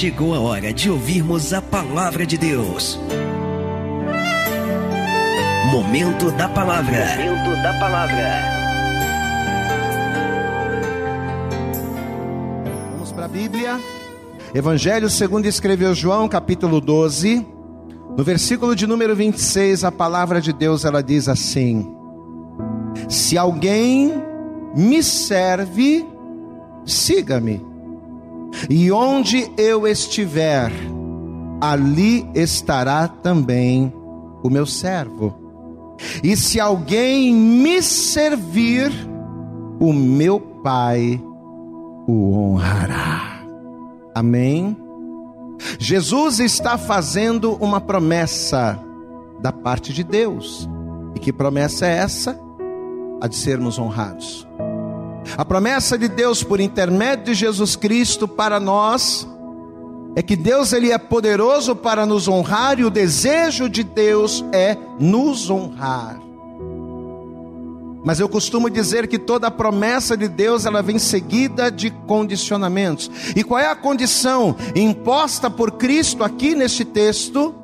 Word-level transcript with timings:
chegou 0.00 0.34
a 0.34 0.40
hora 0.40 0.72
de 0.72 0.90
ouvirmos 0.90 1.52
a 1.52 1.60
palavra 1.60 2.24
de 2.24 2.38
Deus. 2.38 2.98
Momento 5.70 6.30
da 6.30 6.48
palavra. 6.48 7.04
Momento 7.18 7.62
da 7.62 7.78
palavra. 7.78 8.30
Vamos 12.92 13.12
para 13.12 13.26
a 13.26 13.28
Bíblia. 13.28 13.78
Evangelho 14.54 15.10
segundo 15.10 15.44
escreveu 15.44 15.94
João, 15.94 16.26
capítulo 16.30 16.80
12. 16.80 17.46
No 18.16 18.24
versículo 18.24 18.74
de 18.74 18.86
número 18.86 19.14
26, 19.14 19.84
a 19.84 19.92
palavra 19.92 20.40
de 20.40 20.54
Deus 20.54 20.86
ela 20.86 21.02
diz 21.02 21.28
assim: 21.28 21.94
Se 23.06 23.36
alguém 23.36 24.14
me 24.74 25.02
serve, 25.02 26.06
siga-me. 26.86 27.69
E 28.68 28.90
onde 28.90 29.50
eu 29.56 29.86
estiver, 29.86 30.72
ali 31.60 32.28
estará 32.34 33.08
também 33.08 33.92
o 34.42 34.50
meu 34.50 34.66
servo. 34.66 35.34
E 36.22 36.36
se 36.36 36.58
alguém 36.58 37.34
me 37.34 37.82
servir, 37.82 38.90
o 39.78 39.92
meu 39.92 40.40
Pai 40.62 41.20
o 42.06 42.34
honrará. 42.36 43.42
Amém. 44.14 44.76
Jesus 45.78 46.40
está 46.40 46.76
fazendo 46.76 47.54
uma 47.54 47.80
promessa 47.80 48.78
da 49.40 49.52
parte 49.52 49.92
de 49.92 50.04
Deus. 50.04 50.68
E 51.14 51.18
que 51.18 51.32
promessa 51.32 51.86
é 51.86 51.96
essa? 51.98 52.38
A 53.20 53.26
de 53.26 53.36
sermos 53.36 53.78
honrados. 53.78 54.46
A 55.36 55.44
promessa 55.44 55.96
de 55.96 56.08
Deus 56.08 56.42
por 56.42 56.60
intermédio 56.60 57.26
de 57.26 57.34
Jesus 57.34 57.76
Cristo 57.76 58.26
para 58.26 58.58
nós 58.58 59.26
é 60.16 60.22
que 60.22 60.36
Deus 60.36 60.72
ele 60.72 60.90
é 60.90 60.98
poderoso 60.98 61.76
para 61.76 62.04
nos 62.04 62.26
honrar 62.26 62.78
e 62.78 62.84
o 62.84 62.90
desejo 62.90 63.68
de 63.68 63.82
Deus 63.82 64.44
é 64.52 64.76
nos 64.98 65.48
honrar. 65.48 66.20
Mas 68.02 68.18
eu 68.18 68.28
costumo 68.28 68.70
dizer 68.70 69.06
que 69.06 69.18
toda 69.18 69.50
promessa 69.50 70.16
de 70.16 70.26
Deus 70.26 70.64
ela 70.64 70.82
vem 70.82 70.98
seguida 70.98 71.70
de 71.70 71.90
condicionamentos. 71.90 73.10
E 73.36 73.44
qual 73.44 73.60
é 73.60 73.70
a 73.70 73.76
condição 73.76 74.56
imposta 74.74 75.50
por 75.50 75.72
Cristo 75.72 76.24
aqui 76.24 76.54
neste 76.54 76.84
texto 76.84 77.54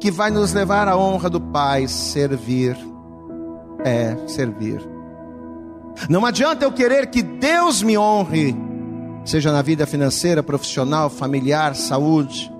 que 0.00 0.10
vai 0.10 0.30
nos 0.30 0.52
levar 0.52 0.88
à 0.88 0.96
honra 0.96 1.30
do 1.30 1.40
Pai, 1.40 1.86
servir? 1.86 2.76
É 3.84 4.16
servir. 4.26 4.99
Não 6.08 6.24
adianta 6.24 6.64
eu 6.64 6.72
querer 6.72 7.06
que 7.08 7.22
Deus 7.22 7.82
me 7.82 7.96
honre, 7.98 8.56
seja 9.24 9.52
na 9.52 9.62
vida 9.62 9.86
financeira, 9.86 10.42
profissional, 10.42 11.10
familiar, 11.10 11.74
saúde. 11.74 12.50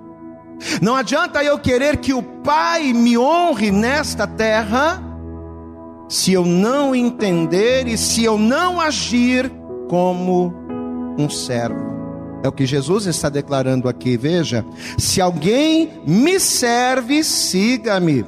Não 0.83 0.95
adianta 0.95 1.43
eu 1.43 1.59
querer 1.59 1.97
que 1.99 2.13
o 2.13 2.23
Pai 2.23 2.93
me 2.93 3.17
honre 3.17 3.71
nesta 3.71 4.27
terra, 4.27 5.03
se 6.09 6.33
eu 6.33 6.45
não 6.45 6.95
entender 6.95 7.87
e 7.87 7.97
se 7.97 8.25
eu 8.25 8.37
não 8.37 8.81
agir 8.81 9.51
como 9.89 10.53
um 11.19 11.31
servo. 11.31 11.91
É 12.43 12.49
o 12.49 12.53
que 12.53 12.67
Jesus 12.67 13.07
está 13.07 13.29
declarando 13.29 13.89
aqui, 13.89 14.17
veja: 14.17 14.65
se 14.99 15.21
alguém 15.21 16.03
me 16.07 16.39
serve, 16.41 17.23
siga-me 17.23 18.25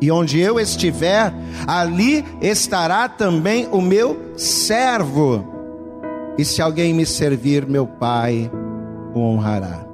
e 0.00 0.10
onde 0.10 0.40
eu 0.40 0.58
estiver, 0.60 1.32
ali 1.66 2.24
estará 2.40 3.08
também 3.08 3.68
o 3.70 3.80
meu 3.80 4.32
servo. 4.36 5.52
E 6.36 6.44
se 6.44 6.60
alguém 6.60 6.92
me 6.92 7.06
servir, 7.06 7.66
meu 7.66 7.86
Pai 7.86 8.50
o 9.14 9.20
honrará. 9.20 9.86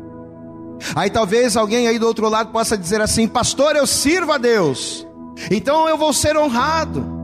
Aí 0.95 1.11
talvez 1.11 1.57
alguém 1.57 1.87
aí 1.87 1.99
do 1.99 2.07
outro 2.07 2.29
lado 2.29 2.51
possa 2.51 2.77
dizer 2.77 3.01
assim: 3.01 3.29
Pastor, 3.29 3.77
eu 3.77 3.87
sirvo 3.87 4.33
a 4.33 4.39
Deus, 4.39 5.07
então 5.51 5.89
eu 5.89 5.97
vou 5.97 6.13
ser 6.13 6.37
honrado. 6.37 7.21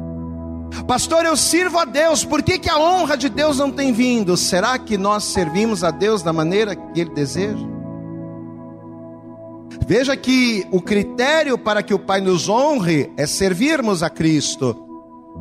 Pastor, 0.86 1.24
eu 1.24 1.36
sirvo 1.36 1.78
a 1.78 1.84
Deus, 1.84 2.24
por 2.24 2.42
que, 2.42 2.58
que 2.58 2.68
a 2.68 2.78
honra 2.78 3.16
de 3.16 3.28
Deus 3.28 3.56
não 3.58 3.70
tem 3.70 3.92
vindo? 3.92 4.36
Será 4.36 4.78
que 4.78 4.98
nós 4.98 5.24
servimos 5.24 5.82
a 5.82 5.90
Deus 5.90 6.22
da 6.22 6.32
maneira 6.32 6.76
que 6.76 7.00
Ele 7.00 7.14
deseja? 7.14 7.75
Veja 9.86 10.16
que 10.16 10.66
o 10.70 10.80
critério 10.80 11.58
para 11.58 11.82
que 11.82 11.92
o 11.92 11.98
Pai 11.98 12.20
nos 12.20 12.48
honre 12.48 13.10
é 13.16 13.26
servirmos 13.26 14.02
a 14.02 14.10
Cristo. 14.10 14.76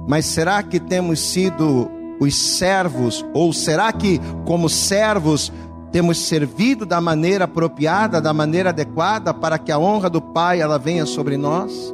Mas 0.08 0.26
será 0.26 0.62
que 0.62 0.80
temos 0.80 1.20
sido 1.20 1.90
os 2.20 2.36
servos, 2.36 3.26
ou 3.34 3.52
será 3.52 3.92
que, 3.92 4.20
como 4.46 4.70
servos, 4.70 5.52
temos 5.92 6.18
servido 6.18 6.86
da 6.86 7.02
maneira 7.02 7.46
apropriada, 7.46 8.22
da 8.22 8.34
maneira 8.34 8.70
adequada, 8.70 9.34
para 9.34 9.58
que 9.58 9.72
a 9.72 9.80
honra 9.80 10.10
do 10.10 10.22
Pai 10.22 10.62
ela 10.62 10.78
venha 10.78 11.06
sobre 11.06 11.38
nós? 11.38 11.94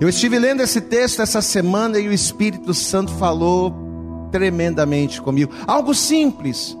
Eu 0.00 0.08
estive 0.08 0.38
lendo 0.38 0.62
esse 0.62 0.80
texto 0.80 1.22
essa 1.22 1.40
semana 1.40 1.98
e 1.98 2.08
o 2.08 2.12
Espírito 2.12 2.74
Santo 2.74 3.12
falou 3.12 3.72
tremendamente 4.30 5.22
comigo. 5.22 5.52
Algo 5.66 5.94
simples 5.94 6.76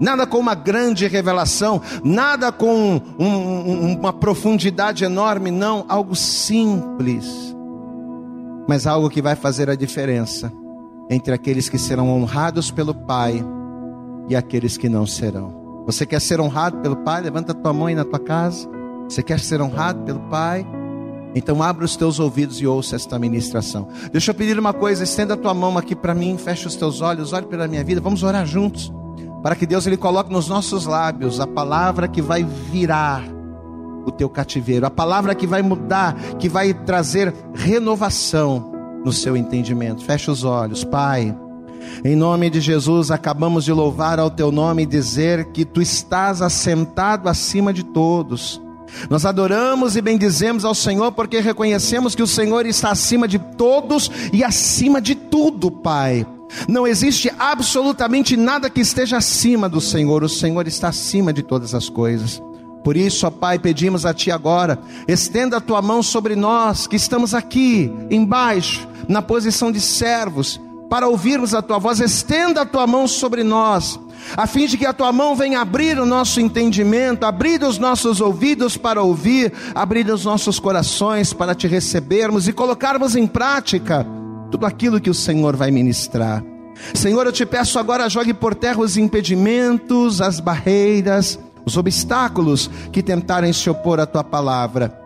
nada 0.00 0.26
com 0.26 0.38
uma 0.38 0.54
grande 0.54 1.06
revelação, 1.06 1.80
nada 2.02 2.50
com 2.50 3.00
um, 3.18 3.26
um, 3.26 3.98
uma 3.98 4.12
profundidade 4.12 5.04
enorme, 5.04 5.50
não, 5.50 5.84
algo 5.88 6.14
simples, 6.14 7.54
mas 8.68 8.86
algo 8.86 9.10
que 9.10 9.22
vai 9.22 9.36
fazer 9.36 9.70
a 9.70 9.74
diferença 9.74 10.52
entre 11.10 11.34
aqueles 11.34 11.68
que 11.68 11.78
serão 11.78 12.10
honrados 12.10 12.70
pelo 12.70 12.94
Pai 12.94 13.44
e 14.28 14.34
aqueles 14.34 14.76
que 14.76 14.88
não 14.88 15.06
serão. 15.06 15.82
Você 15.86 16.06
quer 16.06 16.20
ser 16.20 16.40
honrado 16.40 16.78
pelo 16.78 16.96
Pai? 16.96 17.20
Levanta 17.20 17.52
a 17.52 17.54
tua 17.54 17.72
mão 17.72 17.88
aí 17.88 17.94
na 17.94 18.06
tua 18.06 18.18
casa. 18.18 18.66
Você 19.06 19.22
quer 19.22 19.38
ser 19.38 19.60
honrado 19.60 20.02
pelo 20.04 20.20
Pai? 20.30 20.66
Então 21.34 21.62
abra 21.62 21.84
os 21.84 21.94
teus 21.94 22.18
ouvidos 22.18 22.58
e 22.58 22.66
ouça 22.66 22.96
esta 22.96 23.18
ministração. 23.18 23.88
Deixa 24.10 24.30
eu 24.30 24.34
pedir 24.34 24.58
uma 24.58 24.72
coisa, 24.72 25.04
estenda 25.04 25.34
a 25.34 25.36
tua 25.36 25.52
mão 25.52 25.76
aqui 25.76 25.94
para 25.94 26.14
mim, 26.14 26.38
fecha 26.38 26.68
os 26.68 26.76
teus 26.76 27.02
olhos, 27.02 27.34
olhe 27.34 27.46
pela 27.46 27.68
minha 27.68 27.84
vida, 27.84 28.00
vamos 28.00 28.22
orar 28.22 28.46
juntos 28.46 28.90
para 29.44 29.54
que 29.54 29.66
Deus 29.66 29.86
ele 29.86 29.98
coloque 29.98 30.32
nos 30.32 30.48
nossos 30.48 30.86
lábios 30.86 31.38
a 31.38 31.46
palavra 31.46 32.08
que 32.08 32.22
vai 32.22 32.42
virar 32.42 33.22
o 34.06 34.10
teu 34.10 34.26
cativeiro, 34.26 34.86
a 34.86 34.90
palavra 34.90 35.34
que 35.34 35.46
vai 35.46 35.60
mudar, 35.60 36.14
que 36.38 36.48
vai 36.48 36.72
trazer 36.72 37.30
renovação 37.52 38.72
no 39.04 39.12
seu 39.12 39.36
entendimento. 39.36 40.02
Fecha 40.02 40.32
os 40.32 40.44
olhos, 40.44 40.82
Pai. 40.82 41.36
Em 42.02 42.16
nome 42.16 42.48
de 42.48 42.58
Jesus, 42.58 43.10
acabamos 43.10 43.66
de 43.66 43.72
louvar 43.72 44.18
ao 44.18 44.30
teu 44.30 44.50
nome 44.50 44.84
e 44.84 44.86
dizer 44.86 45.44
que 45.52 45.66
tu 45.66 45.82
estás 45.82 46.40
assentado 46.40 47.28
acima 47.28 47.70
de 47.70 47.84
todos. 47.84 48.62
Nós 49.10 49.26
adoramos 49.26 49.94
e 49.94 50.00
bendizemos 50.00 50.64
ao 50.64 50.74
Senhor 50.74 51.12
porque 51.12 51.40
reconhecemos 51.40 52.14
que 52.14 52.22
o 52.22 52.26
Senhor 52.26 52.64
está 52.64 52.92
acima 52.92 53.28
de 53.28 53.38
todos 53.38 54.10
e 54.32 54.42
acima 54.42 55.02
de 55.02 55.14
tudo, 55.14 55.70
Pai. 55.70 56.26
Não 56.68 56.86
existe 56.86 57.32
absolutamente 57.38 58.36
nada 58.36 58.70
que 58.70 58.80
esteja 58.80 59.18
acima 59.18 59.68
do 59.68 59.80
Senhor, 59.80 60.22
o 60.22 60.28
Senhor 60.28 60.66
está 60.66 60.88
acima 60.88 61.32
de 61.32 61.42
todas 61.42 61.74
as 61.74 61.88
coisas. 61.88 62.42
Por 62.84 62.98
isso, 62.98 63.26
ó 63.26 63.30
Pai, 63.30 63.58
pedimos 63.58 64.04
a 64.04 64.12
Ti 64.12 64.30
agora, 64.30 64.78
estenda 65.08 65.56
a 65.56 65.60
Tua 65.60 65.80
mão 65.80 66.02
sobre 66.02 66.36
nós 66.36 66.86
que 66.86 66.96
estamos 66.96 67.32
aqui, 67.32 67.90
embaixo, 68.10 68.86
na 69.08 69.22
posição 69.22 69.72
de 69.72 69.80
servos, 69.80 70.60
para 70.90 71.08
ouvirmos 71.08 71.54
a 71.54 71.62
Tua 71.62 71.78
voz, 71.78 71.98
estenda 71.98 72.60
a 72.60 72.66
Tua 72.66 72.86
mão 72.86 73.08
sobre 73.08 73.42
nós, 73.42 73.98
a 74.36 74.46
fim 74.46 74.66
de 74.66 74.76
que 74.76 74.84
a 74.84 74.92
Tua 74.92 75.12
mão 75.12 75.34
venha 75.34 75.60
abrir 75.60 75.98
o 75.98 76.04
nosso 76.04 76.42
entendimento, 76.42 77.24
abrir 77.24 77.62
os 77.62 77.78
nossos 77.78 78.20
ouvidos 78.20 78.76
para 78.76 79.02
ouvir, 79.02 79.50
abrir 79.74 80.06
os 80.10 80.26
nossos 80.26 80.60
corações 80.60 81.32
para 81.32 81.54
Te 81.54 81.66
recebermos 81.66 82.48
e 82.48 82.52
colocarmos 82.52 83.16
em 83.16 83.26
prática 83.26 84.06
tudo 84.54 84.66
aquilo 84.66 85.00
que 85.00 85.10
o 85.10 85.14
Senhor 85.14 85.56
vai 85.56 85.72
ministrar. 85.72 86.40
Senhor, 86.94 87.26
eu 87.26 87.32
te 87.32 87.44
peço 87.44 87.76
agora, 87.76 88.08
jogue 88.08 88.32
por 88.32 88.54
terra 88.54 88.78
os 88.78 88.96
impedimentos, 88.96 90.20
as 90.20 90.38
barreiras, 90.38 91.40
os 91.66 91.76
obstáculos 91.76 92.70
que 92.92 93.02
tentarem 93.02 93.52
se 93.52 93.68
opor 93.68 93.98
à 93.98 94.06
tua 94.06 94.22
palavra. 94.22 94.96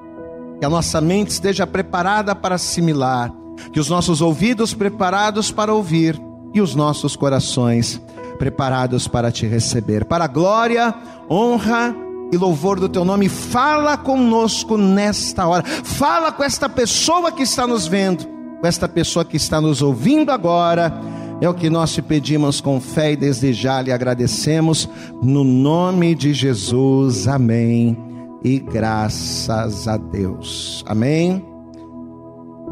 Que 0.61 0.67
a 0.67 0.69
nossa 0.69 1.00
mente 1.00 1.31
esteja 1.31 1.67
preparada 1.67 2.34
para 2.34 2.56
assimilar, 2.56 3.32
que 3.73 3.81
os 3.81 3.88
nossos 3.88 4.20
ouvidos 4.20 4.75
preparados 4.75 5.50
para 5.50 5.73
ouvir 5.73 6.20
e 6.52 6.61
os 6.61 6.75
nossos 6.75 7.17
corações 7.17 7.99
preparados 8.38 9.08
para 9.08 9.32
te 9.32 9.46
receber. 9.46 10.05
Para 10.05 10.26
a 10.26 10.28
glória, 10.28 10.94
honra 11.31 11.96
e 12.31 12.37
louvor 12.37 12.78
do 12.78 12.87
teu 12.87 13.02
nome, 13.02 13.31
fala 13.31 13.96
conosco 13.96 14.76
nesta 14.76 15.46
hora. 15.46 15.64
Fala 15.64 16.31
com 16.32 16.44
esta 16.44 16.69
pessoa 16.69 17.32
que 17.32 17.44
está 17.44 17.67
nos 17.67 17.87
vendo 17.87 18.37
com 18.60 18.66
esta 18.66 18.88
pessoa 18.88 19.25
que 19.25 19.37
está 19.37 19.60
nos 19.60 19.82
ouvindo 19.82 20.31
agora. 20.31 20.93
É 21.40 21.49
o 21.49 21.55
que 21.55 21.70
nós 21.70 21.93
te 21.93 22.02
pedimos 22.02 22.60
com 22.60 22.81
fé 22.81 23.12
e 23.12 23.16
desde 23.16 23.52
já 23.52 23.81
lhe 23.81 23.93
agradecemos, 23.93 24.88
no 25.22 25.44
nome 25.44 26.14
de 26.14 26.34
Jesus, 26.34 27.28
amém. 27.28 27.96
E 28.43 28.58
graças 28.58 29.87
a 29.87 29.96
Deus, 29.96 30.84
amém. 30.87 31.44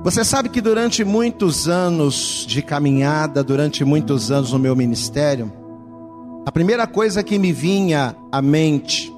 Você 0.02 0.24
sabe 0.24 0.48
que 0.48 0.60
durante 0.60 1.04
muitos 1.04 1.68
anos 1.68 2.44
de 2.48 2.60
caminhada, 2.60 3.42
durante 3.42 3.84
muitos 3.84 4.30
anos 4.32 4.52
no 4.52 4.58
meu 4.58 4.74
ministério, 4.74 5.52
a 6.44 6.50
primeira 6.50 6.86
coisa 6.86 7.22
que 7.22 7.38
me 7.38 7.52
vinha 7.52 8.16
à 8.30 8.42
mente 8.42 9.12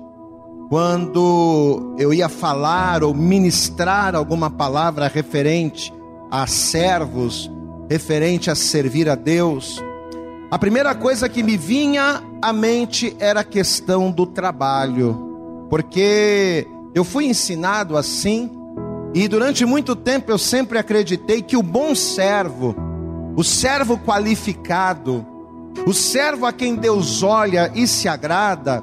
quando 0.69 1.95
eu 1.99 2.13
ia 2.13 2.29
falar 2.29 3.03
ou 3.03 3.15
ministrar 3.15 4.15
alguma 4.15 4.51
palavra 4.51 5.09
referente 5.09 5.93
a 6.31 6.47
servos, 6.47 7.51
referente 7.89 8.51
a 8.51 8.55
servir 8.55 9.09
a 9.09 9.15
Deus, 9.15 9.83
a 10.51 10.59
primeira 10.59 10.95
coisa 10.95 11.29
que 11.29 11.43
me 11.43 11.57
vinha 11.57 12.23
à 12.41 12.53
mente 12.53 13.15
era 13.19 13.41
a 13.41 13.45
questão 13.45 14.11
do 14.11 14.25
trabalho, 14.25 15.67
porque 15.69 16.67
eu 16.95 17.05
fui 17.05 17.27
ensinado 17.27 17.97
assim, 17.97 18.51
e 19.15 19.29
durante 19.29 19.67
muito 19.67 19.95
tempo 19.95 20.31
eu 20.31 20.39
sempre 20.39 20.79
acreditei 20.79 21.43
que 21.43 21.57
o 21.57 21.63
bom 21.63 21.95
servo, 21.95 22.75
o 23.37 23.45
servo 23.45 23.99
qualificado, 23.99 25.27
o 25.87 25.93
servo 25.93 26.47
a 26.47 26.53
quem 26.53 26.77
Deus 26.77 27.23
olha 27.23 27.71
e 27.75 27.87
se 27.87 28.09
agrada, 28.09 28.83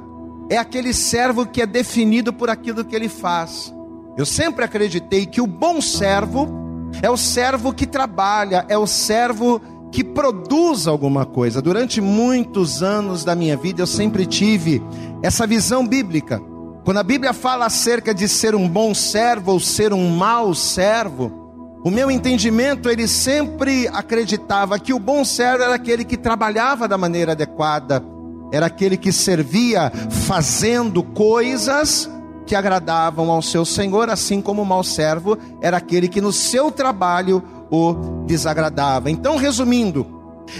é 0.49 0.57
aquele 0.57 0.93
servo 0.93 1.45
que 1.45 1.61
é 1.61 1.65
definido 1.65 2.31
por 2.31 2.49
aquilo 2.49 2.85
que 2.85 2.95
ele 2.95 3.09
faz. 3.09 3.73
Eu 4.15 4.25
sempre 4.25 4.63
acreditei 4.63 5.25
que 5.25 5.41
o 5.41 5.47
bom 5.47 5.81
servo 5.81 6.64
é 7.01 7.09
o 7.09 7.17
servo 7.17 7.73
que 7.73 7.85
trabalha, 7.85 8.65
é 8.67 8.77
o 8.77 8.87
servo 8.87 9.61
que 9.91 10.03
produz 10.03 10.87
alguma 10.87 11.25
coisa. 11.25 11.61
Durante 11.61 12.01
muitos 12.01 12.83
anos 12.83 13.23
da 13.23 13.35
minha 13.35 13.55
vida 13.55 13.81
eu 13.81 13.87
sempre 13.87 14.25
tive 14.25 14.81
essa 15.23 15.47
visão 15.47 15.87
bíblica. 15.87 16.41
Quando 16.83 16.97
a 16.97 17.03
Bíblia 17.03 17.33
fala 17.33 17.65
acerca 17.65 18.13
de 18.13 18.27
ser 18.27 18.53
um 18.53 18.67
bom 18.67 18.93
servo 18.93 19.53
ou 19.53 19.59
ser 19.59 19.93
um 19.93 20.09
mau 20.09 20.53
servo, 20.53 21.45
o 21.83 21.89
meu 21.89 22.11
entendimento 22.11 22.89
ele 22.89 23.07
sempre 23.07 23.87
acreditava 23.87 24.77
que 24.77 24.93
o 24.93 24.99
bom 24.99 25.23
servo 25.23 25.63
era 25.63 25.75
aquele 25.75 26.03
que 26.03 26.17
trabalhava 26.17 26.87
da 26.87 26.97
maneira 26.97 27.31
adequada, 27.31 28.03
era 28.51 28.65
aquele 28.65 28.97
que 28.97 29.11
servia 29.11 29.91
fazendo 30.27 31.01
coisas 31.01 32.09
que 32.45 32.55
agradavam 32.55 33.31
ao 33.31 33.41
seu 33.41 33.65
senhor, 33.65 34.09
assim 34.09 34.41
como 34.41 34.61
o 34.61 34.65
mau 34.65 34.83
servo 34.83 35.37
era 35.61 35.77
aquele 35.77 36.07
que 36.07 36.21
no 36.21 36.31
seu 36.31 36.71
trabalho 36.71 37.43
o 37.71 38.23
desagradava. 38.25 39.09
Então, 39.09 39.37
resumindo, 39.37 40.05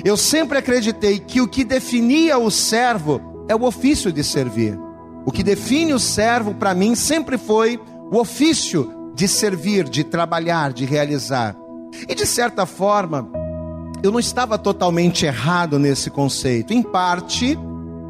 eu 0.04 0.18
sempre 0.18 0.58
acreditei 0.58 1.20
que 1.20 1.42
o 1.42 1.48
que 1.48 1.64
definia 1.64 2.38
o 2.38 2.50
servo 2.50 3.22
é 3.48 3.56
o 3.56 3.64
ofício 3.64 4.12
de 4.12 4.24
servir. 4.24 4.80
O 5.26 5.32
que 5.32 5.44
define 5.44 5.94
o 5.94 6.00
servo 6.00 6.54
para 6.54 6.74
mim 6.74 6.96
sempre 6.96 7.38
foi 7.38 7.80
o 8.12 8.18
ofício 8.18 9.12
de 9.14 9.28
servir, 9.28 9.88
de 9.88 10.04
trabalhar, 10.04 10.74
de 10.74 10.86
realizar. 10.86 11.56
E 12.08 12.14
de 12.14 12.26
certa 12.26 12.66
forma, 12.66 13.30
eu 14.04 14.12
não 14.12 14.20
estava 14.20 14.58
totalmente 14.58 15.26
errado 15.26 15.80
nesse 15.80 16.10
conceito. 16.10 16.74
Em 16.74 16.82
parte, 16.82 17.58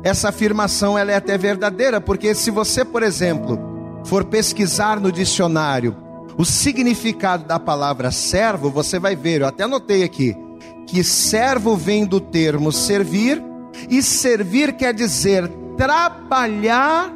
essa 0.06 0.30
afirmação 0.30 0.96
ela 0.96 1.12
é 1.12 1.16
até 1.16 1.36
verdadeira, 1.36 2.00
porque 2.00 2.36
se 2.36 2.52
você, 2.52 2.86
por 2.86 3.02
exemplo, 3.02 3.60
for 4.06 4.24
pesquisar 4.24 5.00
no 5.00 5.12
dicionário 5.12 5.98
o 6.38 6.46
significado 6.46 7.46
da 7.46 7.60
palavra 7.60 8.12
servo, 8.12 8.69
você 8.69 9.00
vai 9.00 9.16
ver, 9.16 9.42
eu 9.42 9.48
até 9.48 9.63
anotei 9.63 10.04
aqui, 10.04 10.38
que 10.86 11.04
servo 11.04 11.75
vem 11.75 12.06
do 12.06 12.19
termo 12.19 12.72
servir, 12.72 13.42
e 13.90 14.04
servir 14.04 14.74
quer 14.74 14.94
dizer 14.94 15.48
trabalhar 15.75 17.12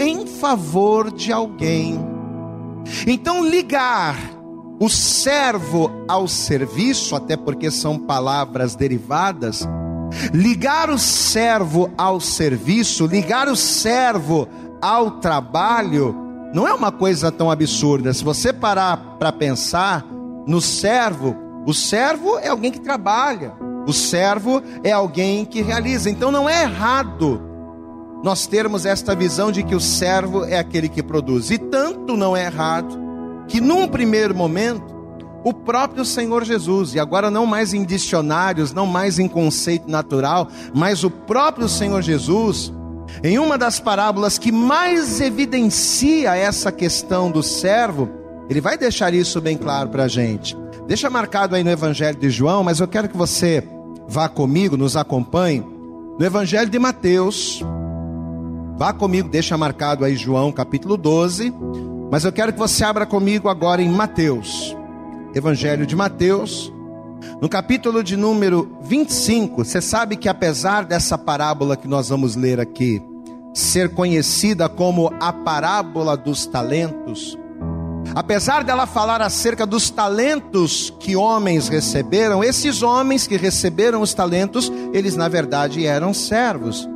em 0.00 0.26
favor 0.26 1.12
de 1.12 1.32
alguém. 1.32 2.04
Então, 3.06 3.46
ligar 3.46 4.16
o 4.80 4.88
servo 4.88 5.92
ao 6.08 6.26
serviço, 6.26 7.14
até 7.14 7.36
porque 7.36 7.70
são 7.70 7.98
palavras 7.98 8.74
derivadas, 8.74 9.64
ligar 10.32 10.90
o 10.90 10.98
servo 10.98 11.90
ao 11.96 12.20
serviço, 12.20 13.06
ligar 13.06 13.48
o 13.48 13.56
servo 13.56 14.48
ao 14.80 15.12
trabalho, 15.12 16.16
não 16.52 16.66
é 16.66 16.74
uma 16.74 16.92
coisa 16.92 17.30
tão 17.30 17.50
absurda. 17.50 18.12
Se 18.12 18.22
você 18.22 18.52
parar 18.52 18.96
para 19.18 19.32
pensar 19.32 20.04
no 20.46 20.60
servo, 20.60 21.36
o 21.66 21.72
servo 21.72 22.38
é 22.38 22.48
alguém 22.48 22.70
que 22.70 22.80
trabalha, 22.80 23.54
o 23.86 23.92
servo 23.92 24.62
é 24.82 24.92
alguém 24.92 25.44
que 25.44 25.62
realiza. 25.62 26.10
Então 26.10 26.30
não 26.30 26.48
é 26.48 26.62
errado 26.62 27.52
nós 28.22 28.46
termos 28.46 28.86
esta 28.86 29.16
visão 29.16 29.50
de 29.50 29.64
que 29.64 29.74
o 29.74 29.80
servo 29.80 30.44
é 30.44 30.56
aquele 30.56 30.88
que 30.88 31.02
produz. 31.02 31.50
E 31.50 31.58
tanto 31.58 32.16
não 32.16 32.36
é 32.36 32.44
errado 32.44 32.96
que 33.48 33.60
num 33.60 33.88
primeiro 33.88 34.34
momento 34.34 35.01
o 35.44 35.52
próprio 35.52 36.04
Senhor 36.04 36.44
Jesus, 36.44 36.94
e 36.94 37.00
agora 37.00 37.30
não 37.30 37.46
mais 37.46 37.74
em 37.74 37.84
dicionários, 37.84 38.72
não 38.72 38.86
mais 38.86 39.18
em 39.18 39.28
conceito 39.28 39.90
natural, 39.90 40.48
mas 40.74 41.04
o 41.04 41.10
próprio 41.10 41.68
Senhor 41.68 42.02
Jesus, 42.02 42.72
em 43.22 43.38
uma 43.38 43.58
das 43.58 43.80
parábolas 43.80 44.38
que 44.38 44.52
mais 44.52 45.20
evidencia 45.20 46.36
essa 46.36 46.70
questão 46.70 47.30
do 47.30 47.42
servo, 47.42 48.08
ele 48.48 48.60
vai 48.60 48.76
deixar 48.76 49.14
isso 49.14 49.40
bem 49.40 49.56
claro 49.56 49.88
para 49.88 50.04
a 50.04 50.08
gente. 50.08 50.56
Deixa 50.86 51.08
marcado 51.08 51.54
aí 51.54 51.64
no 51.64 51.70
Evangelho 51.70 52.18
de 52.18 52.30
João, 52.30 52.62
mas 52.62 52.80
eu 52.80 52.88
quero 52.88 53.08
que 53.08 53.16
você 53.16 53.66
vá 54.08 54.28
comigo, 54.28 54.76
nos 54.76 54.96
acompanhe, 54.96 55.64
no 56.18 56.24
Evangelho 56.24 56.68
de 56.68 56.78
Mateus, 56.78 57.64
Vá 58.82 58.92
comigo, 58.92 59.28
deixa 59.28 59.56
marcado 59.56 60.04
aí 60.04 60.16
João 60.16 60.50
capítulo 60.50 60.96
12. 60.96 61.54
Mas 62.10 62.24
eu 62.24 62.32
quero 62.32 62.52
que 62.52 62.58
você 62.58 62.84
abra 62.84 63.06
comigo 63.06 63.48
agora 63.48 63.80
em 63.80 63.88
Mateus, 63.88 64.76
Evangelho 65.34 65.86
de 65.86 65.96
Mateus, 65.96 66.72
no 67.40 67.48
capítulo 67.48 68.04
de 68.04 68.16
número 68.16 68.76
25. 68.82 69.64
Você 69.64 69.80
sabe 69.80 70.16
que 70.16 70.28
apesar 70.28 70.84
dessa 70.84 71.16
parábola 71.16 71.76
que 71.76 71.88
nós 71.88 72.10
vamos 72.10 72.36
ler 72.36 72.60
aqui 72.60 73.02
ser 73.54 73.90
conhecida 73.90 74.68
como 74.68 75.12
a 75.20 75.32
parábola 75.32 76.16
dos 76.16 76.46
talentos, 76.46 77.38
apesar 78.14 78.62
dela 78.62 78.86
falar 78.86 79.22
acerca 79.22 79.66
dos 79.66 79.88
talentos 79.88 80.92
que 81.00 81.16
homens 81.16 81.68
receberam, 81.68 82.44
esses 82.44 82.82
homens 82.82 83.26
que 83.26 83.36
receberam 83.36 84.02
os 84.02 84.12
talentos, 84.12 84.70
eles 84.92 85.16
na 85.16 85.28
verdade 85.28 85.86
eram 85.86 86.12
servos. 86.12 86.88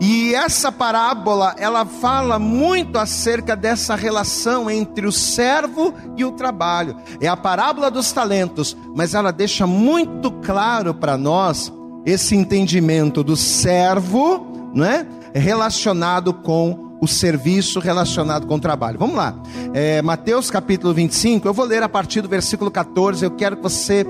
E 0.00 0.34
essa 0.34 0.70
parábola, 0.70 1.54
ela 1.58 1.86
fala 1.86 2.38
muito 2.38 2.98
acerca 2.98 3.56
dessa 3.56 3.94
relação 3.94 4.70
entre 4.70 5.06
o 5.06 5.12
servo 5.12 5.94
e 6.16 6.24
o 6.24 6.32
trabalho. 6.32 6.96
É 7.20 7.28
a 7.28 7.36
parábola 7.36 7.90
dos 7.90 8.12
talentos, 8.12 8.76
mas 8.94 9.14
ela 9.14 9.32
deixa 9.32 9.66
muito 9.66 10.30
claro 10.30 10.92
para 10.92 11.16
nós 11.16 11.72
esse 12.04 12.36
entendimento 12.36 13.24
do 13.24 13.36
servo, 13.36 14.70
né, 14.74 15.06
relacionado 15.34 16.32
com 16.32 16.98
o 17.00 17.08
serviço, 17.08 17.80
relacionado 17.80 18.46
com 18.46 18.56
o 18.56 18.60
trabalho. 18.60 18.98
Vamos 18.98 19.16
lá. 19.16 19.34
É, 19.72 20.02
Mateus 20.02 20.50
capítulo 20.50 20.92
25, 20.92 21.48
eu 21.48 21.54
vou 21.54 21.64
ler 21.64 21.82
a 21.82 21.88
partir 21.88 22.20
do 22.20 22.28
versículo 22.28 22.70
14, 22.70 23.24
eu 23.24 23.30
quero 23.30 23.56
que 23.56 23.62
você 23.62 24.06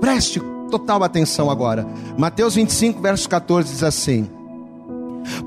preste 0.00 0.40
total 0.70 1.02
atenção 1.02 1.50
agora. 1.50 1.86
Mateus 2.18 2.54
25, 2.56 3.00
verso 3.00 3.28
14 3.28 3.70
diz 3.70 3.82
assim: 3.82 4.28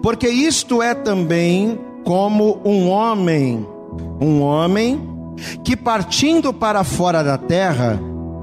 porque 0.02 0.28
isto 0.28 0.82
é 0.82 0.94
também 0.94 1.80
como 2.04 2.62
um 2.66 2.90
homem, 2.90 3.66
um 4.22 4.42
homem 4.42 5.02
que 5.64 5.76
partindo 5.76 6.54
para 6.54 6.84
fora 6.84 7.24
da 7.24 7.38
terra, 7.38 8.00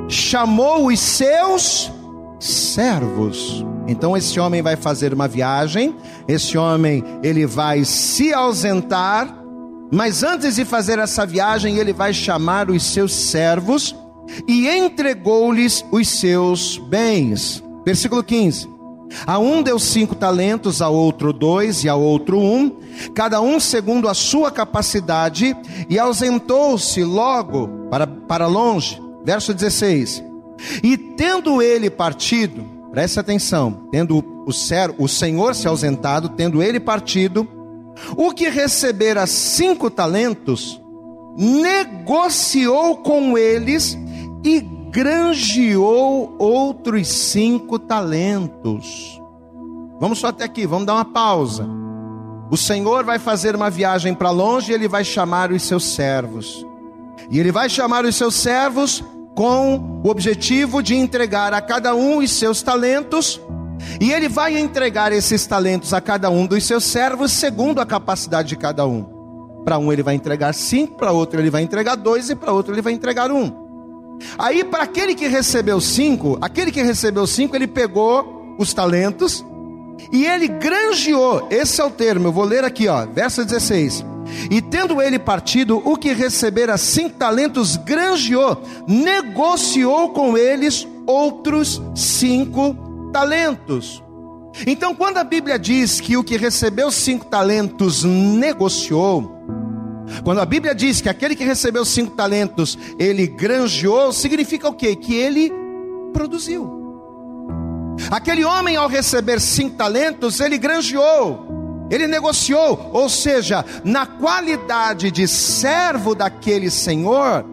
chamou 0.08 0.86
os 0.86 0.98
seus 0.98 1.90
servos. 2.38 3.64
Então 3.86 4.16
esse 4.16 4.38
homem 4.38 4.62
vai 4.62 4.76
fazer 4.76 5.12
uma 5.12 5.28
viagem, 5.28 5.94
esse 6.26 6.56
homem 6.56 7.04
ele 7.22 7.46
vai 7.46 7.84
se 7.84 8.32
ausentar, 8.32 9.36
mas 9.92 10.22
antes 10.22 10.54
de 10.54 10.64
fazer 10.64 10.98
essa 10.98 11.26
viagem, 11.26 11.78
ele 11.78 11.92
vai 11.92 12.14
chamar 12.14 12.70
os 12.70 12.82
seus 12.82 13.12
servos 13.12 13.94
e 14.46 14.68
entregou-lhes 14.68 15.84
os 15.90 16.08
seus 16.08 16.78
bens. 16.88 17.62
Versículo 17.84 18.22
15. 18.22 18.68
A 19.26 19.38
um 19.38 19.62
deu 19.62 19.78
cinco 19.78 20.14
talentos, 20.14 20.80
a 20.80 20.88
outro 20.88 21.32
dois 21.32 21.84
e 21.84 21.88
a 21.88 21.94
outro 21.94 22.38
um, 22.38 22.70
cada 23.14 23.40
um 23.40 23.58
segundo 23.58 24.08
a 24.08 24.14
sua 24.14 24.50
capacidade, 24.50 25.56
e 25.88 25.98
ausentou-se 25.98 27.02
logo 27.02 27.68
para, 27.90 28.06
para 28.06 28.46
longe. 28.46 29.00
Verso 29.24 29.52
16: 29.52 30.22
E 30.82 30.96
tendo 30.96 31.60
ele 31.60 31.90
partido, 31.90 32.64
preste 32.90 33.18
atenção, 33.18 33.88
tendo 33.90 34.24
o, 34.46 34.52
ser, 34.52 34.94
o 34.98 35.08
Senhor 35.08 35.54
se 35.54 35.68
ausentado, 35.68 36.30
tendo 36.30 36.62
ele 36.62 36.80
partido, 36.80 37.46
o 38.16 38.32
que 38.32 38.48
recebera 38.48 39.26
cinco 39.26 39.90
talentos, 39.90 40.80
negociou 41.36 42.98
com 42.98 43.36
eles 43.36 43.96
e 44.44 44.79
granjeou 44.90 46.34
outros 46.38 47.06
cinco 47.06 47.78
talentos. 47.78 49.20
Vamos 50.00 50.18
só 50.18 50.28
até 50.28 50.44
aqui, 50.44 50.66
vamos 50.66 50.86
dar 50.86 50.94
uma 50.94 51.04
pausa. 51.04 51.66
O 52.50 52.56
Senhor 52.56 53.04
vai 53.04 53.18
fazer 53.18 53.54
uma 53.54 53.70
viagem 53.70 54.12
para 54.14 54.30
longe 54.30 54.72
e 54.72 54.74
ele 54.74 54.88
vai 54.88 55.04
chamar 55.04 55.52
os 55.52 55.62
seus 55.62 55.84
servos. 55.84 56.66
E 57.30 57.38
ele 57.38 57.52
vai 57.52 57.68
chamar 57.68 58.04
os 58.04 58.16
seus 58.16 58.34
servos 58.34 59.04
com 59.36 60.00
o 60.02 60.10
objetivo 60.10 60.82
de 60.82 60.96
entregar 60.96 61.54
a 61.54 61.60
cada 61.60 61.94
um 61.94 62.18
os 62.18 62.32
seus 62.32 62.60
talentos. 62.60 63.40
E 64.00 64.10
ele 64.10 64.28
vai 64.28 64.58
entregar 64.58 65.12
esses 65.12 65.46
talentos 65.46 65.94
a 65.94 66.00
cada 66.00 66.28
um 66.28 66.46
dos 66.46 66.64
seus 66.64 66.82
servos 66.82 67.30
segundo 67.30 67.80
a 67.80 67.86
capacidade 67.86 68.48
de 68.48 68.56
cada 68.56 68.84
um. 68.84 69.04
Para 69.64 69.78
um 69.78 69.92
ele 69.92 70.02
vai 70.02 70.14
entregar 70.16 70.52
cinco, 70.52 70.96
para 70.96 71.12
outro 71.12 71.38
ele 71.38 71.50
vai 71.50 71.62
entregar 71.62 71.94
dois 71.94 72.28
e 72.28 72.34
para 72.34 72.52
outro 72.52 72.74
ele 72.74 72.82
vai 72.82 72.92
entregar 72.92 73.30
um. 73.30 73.69
Aí, 74.38 74.64
para 74.64 74.84
aquele 74.84 75.14
que 75.14 75.26
recebeu 75.26 75.80
cinco, 75.80 76.38
aquele 76.40 76.70
que 76.70 76.82
recebeu 76.82 77.26
cinco, 77.26 77.56
ele 77.56 77.66
pegou 77.66 78.54
os 78.58 78.74
talentos 78.74 79.44
e 80.12 80.26
ele 80.26 80.48
granjeou. 80.48 81.46
Esse 81.50 81.80
é 81.80 81.84
o 81.84 81.90
termo, 81.90 82.28
eu 82.28 82.32
vou 82.32 82.44
ler 82.44 82.64
aqui, 82.64 82.88
ó, 82.88 83.06
verso 83.06 83.44
16. 83.44 84.04
E 84.50 84.60
tendo 84.60 85.00
ele 85.02 85.18
partido, 85.18 85.82
o 85.84 85.96
que 85.96 86.12
recebera 86.12 86.76
cinco 86.78 87.16
talentos 87.16 87.76
granjeou, 87.76 88.62
negociou 88.86 90.10
com 90.10 90.36
eles 90.36 90.86
outros 91.06 91.82
cinco 91.94 92.76
talentos. 93.12 94.02
Então, 94.66 94.94
quando 94.94 95.18
a 95.18 95.24
Bíblia 95.24 95.58
diz 95.58 96.00
que 96.00 96.16
o 96.16 96.24
que 96.24 96.36
recebeu 96.36 96.90
cinco 96.90 97.24
talentos 97.26 98.04
negociou, 98.04 99.32
quando 100.24 100.40
a 100.40 100.46
Bíblia 100.46 100.74
diz 100.74 101.00
que 101.00 101.08
aquele 101.08 101.36
que 101.36 101.44
recebeu 101.44 101.84
cinco 101.84 102.14
talentos 102.16 102.78
ele 102.98 103.26
granjeou, 103.26 104.12
significa 104.12 104.68
o 104.68 104.74
quê? 104.74 104.94
Que 104.96 105.14
ele 105.14 105.52
produziu. 106.12 106.80
Aquele 108.10 108.44
homem, 108.44 108.76
ao 108.76 108.88
receber 108.88 109.40
cinco 109.40 109.76
talentos, 109.76 110.40
ele 110.40 110.56
granjeou, 110.56 111.86
ele 111.90 112.06
negociou, 112.06 112.90
ou 112.92 113.08
seja, 113.08 113.64
na 113.84 114.06
qualidade 114.06 115.10
de 115.10 115.28
servo 115.28 116.14
daquele 116.14 116.70
senhor, 116.70 117.44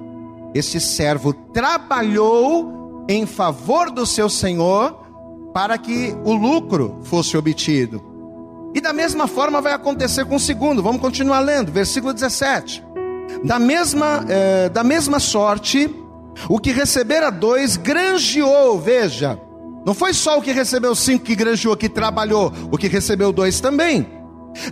esse 0.53 0.79
servo 0.79 1.33
trabalhou 1.33 3.05
em 3.09 3.25
favor 3.25 3.91
do 3.91 4.05
seu 4.05 4.29
senhor 4.29 5.07
para 5.53 5.77
que 5.77 6.15
o 6.23 6.33
lucro 6.33 6.99
fosse 7.03 7.35
obtido. 7.35 8.16
E 8.77 8.79
da 8.79 8.93
mesma 8.93 9.25
forma 9.25 9.59
vai 9.59 9.73
acontecer 9.73 10.23
com 10.25 10.35
o 10.35 10.39
segundo, 10.39 10.83
vamos 10.83 11.01
continuar 11.01 11.39
lendo, 11.39 11.71
versículo 11.71 12.13
17. 12.13 12.85
Da 13.43 13.57
mesma, 13.57 14.23
eh, 14.29 14.69
da 14.69 14.83
mesma 14.83 15.19
sorte, 15.19 15.89
o 16.47 16.59
que 16.59 16.71
recebera 16.71 17.31
dois 17.31 17.75
granjeou, 17.75 18.79
veja, 18.79 19.41
não 19.83 19.95
foi 19.95 20.13
só 20.13 20.37
o 20.37 20.43
que 20.43 20.51
recebeu 20.51 20.93
cinco 20.93 21.25
que 21.25 21.35
granjeou, 21.35 21.75
que 21.75 21.89
trabalhou, 21.89 22.53
o 22.71 22.77
que 22.77 22.87
recebeu 22.87 23.33
dois 23.33 23.59
também. 23.59 24.07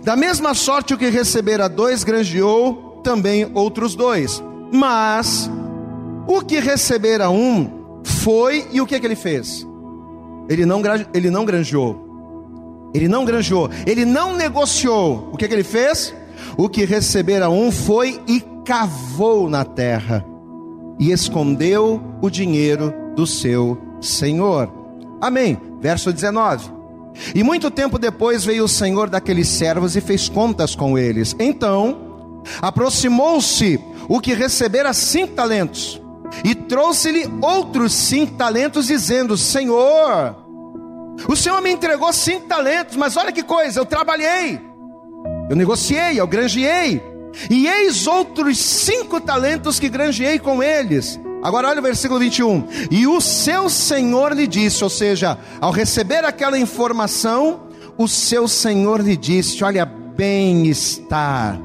Da 0.04 0.14
mesma 0.14 0.54
sorte, 0.54 0.94
o 0.94 0.98
que 0.98 1.08
recebera 1.08 1.68
dois 1.68 2.04
granjeou 2.04 3.00
também 3.02 3.50
outros 3.54 3.96
dois. 3.96 4.40
Mas 4.72 5.50
o 6.28 6.42
que 6.42 6.60
recebera 6.60 7.28
um 7.28 7.98
foi, 8.04 8.68
e 8.70 8.80
o 8.80 8.86
que, 8.86 9.00
que 9.00 9.04
ele 9.04 9.16
fez? 9.16 9.66
Ele 10.48 10.64
não, 10.64 10.80
ele 11.12 11.28
não 11.28 11.44
granjeou. 11.44 12.05
Ele 12.96 13.08
não 13.08 13.26
granjeou. 13.26 13.68
Ele 13.86 14.06
não 14.06 14.34
negociou. 14.34 15.28
O 15.30 15.36
que, 15.36 15.46
que 15.46 15.52
ele 15.52 15.62
fez? 15.62 16.14
O 16.56 16.66
que 16.66 16.86
recebera 16.86 17.50
um 17.50 17.70
foi 17.70 18.18
e 18.26 18.42
cavou 18.64 19.50
na 19.50 19.64
terra 19.64 20.24
e 20.98 21.12
escondeu 21.12 22.02
o 22.22 22.30
dinheiro 22.30 22.94
do 23.14 23.26
seu 23.26 23.78
senhor. 24.00 24.72
Amém. 25.20 25.58
Verso 25.78 26.10
19. 26.10 26.72
E 27.34 27.42
muito 27.42 27.70
tempo 27.70 27.98
depois 27.98 28.44
veio 28.44 28.64
o 28.64 28.68
senhor 28.68 29.10
daqueles 29.10 29.48
servos 29.48 29.94
e 29.94 30.00
fez 30.00 30.28
contas 30.28 30.74
com 30.74 30.98
eles. 30.98 31.36
Então, 31.38 32.42
aproximou-se 32.62 33.78
o 34.08 34.20
que 34.20 34.32
recebera 34.32 34.94
cinco 34.94 35.34
talentos 35.34 36.00
e 36.44 36.54
trouxe-lhe 36.54 37.28
outros 37.42 37.92
cinco 37.92 38.34
talentos, 38.36 38.86
dizendo: 38.86 39.36
Senhor, 39.36 40.45
o 41.28 41.36
Senhor 41.36 41.60
me 41.60 41.70
entregou 41.70 42.12
cinco 42.12 42.46
talentos, 42.46 42.96
mas 42.96 43.16
olha 43.16 43.32
que 43.32 43.42
coisa, 43.42 43.80
eu 43.80 43.86
trabalhei, 43.86 44.60
eu 45.48 45.56
negociei, 45.56 46.20
eu 46.20 46.26
granjeei, 46.26 47.02
e 47.50 47.66
eis 47.66 48.06
outros 48.06 48.58
cinco 48.58 49.20
talentos 49.20 49.78
que 49.78 49.88
granjeei 49.88 50.38
com 50.38 50.62
eles. 50.62 51.20
Agora 51.42 51.68
olha 51.68 51.80
o 51.80 51.82
versículo 51.82 52.18
21. 52.18 52.66
E 52.90 53.06
o 53.06 53.20
seu 53.20 53.68
senhor 53.68 54.32
lhe 54.32 54.46
disse, 54.46 54.82
ou 54.82 54.90
seja, 54.90 55.38
ao 55.60 55.70
receber 55.70 56.24
aquela 56.24 56.58
informação, 56.58 57.66
o 57.98 58.08
seu 58.08 58.48
senhor 58.48 59.00
lhe 59.00 59.16
disse: 59.16 59.62
Olha, 59.62 59.84
bem 59.84 60.66
está, 60.66 61.58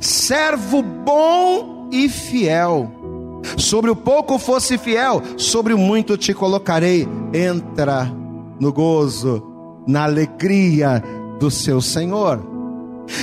servo 0.00 0.82
bom 0.82 1.88
e 1.92 2.08
fiel. 2.08 2.90
Sobre 3.58 3.90
o 3.90 3.96
pouco 3.96 4.38
fosse 4.38 4.78
fiel, 4.78 5.22
sobre 5.36 5.74
o 5.74 5.78
muito 5.78 6.16
te 6.16 6.32
colocarei. 6.32 7.06
Entra 7.32 8.10
no 8.64 8.72
gozo, 8.72 9.42
na 9.86 10.04
alegria 10.04 11.02
do 11.38 11.50
seu 11.50 11.82
senhor. 11.82 12.40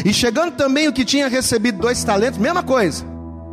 E 0.05 0.13
chegando 0.13 0.51
também 0.51 0.87
o 0.87 0.93
que 0.93 1.03
tinha 1.03 1.27
recebido 1.27 1.79
dois 1.79 2.03
talentos, 2.03 2.37
mesma 2.37 2.61
coisa. 2.61 3.03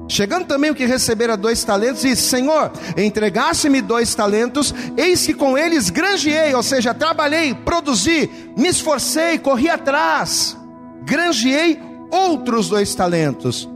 Chegando 0.07 0.47
também 0.47 0.71
o 0.71 0.75
que 0.75 0.85
recebera 0.87 1.37
dois 1.37 1.63
talentos, 1.65 2.03
e 2.03 2.17
Senhor, 2.17 2.73
entregasse-me 2.97 3.83
dois 3.83 4.15
talentos, 4.15 4.75
eis 4.97 5.27
que 5.27 5.35
com 5.35 5.57
eles 5.57 5.91
granjeei, 5.91 6.55
ou 6.55 6.63
seja, 6.63 6.95
trabalhei, 6.95 7.55
produzi, 7.55 8.31
me 8.57 8.69
esforcei, 8.69 9.39
corri 9.39 9.69
atrás, 9.69 10.57
granjeei 11.05 11.79
outros 12.11 12.71
dois 12.71 12.95
talentos. 12.95 13.69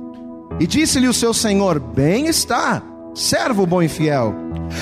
E 0.58 0.66
disse-lhe 0.66 1.06
o 1.06 1.12
seu 1.12 1.34
Senhor: 1.34 1.78
Bem 1.78 2.26
está, 2.26 2.82
servo 3.14 3.66
bom 3.66 3.82
e 3.82 3.88
fiel. 3.88 4.34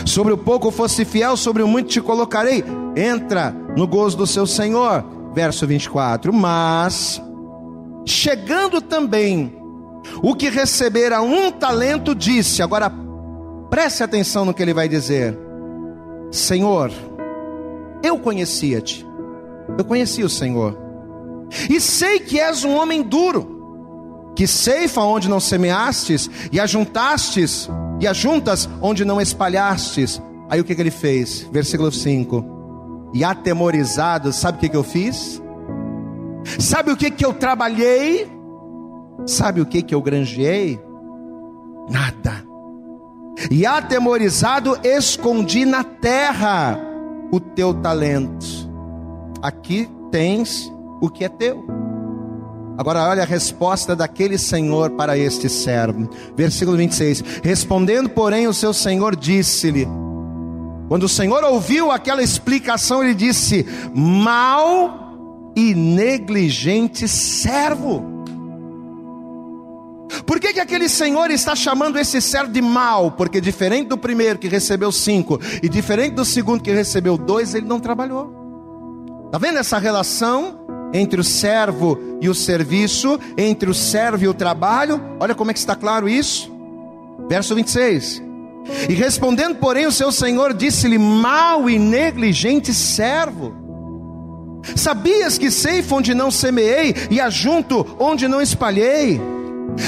Sobre 0.07 0.33
o 0.33 0.39
pouco 0.39 0.71
fosse 0.71 1.05
fiel, 1.05 1.37
sobre 1.37 1.65
o 1.65 1.69
muito 1.69 1.89
te 1.89 2.01
colocarei. 2.01 2.63
Entra 2.97 3.55
no 3.77 3.87
gozo 3.87 4.17
do 4.17 4.27
seu 4.27 4.47
Senhor. 4.47 5.05
Verso 5.33 5.67
24. 5.67 6.33
Mas, 6.33 7.23
chegando 8.05 8.81
também 8.81 9.61
o 10.23 10.35
que 10.35 10.49
recebera 10.49 11.23
um 11.23 11.51
talento 11.51 12.15
disse, 12.15 12.63
agora 12.63 12.93
preste 13.69 14.03
atenção 14.03 14.45
no 14.45 14.55
que 14.55 14.63
ele 14.63 14.75
vai 14.75 14.89
dizer: 14.89 15.39
Senhor, 16.31 16.91
eu 18.03 18.19
conhecia-te, 18.19 19.07
eu 19.79 19.85
conhecia 19.85 20.27
o 20.27 20.31
Senhor, 20.31 20.77
e 21.69 21.81
sei 21.81 22.19
que 22.19 22.41
és 22.41 22.65
um 22.65 22.75
homem 22.75 23.03
duro, 23.03 24.33
que 24.35 24.47
ceifa 24.47 25.03
onde 25.03 25.29
não 25.29 25.41
semeastes, 25.41 26.31
e 26.51 26.59
ajuntastes, 26.59 27.69
e 28.01 28.07
ajuntas 28.07 28.69
onde 28.81 29.05
não 29.05 29.21
espalhastes. 29.21 30.21
Aí 30.49 30.61
o 30.61 30.65
que, 30.65 30.75
que 30.75 30.81
ele 30.81 30.91
fez? 30.91 31.47
Versículo 31.53 31.93
5: 31.93 32.60
E 33.13 33.25
atemorizado, 33.25 34.33
sabe 34.33 34.59
o 34.59 34.61
que, 34.61 34.69
que 34.69 34.77
eu 34.77 34.85
fiz? 34.85 35.43
Sabe 36.59 36.91
o 36.91 36.97
que, 36.97 37.11
que 37.11 37.25
eu 37.25 37.33
trabalhei? 37.33 38.31
Sabe 39.27 39.61
o 39.61 39.67
que 39.67 39.83
que 39.83 39.95
eu 39.95 40.01
granjeei? 40.01 40.81
Nada. 41.89 42.45
E 43.51 43.67
atemorizado 43.67 44.79
escondi 44.85 45.65
na 45.65 45.83
terra 45.83 46.79
o 47.33 47.41
teu 47.41 47.75
talento. 47.75 48.47
Aqui 49.43 49.89
tens 50.11 50.71
o 51.01 51.09
que 51.09 51.25
é 51.25 51.29
teu. 51.29 51.65
Agora 52.77 53.09
olha 53.09 53.23
a 53.23 53.27
resposta 53.27 53.95
daquele 53.95 54.39
senhor 54.39 54.91
para 54.91 55.17
este 55.17 55.49
servo. 55.49 56.09
Versículo 56.37 56.77
26. 56.77 57.23
Respondendo, 57.43 58.09
porém, 58.09 58.47
o 58.47 58.55
seu 58.55 58.73
senhor 58.73 59.15
disse-lhe: 59.15 59.87
Quando 60.91 61.05
o 61.05 61.09
senhor 61.09 61.45
ouviu 61.45 61.93
aquela 61.93 62.21
explicação, 62.21 63.01
ele 63.01 63.15
disse: 63.15 63.65
Mal 63.95 65.53
e 65.55 65.73
negligente 65.73 67.07
servo. 67.07 68.25
Por 70.27 70.41
que, 70.41 70.53
que 70.53 70.59
aquele 70.59 70.89
senhor 70.89 71.31
está 71.31 71.55
chamando 71.55 71.97
esse 71.97 72.21
servo 72.21 72.51
de 72.51 72.61
mal? 72.61 73.13
Porque 73.13 73.41
diferente 73.41 73.87
do 73.87 73.97
primeiro 73.97 74.37
que 74.37 74.49
recebeu 74.49 74.91
cinco 74.91 75.39
e 75.63 75.69
diferente 75.69 76.15
do 76.15 76.25
segundo 76.25 76.61
que 76.61 76.73
recebeu 76.73 77.17
dois, 77.17 77.55
ele 77.55 77.69
não 77.69 77.79
trabalhou. 77.79 78.35
Está 79.27 79.39
vendo 79.39 79.59
essa 79.59 79.79
relação 79.79 80.59
entre 80.93 81.21
o 81.21 81.25
servo 81.25 82.19
e 82.21 82.29
o 82.29 82.35
serviço, 82.35 83.17
entre 83.39 83.71
o 83.71 83.75
servo 83.75 84.25
e 84.25 84.29
o 84.29 84.35
trabalho? 84.35 85.01
Olha 85.21 85.37
como 85.37 85.53
é 85.53 85.55
que 85.55 85.61
está 85.61 85.77
claro 85.77 86.09
isso. 86.09 86.51
Verso 87.29 87.55
26. 87.55 88.30
E 88.89 88.95
respondendo, 88.95 89.57
porém, 89.57 89.87
o 89.87 89.93
seu 89.93 90.13
senhor 90.13 90.55
disse-lhe: 90.55 90.99
Mal 90.99 91.69
e 91.69 91.79
negligente 91.79 92.73
servo. 92.73 93.55
Sabias 94.77 95.39
que 95.39 95.51
ceifo 95.51 95.97
onde 95.97 96.15
não 96.15 96.31
semeei 96.31 96.95
e 97.11 97.21
ajunto 97.21 97.97
onde 97.99 98.29
não 98.29 98.41
espalhei? 98.41 99.21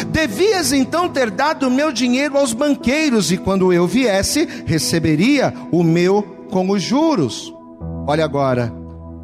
Devias 0.08 0.72
então 0.72 1.08
ter 1.08 1.30
dado 1.30 1.66
o 1.66 1.70
meu 1.70 1.92
dinheiro 1.92 2.38
aos 2.38 2.52
banqueiros, 2.52 3.30
e 3.30 3.36
quando 3.36 3.72
eu 3.72 3.86
viesse, 3.86 4.48
receberia 4.64 5.52
o 5.70 5.82
meu 5.82 6.22
com 6.50 6.70
os 6.70 6.82
juros. 6.82 7.52
Olha 8.06 8.24
agora, 8.24 8.72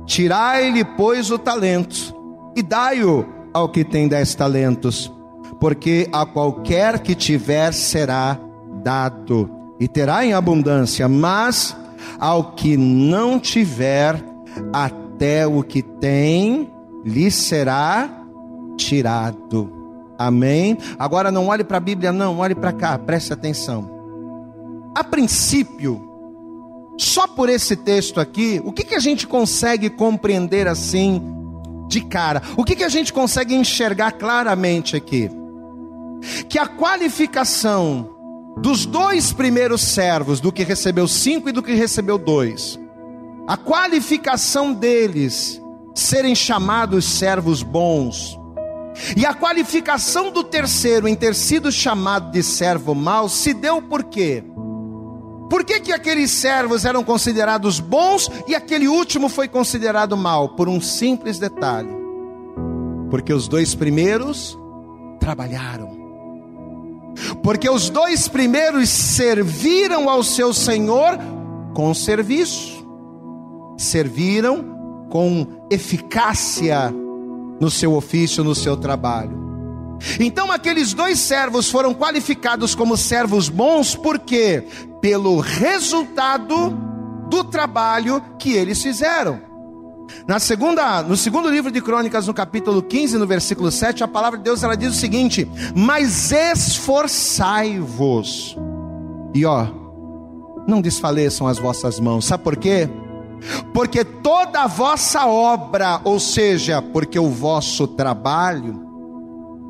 tirai-lhe, 0.05 0.85
pois, 0.85 1.31
o 1.31 1.38
talento, 1.38 2.14
e 2.57 2.62
dai-o 2.62 3.25
ao 3.55 3.69
que 3.69 3.85
tem 3.85 4.09
dez 4.09 4.35
talentos, 4.35 5.12
porque 5.61 6.09
a 6.12 6.26
qualquer 6.26 6.99
que 6.99 7.14
tiver 7.14 7.73
será 7.73 8.38
dado, 8.88 9.50
e 9.78 9.87
terá 9.87 10.25
em 10.25 10.33
abundância, 10.33 11.07
mas 11.07 11.76
ao 12.18 12.52
que 12.52 12.75
não 12.75 13.38
tiver, 13.38 14.25
até 14.73 15.47
o 15.47 15.62
que 15.62 15.83
tem 15.83 16.71
lhe 17.04 17.30
será 17.30 18.09
tirado. 18.78 19.71
Amém? 20.18 20.78
Agora 20.99 21.30
não 21.30 21.49
olhe 21.49 21.64
para 21.64 21.76
a 21.76 21.80
Bíblia, 21.80 22.12
não, 22.12 22.38
olhe 22.38 22.54
para 22.54 22.73
cá, 22.73 22.99
preste 22.99 23.30
atenção. 23.30 23.90
A 24.97 25.04
princípio, 25.04 26.02
só 26.97 27.26
por 27.26 27.50
esse 27.50 27.76
texto 27.76 28.18
aqui, 28.18 28.59
o 28.64 28.73
que, 28.73 28.85
que 28.85 28.95
a 28.95 29.00
gente 29.00 29.26
consegue 29.26 29.90
compreender 29.90 30.66
assim 30.66 31.21
de 31.88 32.00
cara? 32.00 32.40
O 32.57 32.64
que, 32.64 32.75
que 32.75 32.85
a 32.85 32.88
gente 32.88 33.12
consegue 33.12 33.54
enxergar 33.54 34.12
claramente 34.12 34.97
aqui? 34.97 35.30
Que 36.49 36.59
a 36.59 36.66
qualificação 36.66 38.16
dos 38.60 38.84
dois 38.84 39.32
primeiros 39.32 39.80
servos, 39.80 40.40
do 40.40 40.52
que 40.52 40.64
recebeu 40.64 41.06
cinco 41.06 41.48
e 41.48 41.52
do 41.52 41.62
que 41.62 41.74
recebeu 41.74 42.18
dois, 42.18 42.78
a 43.46 43.56
qualificação 43.56 44.72
deles 44.72 45.60
serem 45.94 46.34
chamados 46.34 47.04
servos 47.04 47.62
bons, 47.62 48.38
e 49.16 49.24
a 49.24 49.32
qualificação 49.32 50.30
do 50.30 50.42
terceiro 50.42 51.06
em 51.06 51.14
ter 51.14 51.34
sido 51.34 51.70
chamado 51.70 52.32
de 52.32 52.42
servo 52.42 52.94
mau 52.94 53.28
se 53.28 53.54
deu 53.54 53.80
por 53.80 54.04
quê? 54.04 54.44
Por 55.48 55.64
que, 55.64 55.80
que 55.80 55.92
aqueles 55.92 56.30
servos 56.30 56.84
eram 56.84 57.02
considerados 57.02 57.80
bons 57.80 58.30
e 58.46 58.54
aquele 58.54 58.86
último 58.86 59.28
foi 59.28 59.48
considerado 59.48 60.16
mau? 60.16 60.50
Por 60.50 60.68
um 60.68 60.80
simples 60.80 61.38
detalhe. 61.38 61.96
Porque 63.10 63.32
os 63.32 63.48
dois 63.48 63.74
primeiros 63.74 64.58
trabalharam. 65.18 65.98
Porque 67.42 67.68
os 67.68 67.90
dois 67.90 68.28
primeiros 68.28 68.88
serviram 68.88 70.08
ao 70.08 70.22
seu 70.22 70.52
Senhor 70.52 71.18
com 71.75 71.92
serviço. 71.94 72.87
Serviram 73.76 75.06
com 75.10 75.46
eficácia 75.70 76.92
no 77.60 77.70
seu 77.70 77.94
ofício, 77.94 78.44
no 78.44 78.54
seu 78.54 78.76
trabalho. 78.76 79.48
Então 80.20 80.52
aqueles 80.52 80.94
dois 80.94 81.18
servos 81.18 81.70
foram 81.70 81.92
qualificados 81.92 82.75
como 82.75 82.96
servos 82.96 83.48
bons, 83.48 83.96
por 83.96 84.18
quê? 84.18 84.64
Pelo 85.00 85.40
resultado 85.40 86.70
do 87.28 87.44
trabalho 87.44 88.22
que 88.38 88.52
eles 88.52 88.82
fizeram. 88.82 89.48
Na 90.26 90.38
segunda, 90.38 91.02
no 91.02 91.16
segundo 91.16 91.48
livro 91.48 91.70
de 91.70 91.80
Crônicas, 91.80 92.26
no 92.26 92.34
capítulo 92.34 92.82
15, 92.82 93.16
no 93.18 93.26
versículo 93.26 93.70
7, 93.70 94.04
a 94.04 94.08
palavra 94.08 94.38
de 94.38 94.44
Deus 94.44 94.62
ela 94.62 94.76
diz 94.76 94.90
o 94.90 94.98
seguinte: 94.98 95.48
"Mas 95.74 96.32
esforçai-vos". 96.32 98.56
E 99.34 99.44
ó, 99.44 99.66
não 100.66 100.80
desfaleçam 100.80 101.46
as 101.46 101.58
vossas 101.58 102.00
mãos. 102.00 102.24
Sabe 102.24 102.44
por 102.44 102.56
quê? 102.56 102.88
Porque 103.72 104.04
toda 104.04 104.62
a 104.62 104.66
vossa 104.66 105.26
obra, 105.26 106.00
ou 106.04 106.18
seja, 106.18 106.82
porque 106.82 107.18
o 107.18 107.30
vosso 107.30 107.86
trabalho, 107.86 108.80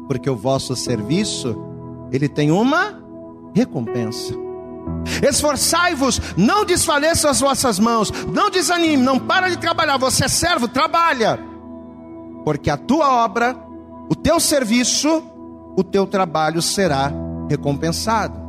porque 0.06 0.28
o 0.28 0.36
vosso 0.36 0.74
serviço, 0.74 1.56
ele 2.10 2.28
tem 2.28 2.50
uma 2.50 2.98
recompensa. 3.54 4.47
Esforçai-vos, 5.26 6.20
não 6.36 6.64
desfaleçam 6.64 7.30
as 7.30 7.40
vossas 7.40 7.78
mãos, 7.78 8.12
não 8.32 8.50
desanime, 8.50 9.02
não 9.02 9.18
para 9.18 9.48
de 9.48 9.56
trabalhar. 9.58 9.96
Você 9.96 10.24
é 10.24 10.28
servo, 10.28 10.68
trabalha, 10.68 11.38
porque 12.44 12.70
a 12.70 12.76
tua 12.76 13.24
obra, 13.24 13.56
o 14.08 14.14
teu 14.14 14.38
serviço, 14.38 15.22
o 15.76 15.82
teu 15.82 16.06
trabalho 16.06 16.62
será 16.62 17.12
recompensado. 17.48 18.48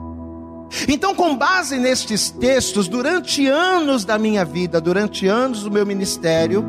Então, 0.88 1.16
com 1.16 1.36
base 1.36 1.80
nestes 1.80 2.30
textos, 2.30 2.88
durante 2.88 3.48
anos 3.48 4.06
da 4.06 4.18
minha 4.20 4.46
vida, 4.46 4.80
durante 4.80 5.28
anos 5.28 5.64
do 5.64 5.72
meu 5.72 5.86
ministério, 5.86 6.64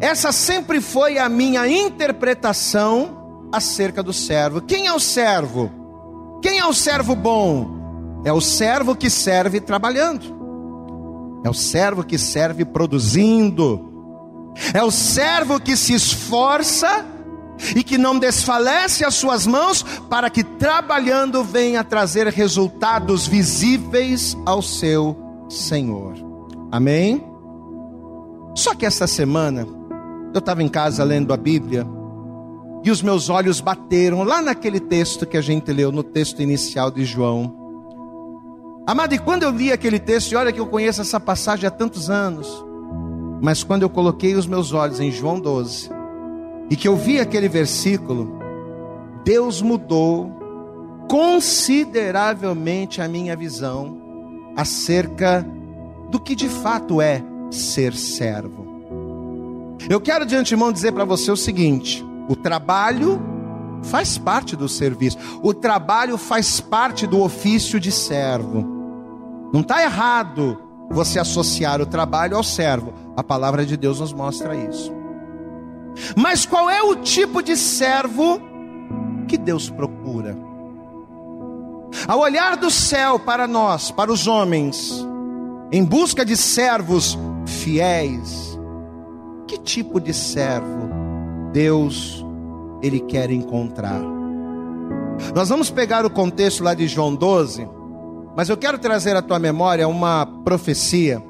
essa 0.00 0.32
sempre 0.32 0.80
foi 0.80 1.18
a 1.18 1.28
minha 1.28 1.68
interpretação 1.68 3.48
acerca 3.52 4.02
do 4.02 4.12
servo. 4.12 4.60
Quem 4.60 4.88
é 4.88 4.92
o 4.92 4.98
servo? 4.98 5.70
Quem 6.42 6.58
é 6.58 6.66
o 6.66 6.74
servo 6.74 7.14
bom? 7.14 7.81
É 8.24 8.32
o 8.32 8.40
servo 8.40 8.94
que 8.94 9.10
serve 9.10 9.60
trabalhando. 9.60 10.42
É 11.44 11.50
o 11.50 11.54
servo 11.54 12.04
que 12.04 12.18
serve 12.18 12.64
produzindo. 12.64 13.92
É 14.72 14.82
o 14.82 14.90
servo 14.90 15.58
que 15.58 15.76
se 15.76 15.94
esforça 15.94 17.06
e 17.74 17.82
que 17.82 17.98
não 17.98 18.18
desfalece 18.18 19.04
as 19.04 19.14
suas 19.14 19.46
mãos 19.46 19.82
para 20.08 20.28
que 20.30 20.42
trabalhando 20.42 21.42
venha 21.42 21.84
trazer 21.84 22.26
resultados 22.28 23.26
visíveis 23.26 24.36
ao 24.44 24.62
seu 24.62 25.16
Senhor. 25.48 26.14
Amém? 26.70 27.24
Só 28.54 28.74
que 28.74 28.86
esta 28.86 29.06
semana 29.06 29.66
eu 30.34 30.38
estava 30.38 30.62
em 30.62 30.68
casa 30.68 31.04
lendo 31.04 31.32
a 31.32 31.36
Bíblia 31.36 31.86
e 32.84 32.90
os 32.90 33.00
meus 33.00 33.28
olhos 33.28 33.60
bateram 33.60 34.24
lá 34.24 34.42
naquele 34.42 34.80
texto 34.80 35.26
que 35.26 35.36
a 35.36 35.40
gente 35.40 35.72
leu, 35.72 35.92
no 35.92 36.02
texto 36.02 36.42
inicial 36.42 36.90
de 36.90 37.04
João. 37.04 37.61
Amado, 38.84 39.14
e 39.14 39.18
quando 39.18 39.44
eu 39.44 39.50
li 39.50 39.70
aquele 39.70 40.00
texto, 40.00 40.32
e 40.32 40.36
olha 40.36 40.52
que 40.52 40.58
eu 40.58 40.66
conheço 40.66 41.00
essa 41.00 41.20
passagem 41.20 41.66
há 41.66 41.70
tantos 41.70 42.10
anos, 42.10 42.64
mas 43.40 43.62
quando 43.62 43.82
eu 43.82 43.90
coloquei 43.90 44.34
os 44.34 44.46
meus 44.46 44.72
olhos 44.72 44.98
em 44.98 45.10
João 45.10 45.38
12, 45.38 45.88
e 46.68 46.74
que 46.74 46.88
eu 46.88 46.96
vi 46.96 47.20
aquele 47.20 47.48
versículo, 47.48 48.38
Deus 49.24 49.62
mudou 49.62 50.32
consideravelmente 51.08 53.00
a 53.00 53.06
minha 53.06 53.36
visão 53.36 54.00
acerca 54.56 55.46
do 56.10 56.18
que 56.18 56.34
de 56.34 56.48
fato 56.48 57.00
é 57.00 57.22
ser 57.52 57.94
servo. 57.94 58.66
Eu 59.88 60.00
quero 60.00 60.26
de 60.26 60.34
antemão 60.34 60.72
dizer 60.72 60.90
para 60.92 61.04
você 61.04 61.30
o 61.30 61.36
seguinte: 61.36 62.04
o 62.28 62.34
trabalho 62.34 63.20
faz 63.82 64.16
parte 64.16 64.56
do 64.56 64.68
serviço. 64.68 65.18
O 65.42 65.52
trabalho 65.52 66.16
faz 66.16 66.60
parte 66.60 67.06
do 67.06 67.20
ofício 67.20 67.78
de 67.80 67.90
servo. 67.90 68.71
Não 69.52 69.60
está 69.60 69.82
errado 69.82 70.58
você 70.90 71.18
associar 71.18 71.80
o 71.80 71.86
trabalho 71.86 72.36
ao 72.36 72.42
servo. 72.42 72.92
A 73.16 73.22
palavra 73.22 73.66
de 73.66 73.76
Deus 73.76 74.00
nos 74.00 74.12
mostra 74.12 74.54
isso. 74.56 74.92
Mas 76.16 76.46
qual 76.46 76.70
é 76.70 76.82
o 76.82 76.96
tipo 76.96 77.42
de 77.42 77.56
servo 77.56 78.40
que 79.28 79.36
Deus 79.36 79.68
procura? 79.68 80.36
Ao 82.08 82.20
olhar 82.20 82.56
do 82.56 82.70
céu 82.70 83.18
para 83.18 83.46
nós, 83.46 83.90
para 83.90 84.10
os 84.10 84.26
homens, 84.26 85.06
em 85.70 85.84
busca 85.84 86.24
de 86.24 86.36
servos 86.36 87.18
fiéis, 87.46 88.58
que 89.46 89.58
tipo 89.58 90.00
de 90.00 90.14
servo 90.14 90.88
Deus 91.52 92.24
ele 92.82 93.00
quer 93.00 93.30
encontrar. 93.30 94.00
Nós 95.34 95.50
vamos 95.50 95.70
pegar 95.70 96.04
o 96.04 96.10
contexto 96.10 96.64
lá 96.64 96.74
de 96.74 96.88
João 96.88 97.14
12, 97.14 97.68
mas 98.36 98.48
eu 98.48 98.56
quero 98.56 98.78
trazer 98.78 99.16
à 99.16 99.22
tua 99.22 99.38
memória 99.38 99.86
uma 99.88 100.26
profecia 100.44 101.22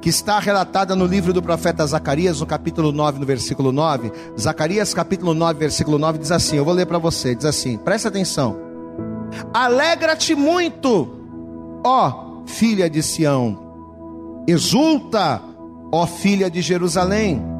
que 0.00 0.08
está 0.08 0.38
relatada 0.38 0.96
no 0.96 1.04
livro 1.04 1.32
do 1.32 1.42
profeta 1.42 1.86
Zacarias, 1.86 2.40
no 2.40 2.46
capítulo 2.46 2.90
9, 2.90 3.18
no 3.18 3.26
versículo 3.26 3.70
9. 3.70 4.10
Zacarias, 4.38 4.94
capítulo 4.94 5.34
9, 5.34 5.58
versículo 5.58 5.98
9, 5.98 6.18
diz 6.18 6.32
assim: 6.32 6.56
Eu 6.56 6.64
vou 6.64 6.72
ler 6.72 6.86
para 6.86 6.98
você, 6.98 7.34
diz 7.34 7.44
assim, 7.44 7.76
presta 7.76 8.08
atenção. 8.08 8.56
Alegra-te 9.52 10.34
muito, 10.34 11.08
ó 11.84 12.28
filha 12.46 12.90
de 12.90 13.02
Sião, 13.02 14.44
exulta, 14.48 15.40
ó 15.92 16.06
filha 16.06 16.50
de 16.50 16.60
Jerusalém 16.62 17.50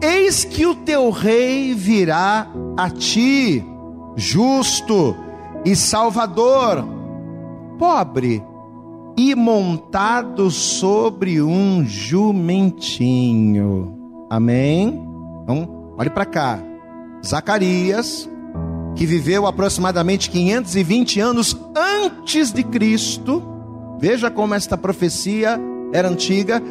Eis 0.00 0.44
que 0.44 0.66
o 0.66 0.74
teu 0.74 1.10
rei 1.10 1.74
virá 1.74 2.46
a 2.76 2.90
ti, 2.90 3.64
justo 4.14 5.16
e 5.64 5.74
salvador, 5.74 6.86
pobre 7.78 8.42
e 9.16 9.34
montado 9.34 10.50
sobre 10.50 11.40
um 11.40 11.84
jumentinho. 11.84 13.06
Amém? 14.28 15.02
Então, 15.42 15.94
olhe 15.96 16.10
para 16.10 16.26
cá. 16.26 16.58
Zacarias, 17.24 18.28
que 18.94 19.06
viveu 19.06 19.46
aproximadamente 19.46 20.28
520 20.30 21.20
anos 21.20 21.56
antes 21.76 22.52
de 22.52 22.62
Cristo. 22.62 23.42
Veja 23.98 24.30
como 24.30 24.54
esta 24.54 24.76
profecia 24.76 25.58
era 25.92 26.08
antiga. 26.08 26.62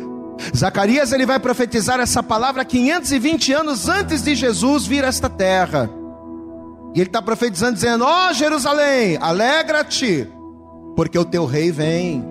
Zacarias 0.56 1.12
ele 1.12 1.26
vai 1.26 1.40
profetizar 1.40 2.00
essa 2.00 2.22
palavra 2.22 2.64
520 2.66 3.54
anos 3.54 3.90
antes 3.90 4.22
de 4.22 4.36
Jesus 4.36 4.86
vir 4.86 5.04
a 5.04 5.08
esta 5.08 5.30
terra. 5.30 5.90
E 6.94 7.00
ele 7.00 7.10
está 7.10 7.22
profetizando, 7.22 7.74
dizendo: 7.74 8.06
Ó 8.06 8.30
oh, 8.30 8.34
Jerusalém, 8.34 9.18
alegra-te, 9.20 10.28
porque 10.96 11.18
o 11.18 11.26
teu 11.26 11.46
rei 11.46 11.72
vem. 11.72 12.24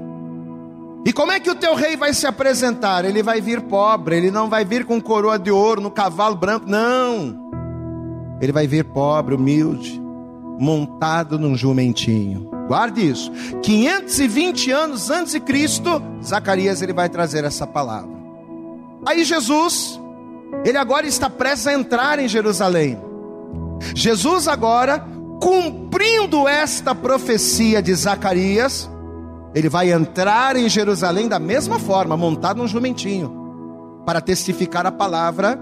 E 1.05 1.13
como 1.13 1.33
é 1.33 1.39
que 1.39 1.51
o 1.51 1.55
teu 1.55 1.75
rei 1.75 1.97
vai 1.97 2.15
se 2.15 2.27
apresentar? 2.27 3.05
Ele 3.05 3.23
vai 3.23 3.41
vir 3.41 3.61
pobre, 3.63 4.17
ele 4.17 4.31
não 4.31 4.49
vai 4.49 4.65
vir 4.65 4.87
com 4.87 5.01
coroa 5.01 5.39
de 5.39 5.51
ouro 5.51 5.81
no 5.81 5.91
cavalo 5.91 6.35
branco, 6.35 6.67
não. 6.67 7.45
Ele 8.41 8.53
vai 8.53 8.67
vir 8.67 8.85
pobre, 8.85 9.35
humilde, 9.35 10.01
montado 10.59 11.39
num 11.39 11.57
jumentinho. 11.57 12.49
Guarde 12.67 13.07
isso. 13.07 13.31
520 13.63 14.71
anos 14.71 15.11
antes 15.11 15.33
de 15.33 15.41
Cristo, 15.41 16.03
Zacarias 16.23 16.81
ele 16.81 16.95
vai 16.95 17.11
trazer 17.11 17.45
essa 17.45 17.67
palavra. 17.67 18.15
Aí 19.07 19.25
Jesus, 19.25 20.01
ele 20.65 20.79
agora 20.79 21.07
está 21.07 21.29
prestes 21.29 21.67
a 21.67 21.75
entrar 21.75 22.19
em 22.19 22.29
Jerusalém. 22.29 22.99
Jesus 23.95 24.49
agora, 24.49 25.07
cumprindo 25.41 26.49
esta 26.49 26.95
profecia 26.95 27.83
de 27.83 27.95
Zacarias, 27.95 28.91
ele 29.55 29.69
vai 29.69 29.93
entrar 29.93 30.57
em 30.57 30.69
Jerusalém 30.69 31.29
da 31.29 31.39
mesma 31.39 31.79
forma, 31.79 32.17
montado 32.17 32.59
num 32.59 32.69
jumentinho, 32.69 34.03
para 34.05 34.21
testificar 34.21 34.87
a 34.87 34.93
palavra 34.93 35.59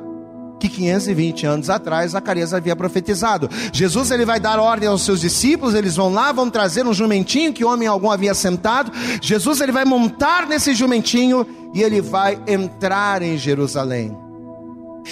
que 0.58 0.68
520 0.68 1.44
anos 1.44 1.68
atrás 1.70 2.12
Zacarias 2.12 2.54
havia 2.54 2.76
profetizado. 2.76 3.50
Jesus 3.72 4.12
ele 4.12 4.24
vai 4.24 4.38
dar 4.38 4.60
ordem 4.60 4.88
aos 4.88 5.04
seus 5.04 5.20
discípulos, 5.20 5.74
eles 5.74 5.96
vão 5.96 6.12
lá, 6.12 6.30
vão 6.30 6.48
trazer 6.48 6.86
um 6.86 6.94
jumentinho 6.94 7.52
que 7.52 7.64
homem 7.64 7.88
algum 7.88 8.10
havia 8.10 8.32
sentado. 8.32 8.92
Jesus 9.20 9.60
ele 9.60 9.72
vai 9.72 9.84
montar 9.84 10.46
nesse 10.46 10.72
jumentinho 10.72 11.44
e 11.74 11.82
ele 11.82 12.00
vai 12.00 12.40
entrar 12.46 13.22
em 13.22 13.36
Jerusalém. 13.36 14.16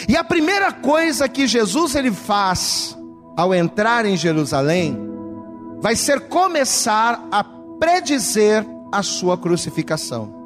E 0.08 0.16
a 0.16 0.22
primeira 0.22 0.70
coisa 0.70 1.28
que 1.28 1.48
Jesus 1.48 1.96
ele 1.96 2.12
faz 2.12 2.96
ao 3.36 3.54
entrar 3.54 4.04
em 4.04 4.16
Jerusalém 4.16 4.98
vai 5.80 5.96
ser 5.96 6.28
começar 6.28 7.26
a 7.30 7.42
predizer 7.78 8.66
a 8.92 9.02
sua 9.02 9.38
crucificação. 9.38 10.40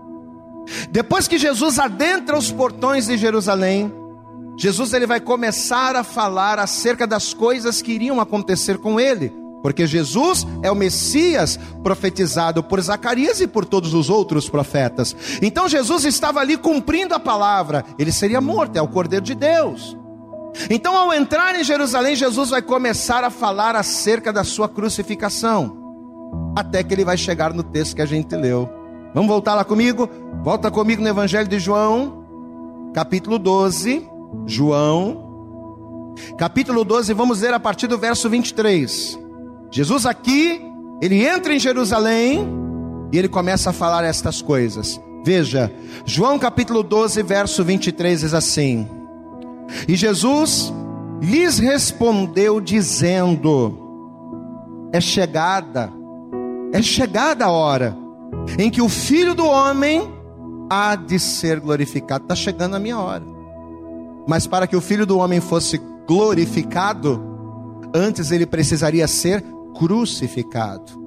Depois 0.91 1.29
que 1.29 1.39
Jesus 1.39 1.79
adentra 1.79 2.39
os 2.39 2.51
portões 2.51 3.07
de 3.07 3.17
Jerusalém, 3.17 3.93
Jesus 4.57 4.93
ele 4.93 5.07
vai 5.07 5.21
começar 5.21 5.97
a 5.97 6.05
falar 6.05 6.59
acerca 6.59 7.07
das 7.07 7.35
coisas 7.35 7.83
que 7.83 7.93
iriam 7.93 8.21
acontecer 8.21 8.79
com 8.79 9.01
ele, 9.01 9.33
porque 9.63 9.87
Jesus 9.87 10.47
é 10.63 10.71
o 10.71 10.77
Messias 10.77 11.59
profetizado 11.83 12.63
por 12.63 12.81
Zacarias 12.81 13.41
e 13.41 13.47
por 13.47 13.65
todos 13.65 13.93
os 13.93 14.09
outros 14.09 14.49
profetas. 14.49 15.17
Então 15.43 15.69
Jesus 15.69 16.05
estava 16.05 16.41
ali 16.41 16.57
cumprindo 16.57 17.15
a 17.15 17.21
palavra, 17.21 17.85
ele 17.99 18.13
seria 18.13 18.41
morto, 18.41 18.77
é 18.77 18.83
o 18.83 18.89
Cordeiro 18.89 19.25
de 19.25 19.35
Deus. 19.35 19.97
Então, 20.71 20.97
ao 20.97 21.13
entrar 21.13 21.59
em 21.59 21.65
Jerusalém, 21.65 22.15
Jesus 22.15 22.51
vai 22.51 22.63
começar 22.63 23.25
a 23.25 23.31
falar 23.31 23.77
acerca 23.77 24.33
da 24.33 24.45
sua 24.45 24.69
crucificação, 24.69 25.77
até 26.57 26.83
que 26.83 26.95
ele 26.95 27.05
vai 27.05 27.17
chegar 27.17 27.53
no 27.53 27.63
texto 27.63 27.97
que 27.97 28.03
a 28.03 28.07
gente 28.07 28.35
leu. 28.37 28.69
Vamos 29.13 29.29
voltar 29.29 29.55
lá 29.55 29.65
comigo? 29.65 30.09
Volta 30.43 30.71
comigo 30.71 31.03
no 31.03 31.09
Evangelho 31.09 31.49
de 31.49 31.59
João, 31.59 32.25
capítulo 32.95 33.39
12. 33.39 34.09
João, 34.47 36.15
capítulo 36.37 36.85
12, 36.85 37.13
vamos 37.13 37.41
ler 37.41 37.55
a 37.55 37.61
partir 37.61 37.87
do 37.87 37.97
verso 37.97 38.29
23. 38.29 39.19
Jesus 39.71 40.07
aqui, 40.07 40.61
ele 41.01 41.25
entra 41.25 41.55
em 41.55 41.59
Jerusalém 41.59 42.47
e 43.13 43.19
ele 43.19 43.29
começa 43.29 43.71
a 43.71 43.73
falar 43.73 44.05
estas 44.05 44.43
coisas. 44.43 45.01
Veja, 45.25 45.73
João 46.05 46.39
capítulo 46.39 46.83
12, 46.83 47.23
verso 47.23 47.65
23 47.65 48.21
diz 48.21 48.35
assim: 48.35 48.89
E 49.87 49.97
Jesus 49.97 50.73
lhes 51.21 51.59
respondeu 51.59 52.61
dizendo: 52.61 53.79
É 54.93 55.01
chegada, 55.01 55.93
é 56.73 56.83
chegada 56.83 57.47
a 57.47 57.51
hora 57.51 57.97
em 58.59 58.71
que 58.71 58.83
o 58.83 58.89
filho 58.89 59.35
do 59.35 59.47
homem 59.47 60.11
há 60.71 60.97
de 60.97 61.19
ser 61.19 61.61
glorificado. 61.61 62.25
Está 62.25 62.35
chegando 62.35 62.77
a 62.77 62.81
minha 62.81 62.99
hora. 62.99 63.25
Mas 64.27 64.47
para 64.47 64.67
que 64.67 64.77
o 64.77 64.81
filho 64.81 65.07
do 65.07 65.19
homem 65.19 65.41
fosse 65.41 65.81
glorificado, 66.07 67.23
antes 67.95 68.31
ele 68.31 68.47
precisaria 68.47 69.07
ser 69.07 69.45
crucificado. 69.77 71.05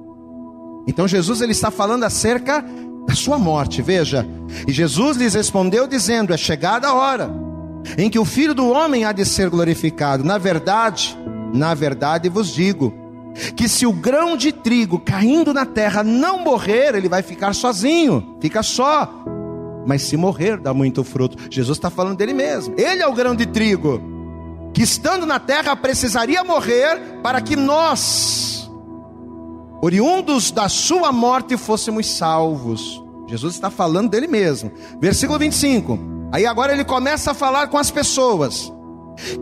Então 0.86 1.06
Jesus 1.06 1.40
ele 1.40 1.52
está 1.52 1.70
falando 1.70 2.04
acerca 2.04 2.64
da 3.06 3.14
sua 3.14 3.38
morte, 3.38 3.82
veja. 3.82 4.26
E 4.66 4.72
Jesus 4.72 5.16
lhes 5.16 5.34
respondeu 5.34 5.86
dizendo: 5.86 6.32
É 6.32 6.36
chegada 6.36 6.88
a 6.88 6.94
hora 6.94 7.47
em 7.96 8.10
que 8.10 8.18
o 8.18 8.24
filho 8.24 8.54
do 8.54 8.68
homem 8.68 9.04
há 9.04 9.12
de 9.12 9.24
ser 9.24 9.48
glorificado. 9.48 10.24
Na 10.24 10.38
verdade, 10.38 11.16
na 11.52 11.74
verdade 11.74 12.28
vos 12.28 12.52
digo, 12.52 12.92
que 13.56 13.68
se 13.68 13.86
o 13.86 13.92
grão 13.92 14.36
de 14.36 14.52
trigo 14.52 14.98
caindo 14.98 15.54
na 15.54 15.64
terra 15.64 16.02
não 16.02 16.42
morrer, 16.42 16.94
ele 16.94 17.08
vai 17.08 17.22
ficar 17.22 17.54
sozinho, 17.54 18.36
fica 18.40 18.62
só 18.62 19.24
mas 19.88 20.02
se 20.02 20.18
morrer 20.18 20.58
dá 20.58 20.74
muito 20.74 21.02
fruto. 21.02 21.38
Jesus 21.50 21.78
está 21.78 21.88
falando 21.88 22.18
dele 22.18 22.34
mesmo. 22.34 22.74
Ele 22.78 23.02
é 23.02 23.06
o 23.06 23.14
grão 23.14 23.34
de 23.34 23.46
trigo, 23.46 24.02
que 24.74 24.82
estando 24.82 25.24
na 25.24 25.40
terra 25.40 25.74
precisaria 25.74 26.44
morrer 26.44 27.00
para 27.22 27.40
que 27.40 27.56
nós, 27.56 28.70
oriundos 29.80 30.50
da 30.50 30.68
sua 30.68 31.10
morte, 31.10 31.56
fôssemos 31.56 32.06
salvos. 32.06 33.02
Jesus 33.26 33.54
está 33.54 33.70
falando 33.70 34.10
dele 34.10 34.26
mesmo. 34.26 34.70
Versículo 35.00 35.38
25. 35.38 36.17
Aí 36.30 36.46
agora 36.46 36.72
ele 36.72 36.84
começa 36.84 37.30
a 37.30 37.34
falar 37.34 37.68
com 37.68 37.78
as 37.78 37.90
pessoas. 37.90 38.72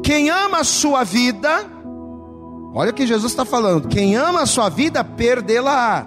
Quem 0.03 0.31
ama 0.31 0.59
a 0.59 0.64
sua 0.64 1.05
vida, 1.05 1.64
olha 2.75 2.90
o 2.90 2.94
que 2.94 3.07
Jesus 3.07 3.33
está 3.33 3.44
falando: 3.44 3.88
quem 3.88 4.16
ama 4.16 4.42
a 4.42 4.46
sua 4.46 4.68
vida, 4.68 5.03
perdê-la. 5.03 6.07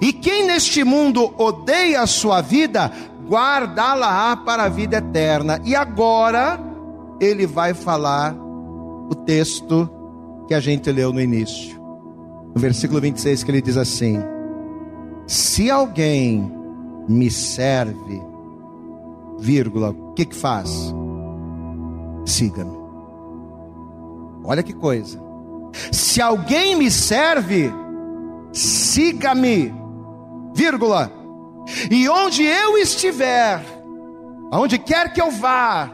E 0.00 0.12
quem 0.12 0.46
neste 0.46 0.82
mundo 0.82 1.32
odeia 1.38 2.02
a 2.02 2.06
sua 2.06 2.40
vida, 2.40 2.92
guardá-la 3.28 4.36
para 4.36 4.64
a 4.64 4.68
vida 4.68 4.96
eterna. 4.96 5.60
E 5.64 5.74
agora 5.74 6.58
ele 7.20 7.46
vai 7.46 7.74
falar 7.74 8.34
o 8.34 9.14
texto 9.14 9.88
que 10.48 10.54
a 10.54 10.60
gente 10.60 10.90
leu 10.90 11.12
no 11.12 11.20
início. 11.20 11.76
No 12.54 12.60
versículo 12.60 13.00
26 13.00 13.44
que 13.44 13.50
ele 13.50 13.62
diz 13.62 13.76
assim: 13.76 14.18
Se 15.26 15.70
alguém 15.70 16.52
me 17.08 17.30
serve, 17.30 18.22
vírgula, 19.38 19.90
o 19.90 20.12
que 20.14 20.24
que 20.24 20.34
faz? 20.34 20.94
Siga-me. 22.24 22.76
Olha 24.44 24.62
que 24.62 24.72
coisa. 24.72 25.20
Se 25.92 26.20
alguém 26.20 26.76
me 26.76 26.90
serve, 26.90 27.72
siga-me, 28.52 29.74
vírgula. 30.54 31.12
E 31.90 32.08
onde 32.08 32.44
eu 32.44 32.78
estiver, 32.78 33.60
aonde 34.50 34.78
quer 34.78 35.12
que 35.12 35.20
eu 35.20 35.30
vá, 35.30 35.90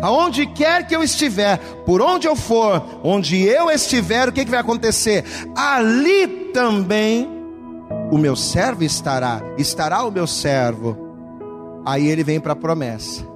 aonde 0.00 0.46
quer 0.46 0.86
que 0.86 0.94
eu 0.94 1.02
estiver, 1.02 1.58
por 1.84 2.00
onde 2.00 2.26
eu 2.26 2.36
for, 2.36 2.84
onde 3.02 3.42
eu 3.42 3.70
estiver, 3.70 4.28
o 4.28 4.32
que, 4.32 4.44
que 4.44 4.50
vai 4.50 4.60
acontecer? 4.60 5.24
Ali 5.56 6.26
também 6.52 7.28
o 8.10 8.18
meu 8.18 8.36
servo 8.36 8.84
estará, 8.84 9.40
estará 9.58 10.04
o 10.04 10.10
meu 10.10 10.26
servo. 10.26 11.01
Aí 11.84 12.06
ele 12.06 12.22
vem 12.22 12.40
para 12.40 12.52
a 12.52 12.56
promessa. 12.56 13.26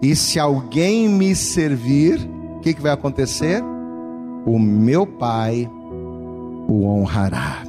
E 0.00 0.16
se 0.16 0.38
alguém 0.38 1.08
me 1.08 1.34
servir, 1.34 2.18
o 2.56 2.60
que, 2.60 2.74
que 2.74 2.80
vai 2.82 2.92
acontecer? 2.92 3.62
O 4.44 4.58
meu 4.58 5.06
Pai 5.06 5.70
o 6.68 6.86
honrará. 6.86 7.62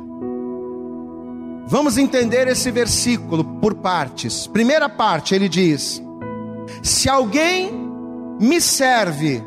Vamos 1.65 1.97
entender 1.97 2.47
esse 2.47 2.69
versículo 2.71 3.43
por 3.43 3.75
partes. 3.75 4.47
Primeira 4.47 4.87
parte, 4.89 5.33
ele 5.33 5.49
diz: 5.49 6.01
Se 6.81 7.09
alguém 7.09 7.71
me 8.39 8.59
serve, 8.59 9.43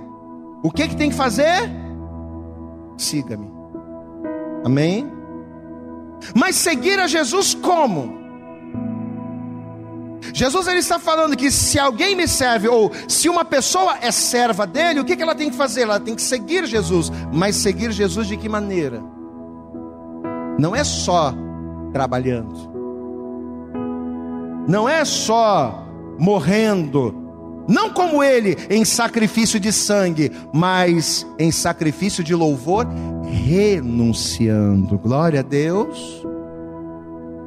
o 0.62 0.70
que, 0.70 0.88
que 0.88 0.96
tem 0.96 1.11
que 1.11 1.16
fazer? 1.16 1.70
Siga-me. 2.96 3.50
Amém? 4.64 5.11
Mas 6.35 6.57
seguir 6.57 6.98
a 6.98 7.07
Jesus 7.07 7.55
como? 7.55 8.25
Jesus 10.32 10.66
ele 10.66 10.78
está 10.78 10.98
falando 10.98 11.36
que 11.36 11.50
se 11.50 11.78
alguém 11.78 12.14
me 12.14 12.26
serve, 12.26 12.68
ou 12.68 12.92
se 13.08 13.28
uma 13.28 13.44
pessoa 13.44 13.98
é 14.00 14.10
serva 14.10 14.66
dele, 14.66 15.00
o 15.00 15.04
que, 15.04 15.16
que 15.16 15.22
ela 15.22 15.34
tem 15.34 15.50
que 15.50 15.56
fazer? 15.56 15.82
Ela 15.82 16.00
tem 16.00 16.14
que 16.14 16.22
seguir 16.22 16.66
Jesus. 16.66 17.10
Mas 17.32 17.56
seguir 17.56 17.92
Jesus 17.92 18.26
de 18.26 18.36
que 18.36 18.48
maneira? 18.48 19.02
Não 20.58 20.74
é 20.74 20.84
só 20.84 21.34
trabalhando. 21.92 22.74
Não 24.68 24.88
é 24.88 25.04
só 25.04 25.86
morrendo, 26.18 27.26
não 27.68 27.90
como 27.90 28.22
ele 28.22 28.56
em 28.70 28.84
sacrifício 28.84 29.58
de 29.58 29.72
sangue, 29.72 30.30
mas 30.52 31.26
em 31.38 31.50
sacrifício 31.50 32.22
de 32.22 32.34
louvor, 32.34 32.86
renunciando. 33.24 34.98
Glória 34.98 35.40
a 35.40 35.42
Deus. 35.42 36.24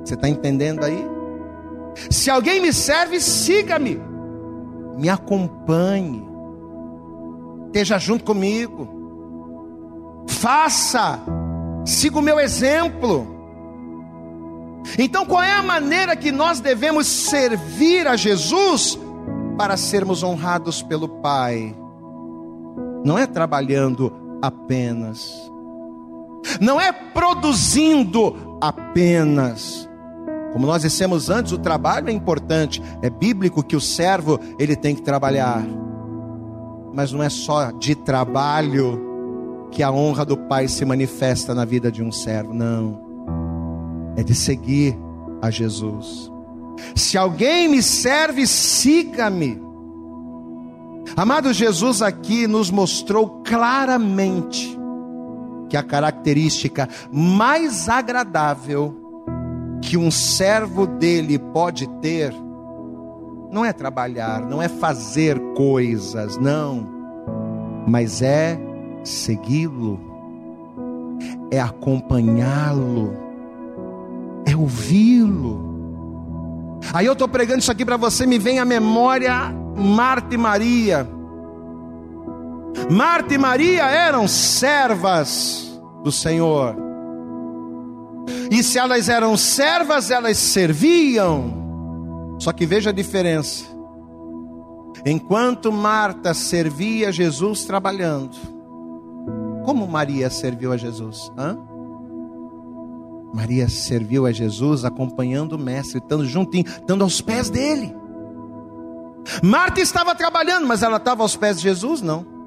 Você 0.04 0.16
está 0.16 0.28
entendendo 0.28 0.84
aí? 0.84 1.19
Se 2.10 2.30
alguém 2.30 2.62
me 2.62 2.72
serve, 2.72 3.20
siga-me, 3.20 4.00
me 4.98 5.10
acompanhe, 5.10 6.24
esteja 7.68 7.98
junto 7.98 8.24
comigo, 8.24 10.26
faça, 10.28 11.20
siga 11.86 12.20
o 12.20 12.22
meu 12.22 12.40
exemplo. 12.40 13.40
Então, 14.98 15.26
qual 15.26 15.44
é 15.44 15.52
a 15.52 15.64
maneira 15.64 16.16
que 16.16 16.32
nós 16.32 16.60
devemos 16.60 17.08
servir 17.08 18.08
a 18.08 18.16
Jesus 18.16 18.98
para 19.58 19.76
sermos 19.76 20.24
honrados 20.24 20.82
pelo 20.82 21.08
Pai? 21.08 21.76
Não 23.04 23.18
é 23.18 23.26
trabalhando 23.26 24.12
apenas, 24.42 25.34
não 26.60 26.80
é 26.80 26.92
produzindo 26.92 28.58
apenas. 28.62 29.89
Como 30.54 30.66
nós 30.66 30.82
dissemos 30.82 31.30
antes, 31.30 31.52
o 31.52 31.58
trabalho 31.58 32.10
é 32.10 32.12
importante, 32.12 32.82
é 33.02 33.10
bíblico 33.10 33.64
que 33.64 33.76
o 33.76 33.82
servo 33.82 34.40
ele 34.58 34.76
tem 34.76 34.96
que 34.96 35.02
trabalhar. 35.02 35.64
Mas 36.94 37.12
não 37.12 37.22
é 37.22 37.30
só 37.30 37.72
de 37.72 37.96
trabalho 37.96 39.08
que 39.72 39.84
a 39.84 39.92
honra 39.92 40.26
do 40.26 40.36
Pai 40.36 40.68
se 40.68 40.84
manifesta 40.84 41.54
na 41.54 41.66
vida 41.66 41.92
de 41.92 42.04
um 42.04 42.12
servo. 42.12 42.54
Não. 42.54 43.00
É 44.18 44.24
de 44.24 44.34
seguir 44.34 44.98
a 45.42 45.52
Jesus. 45.52 46.32
Se 46.96 47.18
alguém 47.18 47.68
me 47.68 47.84
serve, 47.84 48.48
siga-me. 48.48 49.62
Amado 51.16 51.54
Jesus 51.54 52.02
aqui 52.02 52.48
nos 52.48 52.72
mostrou 52.72 53.42
claramente 53.44 54.78
que 55.70 55.78
a 55.78 55.84
característica 55.84 56.90
mais 57.12 57.88
agradável 57.88 59.09
que 59.82 59.98
um 59.98 60.12
servo 60.12 60.86
dele 60.86 61.40
pode 61.40 61.88
ter 62.00 62.34
não 63.52 63.66
é 63.66 63.74
trabalhar, 63.74 64.42
não 64.42 64.62
é 64.62 64.68
fazer 64.68 65.40
coisas, 65.56 66.38
não, 66.38 66.88
mas 67.88 68.22
é 68.22 68.60
segui-lo, 69.04 70.00
é 71.50 71.60
acompanhá-lo, 71.60 73.14
é 74.46 74.56
ouvi-lo. 74.56 75.68
Aí 76.94 77.06
eu 77.06 77.14
estou 77.14 77.28
pregando 77.28 77.60
isso 77.60 77.72
aqui 77.72 77.84
para 77.84 77.98
você, 77.98 78.26
me 78.26 78.38
vem 78.38 78.60
à 78.60 78.66
memória 78.66 79.54
Marta 79.76 80.36
e 80.36 80.38
Maria. 80.38 81.10
Marta 82.90 83.34
e 83.34 83.38
Maria 83.38 83.86
eram 83.86 84.28
servas 84.28 85.82
do 86.04 86.12
Senhor. 86.12 86.89
E 88.52 88.64
se 88.64 88.78
elas 88.78 89.10
eram 89.10 89.38
servas, 89.38 90.12
elas 90.12 90.38
serviam. 90.38 92.38
Só 92.40 92.52
que 92.52 92.66
veja 92.66 92.90
a 92.90 92.94
diferença. 92.94 93.66
Enquanto 95.06 95.72
Marta 95.72 96.34
servia 96.34 97.12
Jesus 97.12 97.64
trabalhando, 97.64 98.36
como 99.64 99.88
Maria 99.88 100.30
serviu 100.30 100.72
a 100.72 100.78
Jesus? 100.78 101.32
Hã? 101.38 101.58
Maria 103.34 103.70
serviu 103.70 104.26
a 104.26 104.32
Jesus 104.32 104.84
acompanhando 104.84 105.54
o 105.54 105.60
Mestre, 105.60 106.00
estando 106.00 106.26
juntinho, 106.26 106.66
estando 106.66 107.04
aos 107.04 107.22
pés 107.22 107.50
dele. 107.50 107.96
Marta 109.44 109.80
estava 109.80 110.16
trabalhando, 110.16 110.68
mas 110.68 110.82
ela 110.82 110.98
estava 110.98 111.22
aos 111.22 111.36
pés 111.36 111.58
de 111.58 111.64
Jesus? 111.64 112.02
Não. 112.02 112.39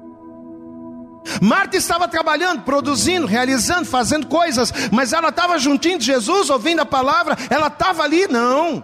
Marta 1.41 1.77
estava 1.77 2.07
trabalhando, 2.07 2.63
produzindo, 2.63 3.25
realizando, 3.27 3.85
fazendo 3.85 4.27
coisas, 4.27 4.71
mas 4.91 5.13
ela 5.13 5.29
estava 5.29 5.57
juntinho 5.57 5.97
de 5.97 6.05
Jesus, 6.05 6.49
ouvindo 6.49 6.81
a 6.81 6.85
palavra, 6.85 7.37
ela 7.49 7.67
estava 7.67 8.03
ali? 8.03 8.27
Não. 8.27 8.83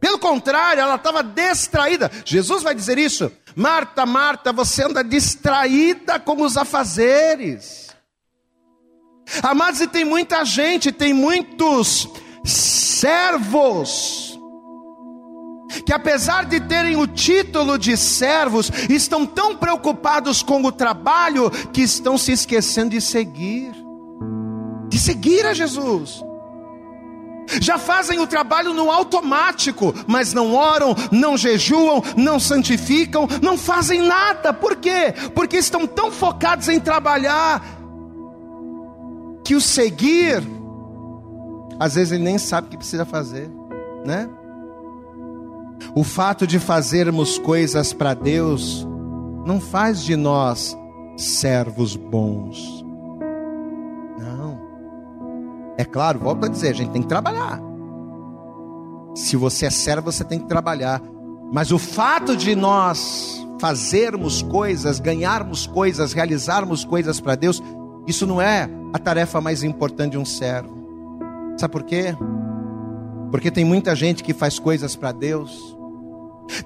Pelo 0.00 0.18
contrário, 0.18 0.80
ela 0.80 0.94
estava 0.94 1.22
distraída. 1.22 2.10
Jesus 2.24 2.62
vai 2.62 2.74
dizer 2.74 2.98
isso. 2.98 3.30
Marta, 3.56 4.06
Marta, 4.06 4.52
você 4.52 4.84
anda 4.84 5.02
distraída 5.02 6.20
com 6.20 6.40
os 6.42 6.56
afazeres. 6.56 7.88
Amados, 9.42 9.80
e 9.80 9.86
tem 9.86 10.04
muita 10.04 10.44
gente, 10.44 10.92
tem 10.92 11.12
muitos 11.12 12.08
servos 12.44 14.27
que 15.84 15.92
apesar 15.92 16.44
de 16.46 16.60
terem 16.60 16.96
o 16.96 17.06
título 17.06 17.78
de 17.78 17.96
servos, 17.96 18.70
estão 18.88 19.26
tão 19.26 19.56
preocupados 19.56 20.42
com 20.42 20.62
o 20.64 20.72
trabalho 20.72 21.50
que 21.72 21.82
estão 21.82 22.16
se 22.16 22.32
esquecendo 22.32 22.90
de 22.90 23.00
seguir, 23.00 23.72
de 24.88 24.98
seguir 24.98 25.46
a 25.46 25.54
Jesus. 25.54 26.24
Já 27.60 27.78
fazem 27.78 28.18
o 28.20 28.26
trabalho 28.26 28.74
no 28.74 28.90
automático, 28.90 29.94
mas 30.06 30.34
não 30.34 30.54
oram, 30.54 30.94
não 31.10 31.36
jejuam, 31.36 32.02
não 32.16 32.38
santificam, 32.38 33.26
não 33.42 33.56
fazem 33.56 34.02
nada. 34.02 34.52
Por 34.52 34.76
quê? 34.76 35.14
Porque 35.34 35.56
estão 35.56 35.86
tão 35.86 36.10
focados 36.10 36.68
em 36.68 36.78
trabalhar 36.78 37.64
que 39.42 39.54
o 39.54 39.60
seguir, 39.62 40.42
às 41.80 41.94
vezes 41.94 42.12
ele 42.12 42.24
nem 42.24 42.36
sabe 42.36 42.66
o 42.66 42.70
que 42.70 42.76
precisa 42.76 43.06
fazer, 43.06 43.50
né? 44.04 44.28
O 45.94 46.04
fato 46.04 46.46
de 46.46 46.58
fazermos 46.58 47.38
coisas 47.38 47.92
para 47.92 48.14
Deus 48.14 48.86
não 49.44 49.60
faz 49.60 50.02
de 50.02 50.16
nós 50.16 50.76
servos 51.16 51.96
bons. 51.96 52.84
Não. 54.18 54.60
É 55.76 55.84
claro, 55.84 56.18
volto 56.18 56.46
a 56.46 56.48
dizer, 56.48 56.68
a 56.68 56.74
gente 56.74 56.90
tem 56.90 57.02
que 57.02 57.08
trabalhar. 57.08 57.60
Se 59.14 59.36
você 59.36 59.66
é 59.66 59.70
servo, 59.70 60.12
você 60.12 60.22
tem 60.24 60.38
que 60.38 60.46
trabalhar. 60.46 61.02
Mas 61.52 61.72
o 61.72 61.78
fato 61.78 62.36
de 62.36 62.54
nós 62.54 63.44
fazermos 63.58 64.42
coisas, 64.42 65.00
ganharmos 65.00 65.66
coisas, 65.66 66.12
realizarmos 66.12 66.84
coisas 66.84 67.20
para 67.20 67.34
Deus, 67.34 67.62
isso 68.06 68.26
não 68.26 68.40
é 68.40 68.68
a 68.92 68.98
tarefa 68.98 69.40
mais 69.40 69.62
importante 69.62 70.12
de 70.12 70.18
um 70.18 70.24
servo. 70.24 70.76
Sabe 71.56 71.72
por 71.72 71.82
quê? 71.82 72.16
Porque 73.30 73.50
tem 73.50 73.64
muita 73.64 73.94
gente 73.94 74.22
que 74.22 74.32
faz 74.32 74.58
coisas 74.58 74.96
para 74.96 75.12
Deus. 75.12 75.76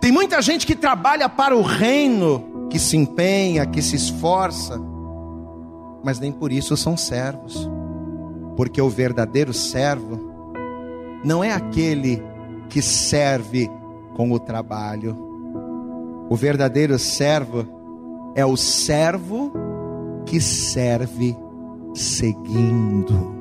Tem 0.01 0.13
muita 0.13 0.41
gente 0.41 0.67
que 0.67 0.77
trabalha 0.77 1.29
para 1.29 1.57
o 1.57 1.63
reino, 1.63 2.69
que 2.71 2.79
se 2.79 2.97
empenha, 2.97 3.67
que 3.67 3.83
se 3.83 3.97
esforça, 3.97 4.81
mas 6.05 6.19
nem 6.21 6.31
por 6.33 6.53
isso 6.53 6.77
são 6.77 6.97
servos. 6.97 7.69
Porque 8.57 8.81
o 8.81 8.89
verdadeiro 8.89 9.53
servo 9.53 10.21
não 11.25 11.43
é 11.43 11.53
aquele 11.53 12.23
que 12.69 12.81
serve 12.81 13.71
com 14.15 14.31
o 14.33 14.39
trabalho. 14.39 15.17
O 16.29 16.37
verdadeiro 16.37 16.99
servo 16.99 17.67
é 18.35 18.45
o 18.45 18.57
servo 18.57 19.53
que 20.25 20.41
serve 20.41 21.37
seguindo. 21.95 23.33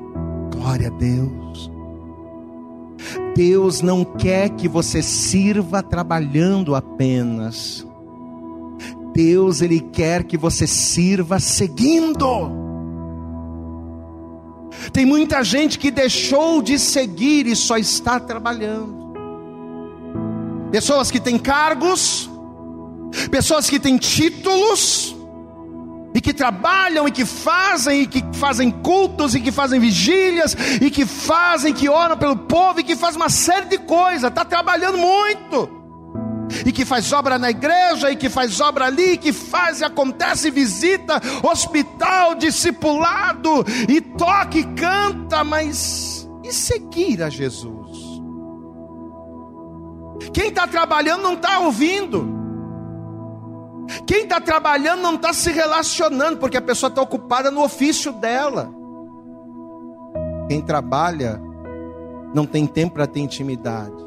Glória 0.50 0.88
a 0.88 0.90
Deus. 0.90 1.70
Deus 3.34 3.80
não 3.80 4.04
quer 4.04 4.50
que 4.50 4.68
você 4.68 5.02
sirva 5.02 5.82
trabalhando 5.82 6.74
apenas. 6.74 7.86
Deus 9.14 9.62
ele 9.62 9.80
quer 9.80 10.24
que 10.24 10.36
você 10.36 10.66
sirva 10.66 11.38
seguindo. 11.38 12.50
Tem 14.92 15.06
muita 15.06 15.42
gente 15.42 15.78
que 15.78 15.90
deixou 15.90 16.62
de 16.62 16.78
seguir 16.78 17.46
e 17.46 17.56
só 17.56 17.76
está 17.76 18.18
trabalhando. 18.18 19.02
Pessoas 20.70 21.10
que 21.10 21.20
têm 21.20 21.38
cargos, 21.38 22.30
pessoas 23.30 23.68
que 23.68 23.78
têm 23.78 23.98
títulos, 23.98 25.14
e 26.14 26.20
que 26.20 26.32
trabalham, 26.32 27.08
e 27.08 27.10
que 27.10 27.24
fazem, 27.24 28.02
e 28.02 28.06
que 28.06 28.22
fazem 28.34 28.70
cultos, 28.70 29.34
e 29.34 29.40
que 29.40 29.50
fazem 29.50 29.80
vigílias, 29.80 30.56
e 30.80 30.90
que 30.90 31.06
fazem, 31.06 31.72
que 31.72 31.88
oram 31.88 32.16
pelo 32.16 32.36
povo, 32.36 32.80
e 32.80 32.84
que 32.84 32.96
faz 32.96 33.16
uma 33.16 33.30
série 33.30 33.66
de 33.66 33.78
coisas, 33.78 34.28
está 34.28 34.44
trabalhando 34.44 34.98
muito. 34.98 35.80
E 36.66 36.72
que 36.72 36.84
faz 36.84 37.10
obra 37.12 37.38
na 37.38 37.50
igreja, 37.50 38.10
e 38.10 38.16
que 38.16 38.28
faz 38.28 38.60
obra 38.60 38.86
ali, 38.86 39.12
e 39.12 39.16
que 39.16 39.32
faz 39.32 39.80
e 39.80 39.84
acontece, 39.84 40.50
visita, 40.50 41.20
hospital, 41.42 42.34
discipulado, 42.34 43.64
e 43.88 44.00
toca 44.00 44.58
e 44.58 44.64
canta, 44.74 45.42
mas 45.42 46.28
e 46.44 46.52
seguir 46.52 47.22
a 47.22 47.30
Jesus? 47.30 47.82
Quem 50.34 50.48
está 50.48 50.66
trabalhando 50.66 51.22
não 51.22 51.34
está 51.34 51.58
ouvindo. 51.60 52.41
Quem 54.06 54.24
está 54.24 54.40
trabalhando 54.40 55.02
não 55.02 55.14
está 55.14 55.32
se 55.32 55.50
relacionando, 55.50 56.38
porque 56.38 56.56
a 56.56 56.62
pessoa 56.62 56.88
está 56.88 57.02
ocupada 57.02 57.50
no 57.50 57.62
ofício 57.62 58.12
dela. 58.12 58.72
Quem 60.48 60.60
trabalha 60.60 61.40
não 62.34 62.46
tem 62.46 62.66
tempo 62.66 62.94
para 62.94 63.06
ter 63.06 63.20
intimidade. 63.20 64.04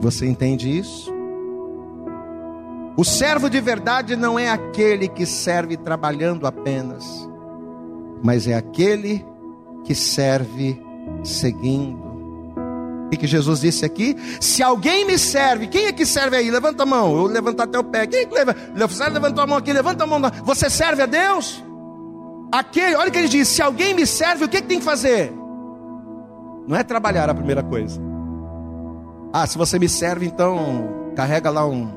Você 0.00 0.26
entende 0.26 0.78
isso? 0.78 1.12
O 2.96 3.04
servo 3.04 3.50
de 3.50 3.60
verdade 3.60 4.14
não 4.14 4.38
é 4.38 4.48
aquele 4.50 5.08
que 5.08 5.26
serve 5.26 5.76
trabalhando 5.76 6.46
apenas, 6.46 7.28
mas 8.22 8.46
é 8.46 8.54
aquele 8.54 9.26
que 9.82 9.94
serve 9.94 10.80
seguindo 11.24 12.03
que, 13.10 13.16
que 13.16 13.26
Jesus 13.26 13.60
disse 13.60 13.84
aqui? 13.84 14.16
Se 14.40 14.62
alguém 14.62 15.04
me 15.04 15.18
serve, 15.18 15.66
quem 15.66 15.86
é 15.86 15.92
que 15.92 16.06
serve 16.06 16.36
aí? 16.36 16.50
Levanta 16.50 16.82
a 16.82 16.86
mão, 16.86 17.16
eu 17.16 17.26
levanto 17.26 17.60
até 17.60 17.78
o 17.78 17.84
pé. 17.84 18.06
Quem 18.06 18.20
é 18.20 18.24
que 18.26 18.34
leva? 18.34 18.54
Levantou 19.12 19.42
a 19.42 19.46
mão 19.46 19.58
aqui, 19.58 19.72
levanta 19.72 20.04
a 20.04 20.06
mão. 20.06 20.20
Você 20.44 20.68
serve 20.70 21.02
a 21.02 21.06
Deus? 21.06 21.62
Aquele, 22.52 22.94
olha 22.96 23.08
o 23.08 23.12
que 23.12 23.18
ele 23.18 23.28
diz: 23.28 23.48
se 23.48 23.62
alguém 23.62 23.94
me 23.94 24.06
serve, 24.06 24.44
o 24.44 24.48
que, 24.48 24.60
que 24.60 24.68
tem 24.68 24.78
que 24.78 24.84
fazer? 24.84 25.32
Não 26.66 26.76
é 26.76 26.82
trabalhar 26.82 27.28
a 27.28 27.34
primeira 27.34 27.62
coisa. 27.62 28.00
Ah, 29.32 29.46
se 29.46 29.58
você 29.58 29.78
me 29.78 29.88
serve, 29.88 30.26
então 30.26 31.12
carrega 31.16 31.50
lá 31.50 31.66
um 31.66 31.90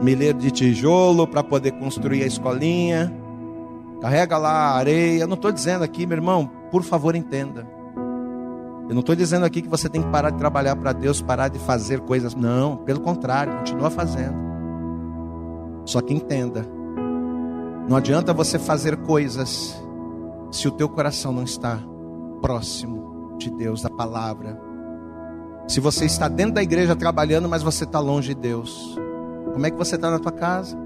milheiro 0.00 0.38
de 0.38 0.50
tijolo 0.50 1.26
para 1.26 1.42
poder 1.42 1.72
construir 1.72 2.22
a 2.22 2.26
escolinha. 2.26 3.12
Carrega 4.00 4.36
lá 4.36 4.72
areia. 4.72 5.26
Não 5.26 5.34
estou 5.34 5.52
dizendo 5.52 5.84
aqui, 5.84 6.06
meu 6.06 6.16
irmão, 6.16 6.50
por 6.70 6.82
favor, 6.82 7.14
entenda. 7.14 7.73
Eu 8.88 8.94
não 8.94 9.00
estou 9.00 9.16
dizendo 9.16 9.46
aqui 9.46 9.62
que 9.62 9.68
você 9.68 9.88
tem 9.88 10.02
que 10.02 10.08
parar 10.10 10.30
de 10.30 10.38
trabalhar 10.38 10.76
para 10.76 10.92
Deus, 10.92 11.22
parar 11.22 11.48
de 11.48 11.58
fazer 11.58 12.00
coisas. 12.00 12.34
Não, 12.34 12.76
pelo 12.76 13.00
contrário, 13.00 13.56
continua 13.58 13.90
fazendo. 13.90 14.36
Só 15.86 16.00
que 16.00 16.14
entenda 16.14 16.66
Não 17.88 17.96
adianta 17.96 18.32
você 18.32 18.58
fazer 18.58 18.96
coisas 18.98 19.78
se 20.50 20.66
o 20.66 20.70
teu 20.70 20.88
coração 20.88 21.32
não 21.32 21.42
está 21.42 21.78
próximo 22.40 23.36
de 23.38 23.50
Deus, 23.50 23.82
da 23.82 23.90
palavra. 23.90 24.58
Se 25.66 25.80
você 25.80 26.04
está 26.04 26.28
dentro 26.28 26.54
da 26.54 26.62
igreja 26.62 26.94
trabalhando, 26.94 27.48
mas 27.48 27.62
você 27.62 27.84
está 27.84 28.00
longe 28.00 28.34
de 28.34 28.40
Deus. 28.40 28.98
Como 29.52 29.66
é 29.66 29.70
que 29.70 29.76
você 29.76 29.96
está 29.96 30.10
na 30.10 30.18
tua 30.18 30.32
casa? 30.32 30.76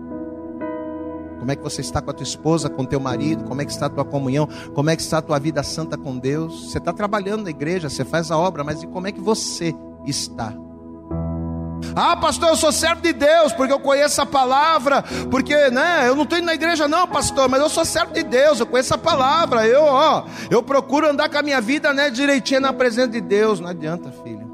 Como 1.38 1.51
é 1.51 1.57
que 1.57 1.62
você 1.62 1.81
está 1.81 2.03
com 2.03 2.11
a 2.11 2.14
tua 2.14 2.24
esposa, 2.24 2.68
com 2.68 2.85
teu 2.85 3.01
marido? 3.01 3.44
Como 3.44 3.62
é 3.62 3.64
que 3.64 3.70
está 3.70 3.87
a 3.87 3.90
tua 3.90 4.05
comunhão? 4.05 4.48
Como 4.74 4.90
é 4.90 4.96
que 4.96 5.03
está 5.03 5.18
a 5.18 5.22
tua 5.22 5.38
vida 5.38 5.62
santa 5.62 5.96
com 5.96 6.18
Deus? 6.18 6.70
Você 6.70 6.79
está 6.79 6.92
trabalhando 6.92 7.44
na 7.44 7.51
igreja, 7.51 7.88
você 7.88 8.05
faz 8.05 8.31
a 8.31 8.37
obra, 8.38 8.64
mas 8.64 8.83
e 8.83 8.87
como 8.87 9.07
é 9.07 9.12
que 9.12 9.20
você 9.20 9.74
está? 10.05 10.53
Ah, 11.94 12.16
pastor, 12.16 12.51
eu 12.51 12.57
sou 12.57 12.72
servo 12.72 13.01
de 13.01 13.12
Deus, 13.12 13.53
porque 13.53 13.72
eu 13.72 13.81
conheço 13.81 14.20
a 14.20 14.27
palavra, 14.27 15.03
porque, 15.31 15.70
né, 15.70 16.09
eu 16.09 16.14
não 16.14 16.24
estou 16.24 16.38
indo 16.38 16.46
na 16.46 16.55
igreja 16.55 16.88
não, 16.88 17.07
pastor, 17.07 17.48
mas 17.48 17.61
eu 17.61 17.68
sou 17.68 17.85
servo 17.85 18.12
de 18.12 18.22
Deus, 18.22 18.61
eu 18.61 18.66
conheço 18.66 18.94
a 18.94 18.98
palavra, 18.98 19.66
eu, 19.66 19.83
ó, 19.83 20.24
eu 20.51 20.62
procuro 20.62 21.09
andar 21.09 21.29
com 21.29 21.38
a 21.38 21.42
minha 21.42 21.61
vida, 21.61 21.92
né, 21.92 22.11
direitinho 22.11 22.61
na 22.61 22.72
presença 22.72 23.09
de 23.09 23.20
Deus, 23.20 23.61
não 23.61 23.68
adianta, 23.68 24.11
filho. 24.11 24.48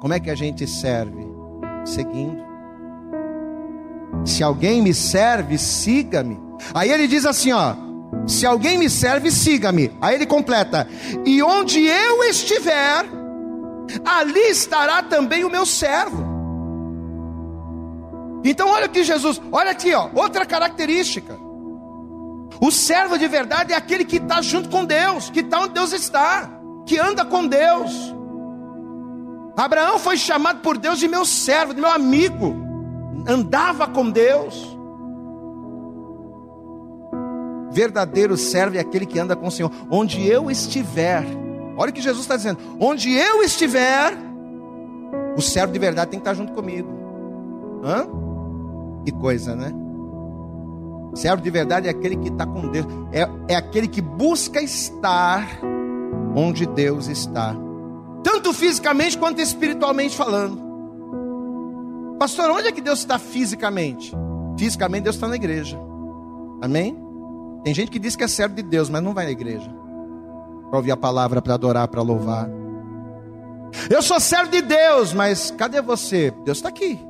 Como 0.00 0.14
é 0.14 0.20
que 0.20 0.30
a 0.30 0.34
gente 0.34 0.66
serve? 0.66 1.28
Seguindo. 1.84 2.49
Se 4.24 4.42
alguém 4.42 4.82
me 4.82 4.92
serve, 4.92 5.58
siga-me. 5.58 6.38
Aí 6.74 6.90
ele 6.90 7.06
diz 7.06 7.24
assim, 7.24 7.52
ó, 7.52 7.74
se 8.26 8.46
alguém 8.46 8.78
me 8.78 8.90
serve, 8.90 9.30
siga-me. 9.30 9.96
Aí 10.00 10.14
ele 10.14 10.26
completa: 10.26 10.86
E 11.24 11.42
onde 11.42 11.84
eu 11.84 12.22
estiver, 12.24 13.04
ali 14.04 14.50
estará 14.50 15.02
também 15.02 15.44
o 15.44 15.50
meu 15.50 15.64
servo. 15.64 16.28
Então 18.44 18.68
olha 18.68 18.86
aqui 18.86 19.04
Jesus, 19.04 19.40
olha 19.52 19.70
aqui, 19.70 19.92
ó, 19.92 20.08
outra 20.14 20.46
característica. 20.46 21.38
O 22.60 22.70
servo 22.70 23.18
de 23.18 23.28
verdade 23.28 23.72
é 23.72 23.76
aquele 23.76 24.04
que 24.04 24.16
está 24.16 24.42
junto 24.42 24.68
com 24.68 24.84
Deus, 24.84 25.30
que 25.30 25.40
está 25.40 25.60
onde 25.60 25.74
Deus 25.74 25.92
está, 25.92 26.50
que 26.86 26.98
anda 26.98 27.24
com 27.24 27.46
Deus. 27.46 28.14
Abraão 29.56 29.98
foi 29.98 30.16
chamado 30.16 30.60
por 30.60 30.78
Deus 30.78 30.98
de 30.98 31.06
meu 31.06 31.24
servo, 31.24 31.74
de 31.74 31.80
meu 31.80 31.90
amigo, 31.90 32.69
andava 33.26 33.86
com 33.86 34.10
Deus. 34.10 34.76
Verdadeiro 37.72 38.36
servo 38.36 38.76
é 38.76 38.80
aquele 38.80 39.06
que 39.06 39.18
anda 39.18 39.36
com 39.36 39.46
o 39.46 39.50
Senhor, 39.50 39.70
onde 39.90 40.26
eu 40.26 40.50
estiver 40.50 41.24
Olha 41.80 41.88
o 41.88 41.94
que 41.94 42.02
Jesus 42.02 42.24
está 42.24 42.36
dizendo: 42.36 42.58
onde 42.78 43.10
eu 43.10 43.42
estiver, 43.42 44.12
o 45.34 45.40
servo 45.40 45.72
de 45.72 45.78
verdade 45.78 46.10
tem 46.10 46.20
que 46.20 46.28
estar 46.28 46.34
junto 46.34 46.52
comigo. 46.52 46.86
Hã? 47.82 48.06
Que 49.02 49.12
coisa, 49.12 49.56
né? 49.56 49.72
Servo 51.14 51.42
de 51.42 51.50
verdade 51.50 51.88
é 51.88 51.90
aquele 51.90 52.16
que 52.16 52.28
está 52.28 52.44
com 52.44 52.68
Deus, 52.68 52.86
é, 53.10 53.26
é 53.48 53.56
aquele 53.56 53.88
que 53.88 54.02
busca 54.02 54.60
estar 54.60 55.48
onde 56.36 56.66
Deus 56.66 57.08
está, 57.08 57.56
tanto 58.22 58.52
fisicamente 58.52 59.16
quanto 59.16 59.40
espiritualmente 59.40 60.14
falando. 60.14 60.69
Pastor, 62.20 62.50
onde 62.50 62.68
é 62.68 62.72
que 62.72 62.82
Deus 62.82 62.98
está 62.98 63.18
fisicamente? 63.18 64.12
Fisicamente, 64.58 65.04
Deus 65.04 65.16
está 65.16 65.26
na 65.26 65.36
igreja. 65.36 65.80
Amém? 66.60 66.94
Tem 67.64 67.72
gente 67.72 67.90
que 67.90 67.98
diz 67.98 68.14
que 68.14 68.22
é 68.22 68.28
servo 68.28 68.54
de 68.56 68.62
Deus, 68.62 68.90
mas 68.90 69.02
não 69.02 69.14
vai 69.14 69.24
na 69.24 69.30
igreja 69.30 69.74
para 70.68 70.76
ouvir 70.76 70.92
a 70.92 70.98
palavra, 70.98 71.40
para 71.40 71.54
adorar, 71.54 71.88
para 71.88 72.02
louvar. 72.02 72.46
Eu 73.88 74.02
sou 74.02 74.20
servo 74.20 74.50
de 74.50 74.60
Deus, 74.60 75.14
mas 75.14 75.50
cadê 75.50 75.80
você? 75.80 76.30
Deus 76.44 76.58
está 76.58 76.68
aqui. 76.68 77.00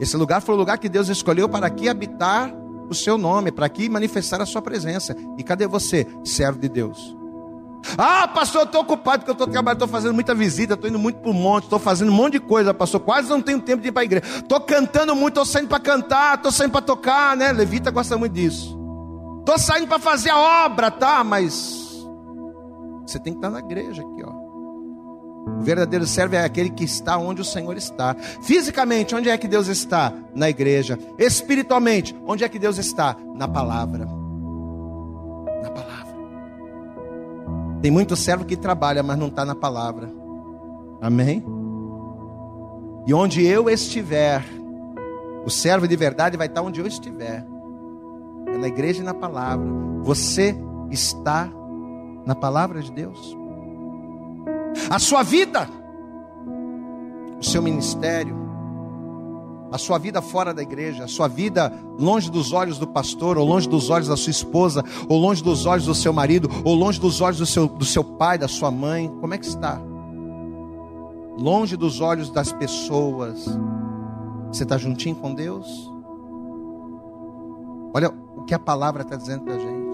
Esse 0.00 0.16
lugar 0.16 0.42
foi 0.42 0.56
o 0.56 0.58
lugar 0.58 0.76
que 0.76 0.88
Deus 0.88 1.08
escolheu 1.08 1.48
para 1.48 1.68
aqui 1.68 1.88
habitar 1.88 2.52
o 2.90 2.94
seu 2.94 3.16
nome, 3.16 3.52
para 3.52 3.66
aqui 3.66 3.88
manifestar 3.88 4.42
a 4.42 4.46
sua 4.46 4.62
presença. 4.62 5.16
E 5.38 5.44
cadê 5.44 5.68
você, 5.68 6.08
servo 6.24 6.58
de 6.58 6.68
Deus? 6.68 7.16
Ah, 7.96 8.26
pastor, 8.28 8.62
eu 8.62 8.66
estou 8.66 8.80
ocupado 8.82 9.18
porque 9.18 9.30
eu 9.30 9.34
estou 9.34 9.46
trabalhando, 9.46 9.82
estou 9.82 9.88
fazendo 9.88 10.14
muita 10.14 10.34
visita, 10.34 10.74
estou 10.74 10.88
indo 10.88 10.98
muito 10.98 11.20
para 11.20 11.30
o 11.30 11.34
monte, 11.34 11.64
estou 11.64 11.78
fazendo 11.78 12.10
um 12.10 12.14
monte 12.14 12.34
de 12.34 12.40
coisa, 12.40 12.72
pastor. 12.72 13.00
Quase 13.00 13.28
não 13.28 13.40
tenho 13.40 13.60
tempo 13.60 13.82
de 13.82 13.88
ir 13.88 13.92
para 13.92 14.02
a 14.02 14.04
igreja. 14.04 14.24
Estou 14.38 14.60
cantando 14.60 15.14
muito, 15.14 15.40
estou 15.40 15.44
saindo 15.44 15.68
para 15.68 15.80
cantar, 15.80 16.36
estou 16.36 16.50
saindo 16.50 16.72
para 16.72 16.82
tocar, 16.82 17.36
né? 17.36 17.52
Levita 17.52 17.90
gosta 17.90 18.16
muito 18.16 18.32
disso. 18.32 18.78
Estou 19.40 19.58
saindo 19.58 19.86
para 19.86 19.98
fazer 19.98 20.30
a 20.30 20.64
obra, 20.66 20.90
tá? 20.90 21.22
Mas 21.22 22.04
você 23.06 23.18
tem 23.18 23.32
que 23.32 23.38
estar 23.38 23.50
na 23.50 23.60
igreja 23.60 24.02
aqui, 24.02 24.22
ó. 24.24 24.44
O 25.46 25.60
verdadeiro 25.60 26.06
servo 26.06 26.36
é 26.36 26.44
aquele 26.44 26.70
que 26.70 26.84
está 26.84 27.18
onde 27.18 27.42
o 27.42 27.44
Senhor 27.44 27.76
está. 27.76 28.16
Fisicamente, 28.42 29.14
onde 29.14 29.28
é 29.28 29.36
que 29.36 29.46
Deus 29.46 29.68
está? 29.68 30.12
Na 30.34 30.48
igreja. 30.48 30.98
Espiritualmente, 31.18 32.16
onde 32.26 32.44
é 32.44 32.48
que 32.48 32.58
Deus 32.58 32.78
está? 32.78 33.14
Na 33.34 33.46
palavra. 33.46 34.23
Tem 37.84 37.90
muito 37.90 38.16
servo 38.16 38.46
que 38.46 38.56
trabalha, 38.56 39.02
mas 39.02 39.18
não 39.18 39.26
está 39.26 39.44
na 39.44 39.54
palavra. 39.54 40.10
Amém? 41.02 41.44
E 43.06 43.12
onde 43.12 43.44
eu 43.44 43.68
estiver, 43.68 44.42
o 45.44 45.50
servo 45.50 45.86
de 45.86 45.94
verdade 45.94 46.38
vai 46.38 46.46
estar 46.46 46.62
onde 46.62 46.80
eu 46.80 46.86
estiver. 46.86 47.44
É 48.46 48.56
na 48.56 48.68
igreja 48.68 49.02
e 49.02 49.04
na 49.04 49.12
palavra. 49.12 49.68
Você 50.02 50.56
está 50.90 51.46
na 52.24 52.34
palavra 52.34 52.80
de 52.80 52.90
Deus. 52.90 53.36
A 54.88 54.98
sua 54.98 55.22
vida, 55.22 55.68
o 57.38 57.44
seu 57.44 57.60
ministério, 57.60 58.34
a 59.74 59.78
sua 59.78 59.98
vida 59.98 60.22
fora 60.22 60.54
da 60.54 60.62
igreja, 60.62 61.02
a 61.02 61.08
sua 61.08 61.26
vida 61.26 61.72
longe 61.98 62.30
dos 62.30 62.52
olhos 62.52 62.78
do 62.78 62.86
pastor, 62.86 63.36
ou 63.36 63.44
longe 63.44 63.68
dos 63.68 63.90
olhos 63.90 64.06
da 64.06 64.16
sua 64.16 64.30
esposa, 64.30 64.84
ou 65.08 65.18
longe 65.18 65.42
dos 65.42 65.66
olhos 65.66 65.86
do 65.86 65.94
seu 65.96 66.12
marido, 66.12 66.48
ou 66.62 66.76
longe 66.76 67.00
dos 67.00 67.20
olhos 67.20 67.38
do 67.38 67.46
seu, 67.46 67.66
do 67.66 67.84
seu 67.84 68.04
pai, 68.04 68.38
da 68.38 68.46
sua 68.46 68.70
mãe, 68.70 69.12
como 69.20 69.34
é 69.34 69.38
que 69.38 69.46
está? 69.46 69.80
Longe 71.36 71.76
dos 71.76 72.00
olhos 72.00 72.30
das 72.30 72.52
pessoas, 72.52 73.46
você 74.46 74.62
está 74.62 74.78
juntinho 74.78 75.16
com 75.16 75.34
Deus? 75.34 75.66
Olha 77.92 78.14
o 78.36 78.44
que 78.44 78.54
a 78.54 78.60
palavra 78.60 79.02
está 79.02 79.16
dizendo 79.16 79.42
para 79.42 79.56
a 79.56 79.58
gente. 79.58 79.84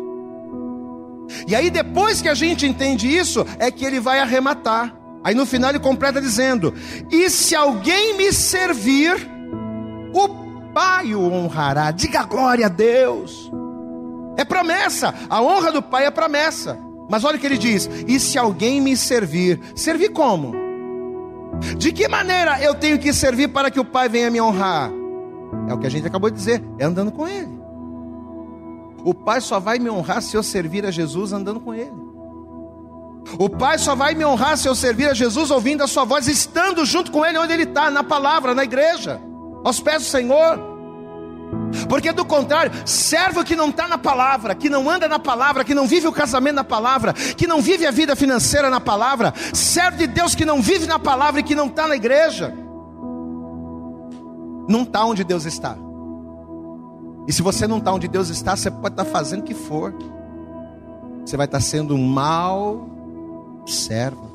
E 1.49 1.55
aí, 1.55 1.71
depois 1.71 2.21
que 2.21 2.29
a 2.29 2.35
gente 2.35 2.67
entende 2.67 3.09
isso, 3.09 3.47
é 3.59 3.71
que 3.71 3.87
ele 3.87 3.99
vai 3.99 4.21
arrematar. 4.21 4.95
Aí 5.25 5.35
no 5.35 5.47
final 5.47 5.71
ele 5.71 5.79
completa 5.79 6.21
dizendo: 6.21 6.75
E 7.11 7.31
se 7.31 7.55
alguém 7.55 8.19
me 8.19 8.31
servir, 8.31 9.40
o 10.13 10.29
Pai 10.73 11.15
o 11.15 11.33
honrará. 11.33 11.91
Diga 11.91 12.23
glória 12.25 12.67
a 12.67 12.69
Deus. 12.69 13.51
É 14.37 14.45
promessa. 14.45 15.15
A 15.29 15.43
honra 15.43 15.73
do 15.73 15.83
Pai 15.83 16.07
é 16.07 16.11
promessa. 16.11 16.79
Mas 17.11 17.25
olha 17.25 17.37
o 17.37 17.41
que 17.41 17.47
ele 17.47 17.59
diz: 17.59 17.91
E 18.07 18.21
se 18.21 18.39
alguém 18.39 18.81
me 18.81 18.97
servir, 18.97 19.61
servir 19.75 20.11
como? 20.11 20.55
De 21.77 21.93
que 21.93 22.07
maneira 22.07 22.61
eu 22.63 22.75
tenho 22.75 22.99
que 22.99 23.13
servir 23.13 23.49
para 23.49 23.71
que 23.71 23.81
o 23.81 23.85
Pai 23.85 24.09
venha 24.09 24.31
me 24.31 24.41
honrar? 24.41 24.91
É 25.69 25.75
o 25.75 25.79
que 25.79 25.87
a 25.87 25.91
gente 25.91 26.07
acabou 26.07 26.31
de 26.31 26.37
dizer, 26.37 26.63
é 26.79 26.85
andando 26.85 27.11
com 27.11 27.27
Ele. 27.27 27.61
O 29.05 29.13
Pai 29.13 29.41
só 29.41 29.59
vai 29.59 29.79
me 29.79 29.91
honrar 29.91 30.23
se 30.23 30.37
eu 30.37 30.43
servir 30.43 30.87
a 30.87 30.91
Jesus 30.91 31.33
andando 31.33 31.59
com 31.59 31.75
Ele. 31.75 32.11
O 33.39 33.49
Pai 33.49 33.79
só 33.79 33.95
vai 33.95 34.15
me 34.15 34.25
honrar 34.25 34.57
se 34.57 34.69
eu 34.69 34.75
servir 34.75 35.09
a 35.09 35.15
Jesus 35.15 35.51
ouvindo 35.51 35.83
a 35.83 35.89
Sua 35.89 36.05
voz, 36.05 36.29
estando 36.29 36.85
junto 36.85 37.11
com 37.11 37.25
Ele 37.25 37.39
onde 37.39 37.53
Ele 37.53 37.65
está, 37.65 37.91
na 37.91 38.03
palavra, 38.03 38.55
na 38.55 38.65
igreja, 38.65 39.21
aos 39.65 39.81
pés 39.81 40.03
do 40.03 40.09
Senhor. 40.09 40.71
Porque 41.89 42.13
do 42.13 42.25
contrário, 42.25 42.73
servo 42.87 43.45
que 43.45 43.57
não 43.57 43.71
está 43.71 43.89
na 43.89 43.99
palavra, 43.99 44.55
que 44.55 44.71
não 44.71 44.89
anda 44.89 45.09
na 45.09 45.19
palavra, 45.19 45.65
que 45.65 45.75
não 45.75 45.87
vive 45.87 46.07
o 46.07 46.13
casamento 46.13 46.57
na 46.57 46.65
palavra, 46.65 47.13
que 47.13 47.47
não 47.47 47.61
vive 47.61 47.87
a 47.87 47.91
vida 47.91 48.15
financeira 48.15 48.71
na 48.71 48.81
palavra, 48.81 49.35
servo 49.53 49.99
de 49.99 50.07
Deus 50.07 50.35
que 50.35 50.45
não 50.45 50.63
vive 50.63 50.87
na 50.87 50.99
palavra 50.99 51.41
e 51.41 51.43
que 51.43 51.55
não 51.55 51.67
está 51.67 51.89
na 51.89 51.97
igreja, 51.97 52.55
não 54.69 54.83
está 54.83 55.05
onde 55.05 55.25
Deus 55.25 55.45
está. 55.45 55.77
E 57.27 57.33
se 57.33 57.43
você 57.43 57.67
não 57.67 57.79
está 57.79 57.93
onde 57.93 58.09
Deus 58.09 58.29
está, 58.29 58.57
você 58.57 58.71
pode 58.71 58.95
estar 58.95 59.05
tá 59.05 59.11
fazendo 59.11 59.41
o 59.41 59.45
que 59.45 59.55
for. 59.55 59.95
Você 61.25 61.37
vai 61.37 61.47
estar 61.47 61.59
tá 61.59 61.63
sendo 61.63 61.95
um 61.95 62.03
mau 62.03 62.89
servo. 63.67 64.31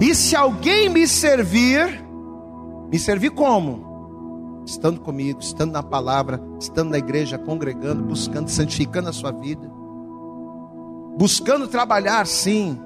E 0.00 0.14
se 0.14 0.36
alguém 0.36 0.88
me 0.88 1.06
servir, 1.08 2.04
me 2.90 2.98
servir 2.98 3.30
como? 3.30 3.87
Estando 4.68 5.00
comigo, 5.00 5.40
estando 5.40 5.72
na 5.72 5.82
palavra, 5.82 6.38
estando 6.60 6.90
na 6.90 6.98
igreja, 6.98 7.38
congregando, 7.38 8.04
buscando, 8.04 8.50
santificando 8.50 9.08
a 9.08 9.14
sua 9.14 9.30
vida. 9.30 9.66
Buscando 11.16 11.66
trabalhar, 11.66 12.26
sim, 12.26 12.78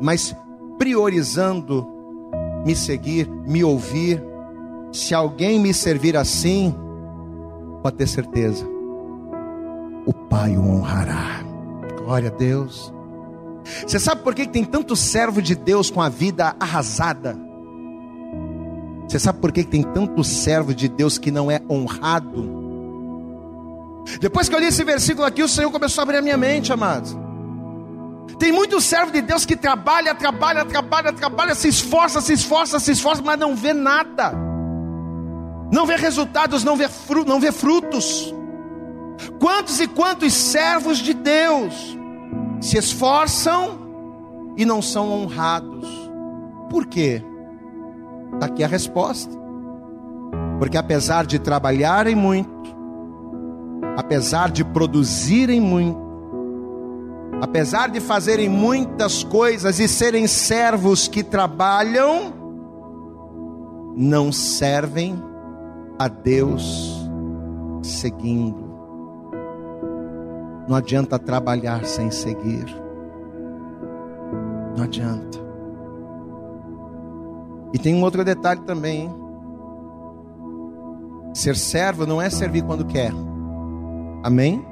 mas 0.00 0.36
priorizando 0.78 1.84
me 2.64 2.76
seguir, 2.76 3.28
me 3.28 3.64
ouvir. 3.64 4.22
Se 4.92 5.12
alguém 5.12 5.58
me 5.58 5.74
servir 5.74 6.16
assim, 6.16 6.72
pode 7.82 7.96
ter 7.96 8.06
certeza, 8.06 8.64
o 10.06 10.14
Pai 10.14 10.56
o 10.56 10.62
honrará. 10.62 11.44
Glória 12.04 12.30
a 12.30 12.32
Deus. 12.32 12.94
Você 13.84 13.98
sabe 13.98 14.22
por 14.22 14.32
que 14.32 14.46
tem 14.46 14.64
tanto 14.64 14.94
servo 14.94 15.42
de 15.42 15.56
Deus 15.56 15.90
com 15.90 16.00
a 16.00 16.08
vida 16.08 16.54
arrasada? 16.60 17.49
Você 19.10 19.18
sabe 19.18 19.40
por 19.40 19.50
que 19.50 19.64
tem 19.64 19.82
tanto 19.82 20.22
servo 20.22 20.72
de 20.72 20.88
Deus 20.88 21.18
que 21.18 21.32
não 21.32 21.50
é 21.50 21.60
honrado? 21.68 22.48
Depois 24.20 24.48
que 24.48 24.54
eu 24.54 24.60
li 24.60 24.66
esse 24.66 24.84
versículo 24.84 25.26
aqui, 25.26 25.42
o 25.42 25.48
Senhor 25.48 25.68
começou 25.72 26.02
a 26.02 26.04
abrir 26.04 26.18
a 26.18 26.22
minha 26.22 26.36
mente, 26.36 26.72
amados. 26.72 27.16
Tem 28.38 28.52
muito 28.52 28.80
servo 28.80 29.10
de 29.10 29.20
Deus 29.20 29.44
que 29.44 29.56
trabalha, 29.56 30.14
trabalha, 30.14 30.64
trabalha, 30.64 31.12
trabalha, 31.12 31.56
se 31.56 31.66
esforça, 31.66 32.20
se 32.20 32.34
esforça, 32.34 32.78
se 32.78 32.92
esforça, 32.92 33.20
mas 33.20 33.36
não 33.36 33.56
vê 33.56 33.72
nada. 33.72 34.32
Não 35.72 35.86
vê 35.86 35.96
resultados, 35.96 36.62
não 36.62 36.76
vê, 36.76 36.88
fru 36.88 37.24
não 37.24 37.40
vê 37.40 37.50
frutos. 37.50 38.32
Quantos 39.40 39.80
e 39.80 39.88
quantos 39.88 40.32
servos 40.32 40.98
de 40.98 41.14
Deus 41.14 41.98
se 42.60 42.78
esforçam 42.78 43.76
e 44.56 44.64
não 44.64 44.80
são 44.80 45.10
honrados? 45.10 45.88
Por 46.70 46.86
quê? 46.86 47.24
Está 48.40 48.46
aqui 48.46 48.64
a 48.64 48.68
resposta. 48.68 49.30
Porque 50.58 50.78
apesar 50.78 51.26
de 51.26 51.38
trabalharem 51.38 52.16
muito, 52.16 52.50
apesar 53.98 54.50
de 54.50 54.64
produzirem 54.64 55.60
muito, 55.60 56.00
apesar 57.42 57.90
de 57.90 58.00
fazerem 58.00 58.48
muitas 58.48 59.22
coisas 59.22 59.78
e 59.78 59.86
serem 59.86 60.26
servos 60.26 61.06
que 61.06 61.22
trabalham, 61.22 62.32
não 63.94 64.32
servem 64.32 65.22
a 65.98 66.08
Deus 66.08 67.06
seguindo. 67.82 68.70
Não 70.66 70.76
adianta 70.76 71.18
trabalhar 71.18 71.84
sem 71.84 72.10
seguir. 72.10 72.64
Não 74.74 74.84
adianta. 74.84 75.39
E 77.72 77.78
tem 77.78 77.94
um 77.94 78.02
outro 78.02 78.24
detalhe 78.24 78.60
também. 78.62 79.02
Hein? 79.02 79.14
Ser 81.34 81.56
servo 81.56 82.06
não 82.06 82.20
é 82.20 82.28
servir 82.28 82.62
quando 82.62 82.84
quer. 82.84 83.12
Amém? 84.22 84.64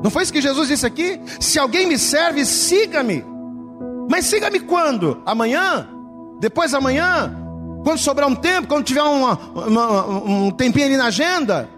Não 0.03 0.11
foi 0.11 0.23
isso 0.23 0.33
que 0.33 0.41
Jesus 0.41 0.69
disse 0.69 0.85
aqui? 0.85 1.21
Se 1.41 1.59
alguém 1.59 1.87
me 1.87 1.99
serve, 1.99 2.45
siga-me. 2.45 3.25
Mas 4.11 4.27
siga-me 4.27 4.61
quando? 4.61 5.23
Amanhã? 5.25 5.89
Depois 6.41 6.73
da 6.73 6.81
manhã? 6.81 7.48
Quando 7.85 7.99
sobrar 7.99 8.29
um 8.29 8.35
tempo, 8.35 8.69
quando 8.69 8.85
tiver 8.85 9.03
uma, 9.03 9.39
uma, 9.55 10.07
um 10.07 10.51
tempinho 10.51 10.87
ali 10.87 10.97
na 10.97 11.07
agenda. 11.07 11.69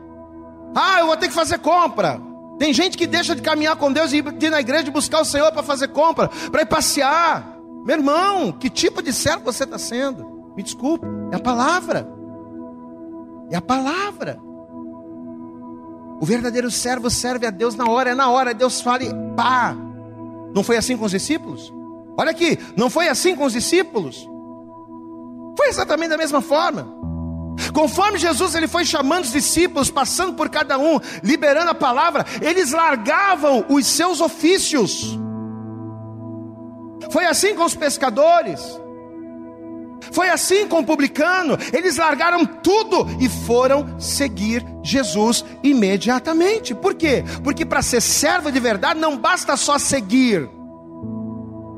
Ah, 0.75 1.01
eu 1.01 1.07
vou 1.07 1.17
ter 1.17 1.29
que 1.29 1.35
fazer 1.35 1.59
compra. 1.59 2.21
Tem 2.59 2.73
gente 2.73 2.97
que 2.97 3.07
deixa 3.07 3.35
de 3.35 3.43
caminhar 3.43 3.77
com 3.77 3.93
Deus 3.93 4.13
e 4.13 4.19
ir 4.19 4.51
na 4.51 4.61
igreja 4.61 4.91
buscar 4.91 5.21
o 5.21 5.25
Senhor 5.25 5.51
para 5.51 5.63
fazer 5.63 5.89
compra, 5.89 6.29
para 6.51 6.63
ir 6.63 6.67
passear. 6.67 7.57
Meu 7.85 7.97
irmão, 7.97 8.53
que 8.53 8.69
tipo 8.69 9.03
de 9.03 9.13
servo 9.13 9.45
você 9.45 9.65
está 9.65 9.79
sendo? 9.79 10.53
Me 10.55 10.63
desculpe, 10.63 11.07
é 11.33 11.37
a 11.37 11.41
palavra. 11.41 12.07
É 13.51 13.57
a 13.57 13.63
palavra. 13.63 14.39
O 16.21 16.27
verdadeiro 16.27 16.71
servo 16.71 17.09
serve 17.09 17.47
a 17.47 17.51
Deus 17.51 17.75
na 17.75 17.89
hora, 17.89 18.11
é 18.11 18.15
na 18.15 18.29
hora, 18.29 18.53
Deus 18.53 18.81
fala 18.83 19.05
e 19.05 19.11
pá. 19.35 19.75
Não 20.55 20.63
foi 20.63 20.77
assim 20.77 20.97
com 20.97 21.07
os 21.07 21.13
discípulos? 21.13 21.73
Olha 22.19 22.31
aqui, 22.31 22.59
não 22.77 22.91
foi 22.91 23.09
assim 23.09 23.35
com 23.35 23.45
os 23.45 23.55
discípulos? 23.55 24.29
Foi 25.61 25.69
exatamente 25.69 26.09
da 26.09 26.17
mesma 26.17 26.41
forma. 26.41 26.89
Conforme 27.75 28.19
Jesus 28.19 28.55
ele 28.55 28.67
foi 28.67 28.83
chamando 28.83 29.25
os 29.25 29.33
discípulos, 29.33 29.91
passando 29.91 30.33
por 30.33 30.49
cada 30.49 30.79
um, 30.79 30.99
liberando 31.23 31.71
a 31.71 31.75
palavra, 31.75 32.25
eles 32.41 32.73
largavam 32.73 33.67
os 33.69 33.87
seus 33.87 34.23
ofícios. 34.23 35.19
Foi 37.11 37.27
assim 37.27 37.55
com 37.55 37.63
os 37.63 37.75
pescadores. 37.75 38.63
Foi 40.13 40.31
assim 40.31 40.67
com 40.67 40.79
o 40.79 40.87
publicano. 40.87 41.59
Eles 41.75 41.99
largaram 41.99 42.47
tudo 42.47 43.07
e 43.21 43.29
foram 43.29 44.01
seguir 44.01 44.65
Jesus 44.83 45.45
imediatamente. 45.63 46.75
Por 46.75 46.95
quê? 46.95 47.23
Porque 47.45 47.67
para 47.67 47.83
ser 47.83 48.01
servo 48.01 48.51
de 48.51 48.59
verdade 48.59 48.99
não 48.99 49.15
basta 49.15 49.59
só 49.59 49.79
seguir. 49.79 50.49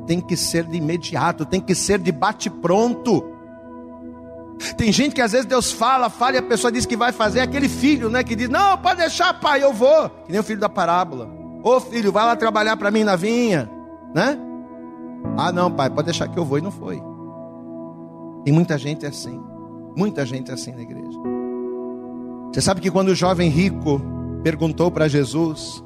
Tem 0.06 0.20
que 0.20 0.36
ser 0.36 0.66
de 0.66 0.76
imediato, 0.76 1.44
tem 1.44 1.60
que 1.60 1.74
ser 1.74 1.98
de 1.98 2.12
bate-pronto. 2.12 3.31
Tem 4.76 4.92
gente 4.92 5.14
que 5.14 5.20
às 5.20 5.32
vezes 5.32 5.46
Deus 5.46 5.72
fala, 5.72 6.08
fala 6.10 6.36
e 6.36 6.38
a 6.38 6.42
pessoa 6.42 6.70
diz 6.70 6.86
que 6.86 6.96
vai 6.96 7.12
fazer, 7.12 7.40
aquele 7.40 7.68
filho, 7.68 8.08
né, 8.08 8.22
que 8.22 8.36
diz: 8.36 8.48
"Não, 8.48 8.78
pode 8.78 9.00
deixar, 9.00 9.34
pai, 9.40 9.62
eu 9.62 9.72
vou". 9.72 10.08
Que 10.24 10.32
nem 10.32 10.40
o 10.40 10.44
filho 10.44 10.60
da 10.60 10.68
parábola. 10.68 11.28
Ô 11.62 11.80
filho, 11.80 12.10
vai 12.10 12.24
lá 12.24 12.34
trabalhar 12.34 12.76
para 12.76 12.90
mim 12.90 13.04
na 13.04 13.16
vinha, 13.16 13.70
né? 14.14 14.38
Ah, 15.36 15.52
não, 15.52 15.70
pai, 15.70 15.88
pode 15.88 16.06
deixar 16.06 16.28
que 16.28 16.38
eu 16.38 16.44
vou 16.44 16.58
e 16.58 16.60
não 16.60 16.72
foi. 16.72 17.02
Tem 18.44 18.52
muita 18.52 18.76
gente 18.76 19.06
assim, 19.06 19.40
muita 19.96 20.26
gente 20.26 20.50
assim 20.50 20.72
na 20.72 20.82
igreja. 20.82 21.18
Você 22.52 22.60
sabe 22.60 22.80
que 22.80 22.90
quando 22.90 23.08
o 23.08 23.14
jovem 23.14 23.48
rico 23.48 24.00
perguntou 24.42 24.90
para 24.90 25.08
Jesus 25.08 25.82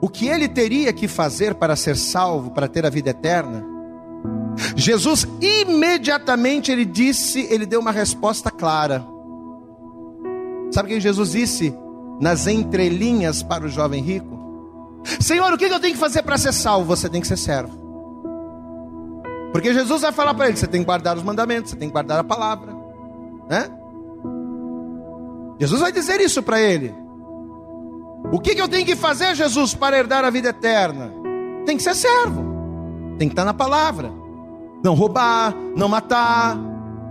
o 0.00 0.08
que 0.08 0.26
ele 0.26 0.48
teria 0.48 0.92
que 0.92 1.06
fazer 1.06 1.54
para 1.54 1.76
ser 1.76 1.96
salvo, 1.96 2.50
para 2.50 2.66
ter 2.66 2.86
a 2.86 2.90
vida 2.90 3.10
eterna, 3.10 3.64
Jesus 4.76 5.26
imediatamente 5.40 6.70
ele 6.70 6.84
disse, 6.84 7.40
ele 7.50 7.66
deu 7.66 7.80
uma 7.80 7.92
resposta 7.92 8.50
clara. 8.50 9.04
Sabe 10.70 10.90
o 10.90 10.94
que 10.94 11.00
Jesus 11.00 11.32
disse 11.32 11.74
nas 12.20 12.46
entrelinhas 12.46 13.42
para 13.42 13.64
o 13.64 13.68
jovem 13.68 14.02
rico? 14.02 14.40
Senhor, 15.20 15.52
o 15.52 15.58
que 15.58 15.64
eu 15.64 15.80
tenho 15.80 15.94
que 15.94 16.00
fazer 16.00 16.22
para 16.22 16.38
ser 16.38 16.52
salvo? 16.52 16.86
Você 16.86 17.08
tem 17.08 17.20
que 17.20 17.26
ser 17.26 17.36
servo. 17.36 17.80
Porque 19.52 19.74
Jesus 19.74 20.02
vai 20.02 20.12
falar 20.12 20.32
para 20.34 20.48
ele: 20.48 20.56
você 20.56 20.66
tem 20.66 20.80
que 20.80 20.86
guardar 20.86 21.16
os 21.16 21.22
mandamentos, 21.22 21.70
você 21.70 21.76
tem 21.76 21.88
que 21.88 21.92
guardar 21.92 22.18
a 22.20 22.24
palavra, 22.24 22.72
né? 23.48 23.68
Jesus 25.58 25.80
vai 25.80 25.92
dizer 25.92 26.20
isso 26.20 26.42
para 26.42 26.60
ele. 26.60 26.94
O 28.32 28.38
que, 28.38 28.54
que 28.54 28.62
eu 28.62 28.68
tenho 28.68 28.86
que 28.86 28.96
fazer, 28.96 29.34
Jesus, 29.34 29.74
para 29.74 29.98
herdar 29.98 30.24
a 30.24 30.30
vida 30.30 30.48
eterna? 30.48 31.12
Tem 31.66 31.76
que 31.76 31.82
ser 31.82 31.94
servo, 31.94 32.44
tem 33.18 33.28
que 33.28 33.32
estar 33.32 33.44
na 33.44 33.52
palavra 33.52 34.21
não 34.82 34.94
roubar, 34.94 35.54
não 35.76 35.88
matar, 35.88 36.56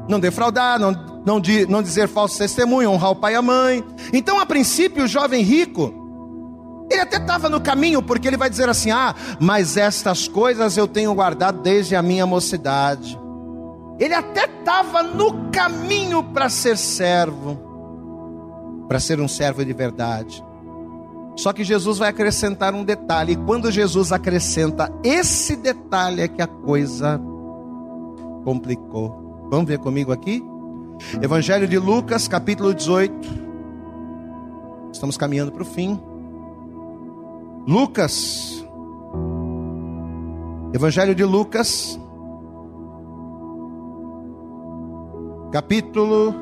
não 0.08 0.20
defraudar, 0.20 0.80
não, 0.80 0.92
não, 1.26 1.42
não 1.70 1.82
dizer 1.82 2.08
falso 2.08 2.38
testemunho, 2.38 2.92
honrar 2.92 3.12
o 3.12 3.16
pai 3.16 3.34
e 3.34 3.36
a 3.36 3.42
mãe. 3.42 3.84
Então, 4.12 4.40
a 4.40 4.46
princípio, 4.46 5.06
o 5.06 5.08
jovem 5.08 5.42
rico, 5.42 6.02
ele 6.92 7.02
até 7.02 7.18
estava 7.18 7.48
no 7.48 7.62
caminho, 7.62 8.02
porque 8.02 8.28
ele 8.28 8.38
vai 8.38 8.50
dizer 8.50 8.68
assim: 8.68 8.92
Ah, 8.92 9.16
mas 9.40 9.78
estas 9.78 10.28
coisas 10.28 10.76
eu 10.76 10.88
tenho 10.88 11.14
guardado 11.14 11.62
desde 11.62 11.96
a 11.96 12.02
minha 12.02 12.26
mocidade. 12.26 13.18
Ele 13.98 14.14
até 14.14 14.46
estava 14.46 15.04
no 15.04 15.50
caminho 15.52 16.24
para 16.24 16.50
ser 16.50 16.78
servo, 16.78 17.58
para 18.88 19.00
ser 19.00 19.22
um 19.22 19.28
servo 19.28 19.64
de 19.64 19.74
verdade. 19.74 20.44
Só 21.38 21.54
que 21.54 21.64
Jesus 21.64 21.98
vai 21.98 22.10
acrescentar 22.10 22.74
um 22.74 22.84
detalhe, 22.84 23.34
e 23.34 23.36
quando 23.36 23.72
Jesus 23.72 24.12
acrescenta 24.12 24.92
esse 25.04 25.56
detalhe 25.56 26.24
é 26.24 26.28
que 26.28 26.42
a 26.42 26.48
coisa 26.48 27.22
complicou. 28.44 29.48
Vamos 29.50 29.66
ver 29.66 29.80
comigo 29.80 30.12
aqui? 30.12 30.44
Evangelho 31.22 31.68
de 31.68 31.78
Lucas, 31.78 32.28
capítulo 32.28 32.74
18. 32.74 33.14
Estamos 34.94 35.18
caminhando 35.18 35.52
para 35.52 35.64
o 35.64 35.66
fim. 35.66 36.00
Lucas, 37.68 38.66
Evangelho 40.74 41.14
de 41.14 41.24
Lucas, 41.24 42.00
capítulo 45.52 46.34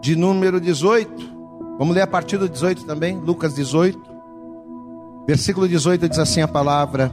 de 0.00 0.16
número 0.16 0.60
18. 0.60 1.38
Vamos 1.78 1.94
ler 1.94 2.02
a 2.02 2.06
partir 2.06 2.38
do 2.38 2.48
18 2.48 2.84
também, 2.84 3.18
Lucas 3.18 3.54
18. 3.54 4.00
Versículo 5.26 5.68
18 5.68 6.08
diz 6.08 6.18
assim 6.18 6.40
a 6.40 6.48
palavra: 6.48 7.12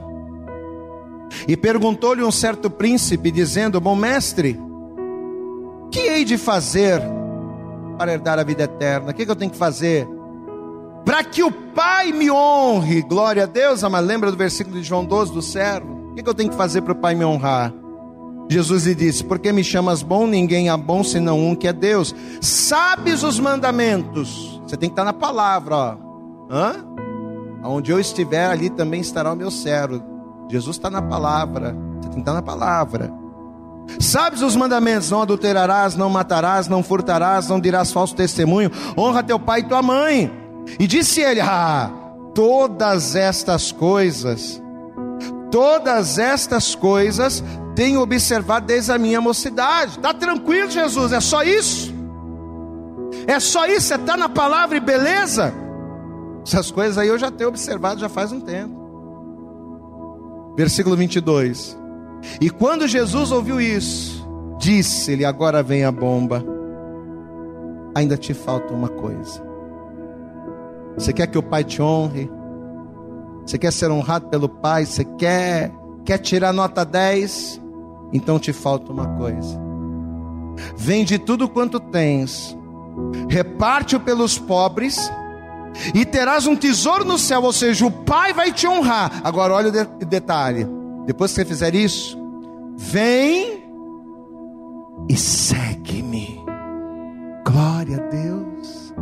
E 1.47 1.55
perguntou-lhe 1.55 2.23
um 2.23 2.31
certo 2.31 2.69
príncipe, 2.69 3.31
dizendo: 3.31 3.79
Bom 3.79 3.95
mestre, 3.95 4.59
que 5.91 5.99
hei 5.99 6.25
de 6.25 6.37
fazer 6.37 7.01
para 7.97 8.13
herdar 8.13 8.39
a 8.39 8.43
vida 8.43 8.63
eterna? 8.63 9.11
O 9.11 9.13
que, 9.13 9.25
que 9.25 9.31
eu 9.31 9.35
tenho 9.35 9.51
que 9.51 9.57
fazer? 9.57 10.07
Para 11.05 11.23
que 11.23 11.43
o 11.43 11.51
Pai 11.51 12.11
me 12.11 12.31
honre, 12.31 13.01
glória 13.01 13.43
a 13.43 13.45
Deus, 13.45 13.83
mas 13.83 14.05
lembra 14.05 14.31
do 14.31 14.37
versículo 14.37 14.77
de 14.77 14.83
João 14.83 15.05
12 15.05 15.33
do 15.33 15.41
servo? 15.41 16.11
O 16.11 16.15
que, 16.15 16.23
que 16.23 16.29
eu 16.29 16.33
tenho 16.33 16.49
que 16.49 16.55
fazer 16.55 16.81
para 16.81 16.93
o 16.93 16.95
Pai 16.95 17.13
me 17.13 17.25
honrar? 17.25 17.73
Jesus 18.49 18.85
lhe 18.85 18.95
disse: 18.95 19.23
Por 19.23 19.39
que 19.39 19.51
me 19.51 19.63
chamas 19.63 20.01
bom? 20.01 20.27
Ninguém 20.27 20.69
há 20.69 20.77
bom 20.77 21.03
senão 21.03 21.39
um 21.39 21.55
que 21.55 21.67
é 21.67 21.73
Deus. 21.73 22.15
Sabes 22.41 23.23
os 23.23 23.39
mandamentos. 23.39 24.61
Você 24.65 24.77
tem 24.77 24.89
que 24.89 24.93
estar 24.93 25.03
na 25.03 25.13
palavra, 25.13 25.75
ó. 25.75 25.97
Hã? 26.49 26.85
Onde 27.63 27.91
eu 27.91 27.99
estiver, 27.99 28.45
ali 28.45 28.69
também 28.69 29.01
estará 29.01 29.33
o 29.33 29.35
meu 29.35 29.49
servo. 29.49 30.14
Jesus 30.49 30.75
está 30.75 30.89
na 30.89 31.01
palavra. 31.01 31.75
Você 31.95 32.09
tem 32.09 32.11
que 32.11 32.19
estar 32.19 32.33
na 32.33 32.41
palavra. 32.41 33.11
Sabes 33.99 34.41
os 34.41 34.55
mandamentos: 34.55 35.09
não 35.09 35.21
adulterarás, 35.21 35.95
não 35.95 36.09
matarás, 36.09 36.67
não 36.67 36.83
furtarás, 36.83 37.47
não 37.47 37.59
dirás 37.59 37.91
falso 37.91 38.15
testemunho, 38.15 38.71
honra 38.97 39.23
teu 39.23 39.39
pai 39.39 39.61
e 39.61 39.63
tua 39.63 39.81
mãe. 39.81 40.31
E 40.79 40.87
disse 40.87 41.21
ele: 41.21 41.41
Ah, 41.41 41.91
todas 42.33 43.15
estas 43.15 43.71
coisas, 43.71 44.61
todas 45.51 46.17
estas 46.17 46.75
coisas 46.75 47.43
tenho 47.75 48.01
observado 48.01 48.65
desde 48.65 48.91
a 48.91 48.97
minha 48.97 49.21
mocidade. 49.21 49.97
Está 49.97 50.13
tranquilo, 50.13 50.69
Jesus, 50.69 51.11
é 51.11 51.19
só 51.19 51.43
isso? 51.43 51.93
É 53.27 53.39
só 53.39 53.65
isso? 53.65 53.87
Você 53.87 53.95
está 53.95 54.15
na 54.15 54.29
palavra 54.29 54.77
e 54.77 54.79
beleza? 54.79 55.53
Essas 56.45 56.71
coisas 56.71 56.97
aí 56.97 57.07
eu 57.07 57.17
já 57.17 57.31
tenho 57.31 57.49
observado 57.49 57.99
já 57.99 58.07
faz 58.07 58.31
um 58.31 58.39
tempo. 58.39 58.84
Versículo 60.55 60.95
22. 60.95 61.77
E 62.39 62.49
quando 62.49 62.87
Jesus 62.87 63.31
ouviu 63.31 63.59
isso, 63.59 64.27
disse-lhe: 64.57 65.25
Agora 65.25 65.61
vem 65.61 65.83
a 65.83 65.91
bomba. 65.91 66.43
Ainda 67.93 68.17
te 68.17 68.33
falta 68.33 68.73
uma 68.73 68.89
coisa. 68.89 69.43
Você 70.97 71.13
quer 71.13 71.27
que 71.27 71.37
o 71.37 71.43
Pai 71.43 71.63
te 71.63 71.81
honre? 71.81 72.29
Você 73.45 73.57
quer 73.57 73.71
ser 73.71 73.91
honrado 73.91 74.27
pelo 74.27 74.49
Pai? 74.49 74.85
Você 74.85 75.03
quer, 75.03 75.71
quer 76.03 76.17
tirar 76.17 76.51
nota 76.51 76.83
10? 76.83 77.61
Então 78.11 78.39
te 78.39 78.51
falta 78.53 78.91
uma 78.91 79.07
coisa. 79.17 79.65
Vende 80.77 81.19
tudo 81.19 81.49
quanto 81.49 81.79
tens, 81.79 82.57
reparte-o 83.29 83.99
pelos 83.99 84.37
pobres, 84.37 85.11
e 85.93 86.05
terás 86.05 86.47
um 86.47 86.55
tesouro 86.55 87.03
no 87.03 87.17
céu, 87.17 87.43
ou 87.43 87.53
seja, 87.53 87.85
o 87.85 87.91
Pai 87.91 88.33
vai 88.33 88.51
te 88.51 88.67
honrar. 88.67 89.21
Agora, 89.23 89.53
olha 89.53 89.69
o 90.01 90.05
detalhe: 90.05 90.67
depois 91.05 91.31
que 91.31 91.35
você 91.35 91.45
fizer 91.45 91.75
isso, 91.75 92.17
vem 92.75 93.63
e 95.09 95.15
segue-me. 95.15 96.43
Glória 97.45 97.97
a 97.97 98.09
Deus. 98.09 98.93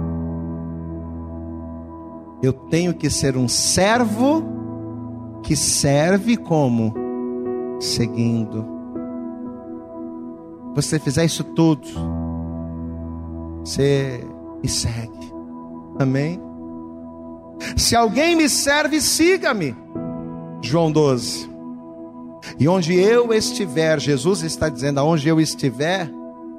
Eu 2.42 2.52
tenho 2.52 2.94
que 2.94 3.10
ser 3.10 3.38
um 3.38 3.48
servo 3.48 4.44
que 5.44 5.56
serve 5.56 6.36
como? 6.36 6.94
Seguindo. 7.80 8.66
Você 10.76 11.00
fizer 11.00 11.24
isso 11.26 11.44
tudo, 11.44 11.88
você 13.64 14.26
me 14.62 14.68
segue. 14.68 15.34
Amém? 16.00 16.42
Se 17.78 17.96
alguém 17.96 18.36
me 18.36 18.50
serve, 18.50 19.02
siga-me. 19.02 19.76
João 20.62 20.92
12. 20.92 21.50
E 22.60 22.68
onde 22.68 22.94
eu 22.96 23.34
estiver, 23.34 24.00
Jesus 24.00 24.42
está 24.42 24.70
dizendo: 24.70 25.00
aonde 25.00 25.28
eu 25.28 25.40
estiver, 25.40 26.10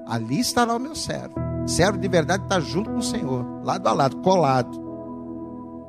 ali 0.07 0.41
estará 0.41 0.75
o 0.75 0.81
meu 0.81 0.95
servo. 0.95 1.35
Servo 1.67 1.99
de 1.99 2.09
verdade 2.09 2.43
está 2.45 2.61
junto 2.61 2.91
com 2.91 2.99
o 2.99 3.03
Senhor, 3.03 3.45
lado 3.65 3.89
a 3.89 3.93
lado, 3.93 4.17
colado. 4.19 4.83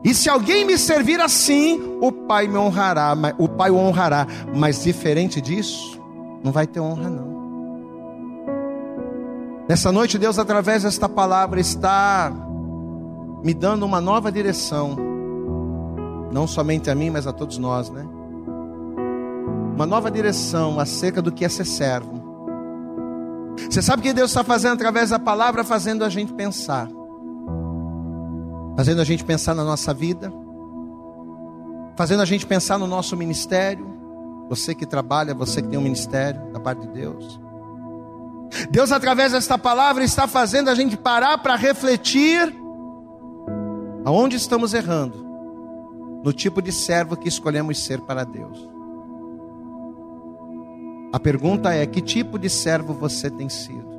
E 0.03 0.13
se 0.13 0.29
alguém 0.29 0.65
me 0.65 0.77
servir 0.77 1.19
assim, 1.19 1.97
o 1.99 2.11
Pai 2.11 2.47
me 2.47 2.57
honrará, 2.57 3.15
o 3.37 3.49
Pai 3.49 3.71
o 3.71 3.77
honrará. 3.77 4.27
Mas 4.55 4.83
diferente 4.83 5.41
disso, 5.41 5.99
não 6.43 6.51
vai 6.51 6.67
ter 6.67 6.79
honra 6.79 7.09
não. 7.09 7.35
Nessa 9.67 9.91
noite, 9.91 10.19
Deus, 10.19 10.37
através 10.37 10.83
desta 10.83 11.09
palavra, 11.09 11.59
está 11.59 12.31
me 13.45 13.53
dando 13.53 13.85
uma 13.85 14.01
nova 14.01 14.31
direção, 14.31 14.97
não 16.31 16.47
somente 16.47 16.89
a 16.89 16.95
mim, 16.95 17.11
mas 17.11 17.27
a 17.27 17.31
todos 17.31 17.59
nós, 17.59 17.91
né? 17.91 18.03
Uma 19.75 19.85
nova 19.85 20.09
direção 20.09 20.79
acerca 20.79 21.21
do 21.21 21.31
que 21.31 21.45
é 21.45 21.49
ser 21.49 21.65
servo. 21.65 22.23
Você 23.69 23.83
sabe 23.83 23.99
o 23.99 24.03
que 24.03 24.13
Deus 24.13 24.31
está 24.31 24.43
fazendo 24.43 24.73
através 24.73 25.11
da 25.11 25.19
palavra, 25.19 25.63
fazendo 25.63 26.03
a 26.03 26.09
gente 26.09 26.33
pensar, 26.33 26.89
fazendo 28.75 29.01
a 29.01 29.03
gente 29.03 29.23
pensar 29.23 29.53
na 29.53 29.63
nossa 29.63 29.93
vida, 29.93 30.33
fazendo 31.95 32.23
a 32.23 32.25
gente 32.25 32.47
pensar 32.47 32.79
no 32.79 32.87
nosso 32.87 33.15
ministério. 33.15 33.85
Você 34.49 34.73
que 34.73 34.87
trabalha, 34.87 35.35
você 35.35 35.61
que 35.61 35.67
tem 35.67 35.77
um 35.77 35.83
ministério 35.83 36.41
da 36.51 36.59
parte 36.59 36.81
de 36.81 36.87
Deus. 36.87 37.39
Deus, 38.71 38.91
através 38.91 39.33
desta 39.33 39.55
palavra, 39.55 40.03
está 40.03 40.27
fazendo 40.27 40.69
a 40.69 40.73
gente 40.73 40.97
parar 40.97 41.37
para 41.37 41.55
refletir 41.55 42.64
aonde 44.05 44.37
estamos 44.37 44.73
errando, 44.73 45.25
no 46.23 46.31
tipo 46.31 46.61
de 46.61 46.71
servo 46.71 47.17
que 47.17 47.27
escolhemos 47.27 47.83
ser 47.83 47.99
para 48.01 48.23
Deus. 48.23 48.69
A 51.11 51.19
pergunta 51.19 51.73
é: 51.73 51.85
que 51.85 52.01
tipo 52.01 52.37
de 52.37 52.49
servo 52.49 52.93
você 52.93 53.29
tem 53.29 53.49
sido? 53.49 53.95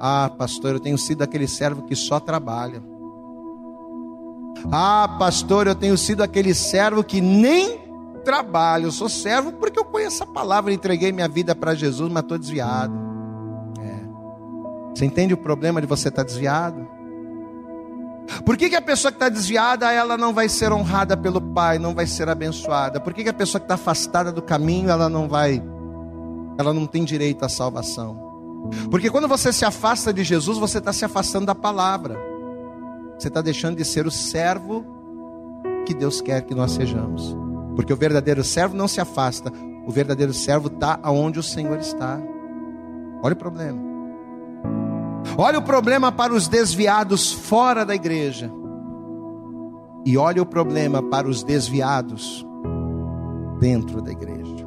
Ah, 0.00 0.28
pastor, 0.36 0.72
eu 0.72 0.80
tenho 0.80 0.98
sido 0.98 1.22
aquele 1.22 1.46
servo 1.46 1.82
que 1.82 1.94
só 1.94 2.18
trabalha. 2.18 2.82
Ah, 4.70 5.16
pastor, 5.18 5.66
eu 5.66 5.74
tenho 5.74 5.96
sido 5.96 6.22
aquele 6.22 6.52
servo 6.52 7.04
que 7.04 7.20
nem 7.20 7.80
trabalha. 8.24 8.84
Eu 8.84 8.92
sou 8.92 9.08
servo 9.08 9.52
porque 9.52 9.78
eu 9.78 9.84
conheço 9.84 10.24
a 10.24 10.26
palavra, 10.26 10.72
entreguei 10.72 11.12
minha 11.12 11.28
vida 11.28 11.54
para 11.54 11.74
Jesus, 11.74 12.10
mas 12.10 12.22
estou 12.22 12.38
desviado. 12.38 13.12
Você 14.94 15.04
entende 15.04 15.32
o 15.32 15.38
problema 15.38 15.80
de 15.80 15.86
você 15.86 16.08
estar 16.08 16.22
desviado? 16.22 16.86
Por 18.44 18.56
que, 18.56 18.70
que 18.70 18.76
a 18.76 18.82
pessoa 18.82 19.12
que 19.12 19.16
está 19.16 19.28
desviada, 19.28 19.90
ela 19.92 20.16
não 20.16 20.32
vai 20.32 20.48
ser 20.48 20.72
honrada 20.72 21.16
pelo 21.16 21.40
Pai, 21.40 21.78
não 21.78 21.94
vai 21.94 22.06
ser 22.06 22.28
abençoada? 22.28 23.00
Por 23.00 23.12
que, 23.12 23.22
que 23.22 23.28
a 23.28 23.34
pessoa 23.34 23.60
que 23.60 23.64
está 23.64 23.74
afastada 23.74 24.32
do 24.32 24.42
caminho, 24.42 24.90
ela 24.90 25.08
não 25.08 25.28
vai, 25.28 25.62
ela 26.58 26.72
não 26.72 26.86
tem 26.86 27.04
direito 27.04 27.44
à 27.44 27.48
salvação? 27.48 28.30
Porque 28.90 29.10
quando 29.10 29.28
você 29.28 29.52
se 29.52 29.64
afasta 29.64 30.12
de 30.12 30.22
Jesus, 30.22 30.58
você 30.58 30.78
está 30.78 30.92
se 30.92 31.04
afastando 31.04 31.46
da 31.46 31.54
palavra. 31.54 32.18
Você 33.18 33.28
está 33.28 33.40
deixando 33.40 33.76
de 33.76 33.84
ser 33.84 34.06
o 34.06 34.10
servo 34.10 34.84
que 35.84 35.94
Deus 35.94 36.20
quer 36.20 36.42
que 36.42 36.54
nós 36.54 36.72
sejamos. 36.72 37.36
Porque 37.74 37.92
o 37.92 37.96
verdadeiro 37.96 38.44
servo 38.44 38.76
não 38.76 38.86
se 38.86 39.00
afasta, 39.00 39.52
o 39.86 39.90
verdadeiro 39.90 40.32
servo 40.32 40.68
está 40.68 40.98
aonde 41.02 41.38
o 41.38 41.42
Senhor 41.42 41.78
está. 41.78 42.20
Olha 43.22 43.32
o 43.32 43.36
problema. 43.36 43.91
Olha 45.36 45.58
o 45.58 45.62
problema 45.62 46.10
para 46.12 46.32
os 46.32 46.48
desviados 46.48 47.32
fora 47.32 47.84
da 47.84 47.94
igreja. 47.94 48.50
E 50.04 50.16
olha 50.16 50.42
o 50.42 50.46
problema 50.46 51.02
para 51.02 51.28
os 51.28 51.42
desviados 51.42 52.46
dentro 53.60 54.02
da 54.02 54.10
igreja. 54.10 54.66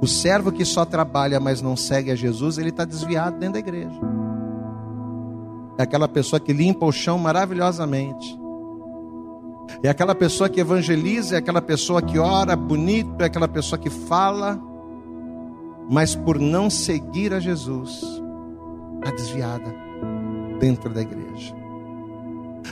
O 0.00 0.06
servo 0.06 0.50
que 0.50 0.64
só 0.64 0.84
trabalha, 0.84 1.38
mas 1.40 1.60
não 1.60 1.76
segue 1.76 2.10
a 2.10 2.14
Jesus, 2.14 2.58
ele 2.58 2.70
está 2.70 2.84
desviado 2.84 3.38
dentro 3.38 3.54
da 3.54 3.58
igreja. 3.58 4.00
É 5.78 5.82
aquela 5.82 6.08
pessoa 6.08 6.38
que 6.38 6.52
limpa 6.52 6.86
o 6.86 6.92
chão 6.92 7.18
maravilhosamente. 7.18 8.38
É 9.82 9.88
aquela 9.88 10.14
pessoa 10.14 10.48
que 10.48 10.60
evangeliza, 10.60 11.36
é 11.36 11.38
aquela 11.38 11.62
pessoa 11.62 12.02
que 12.02 12.18
ora 12.18 12.54
bonito, 12.56 13.22
é 13.22 13.24
aquela 13.24 13.48
pessoa 13.48 13.78
que 13.78 13.88
fala, 13.88 14.60
mas 15.88 16.14
por 16.14 16.38
não 16.38 16.68
seguir 16.68 17.32
a 17.32 17.40
Jesus, 17.40 18.19
está 19.00 19.10
desviada 19.10 19.74
dentro 20.58 20.92
da 20.92 21.02
igreja. 21.02 21.54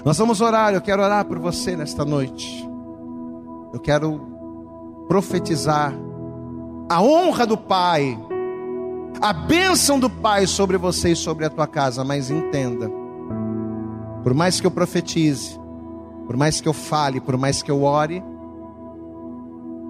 Nós 0.05 0.17
vamos 0.17 0.41
orar, 0.41 0.73
eu 0.73 0.81
quero 0.81 1.03
orar 1.03 1.25
por 1.25 1.39
você 1.39 1.77
nesta 1.77 2.05
noite. 2.05 2.69
Eu 3.73 3.81
quero 3.81 5.07
profetizar 5.09 5.93
a 6.89 7.03
honra 7.03 7.47
do 7.47 7.57
Pai 7.57 8.19
a 9.21 9.33
bênção 9.33 9.99
do 9.99 10.09
Pai 10.09 10.47
sobre 10.47 10.77
você 10.77 11.11
e 11.11 11.17
sobre 11.17 11.45
a 11.45 11.51
tua 11.51 11.67
casa, 11.67 12.05
mas 12.05 12.31
entenda, 12.31 12.91
por 14.23 14.33
mais 14.33 14.61
que 14.61 14.67
eu 14.67 14.71
profetize, 14.71 15.59
por 16.27 16.37
mais 16.37 16.61
que 16.61 16.69
eu 16.69 16.73
fale, 16.73 17.21
por 17.21 17.37
mais 17.37 17.63
que 17.63 17.71
eu 17.71 17.83
ore, 17.83 18.23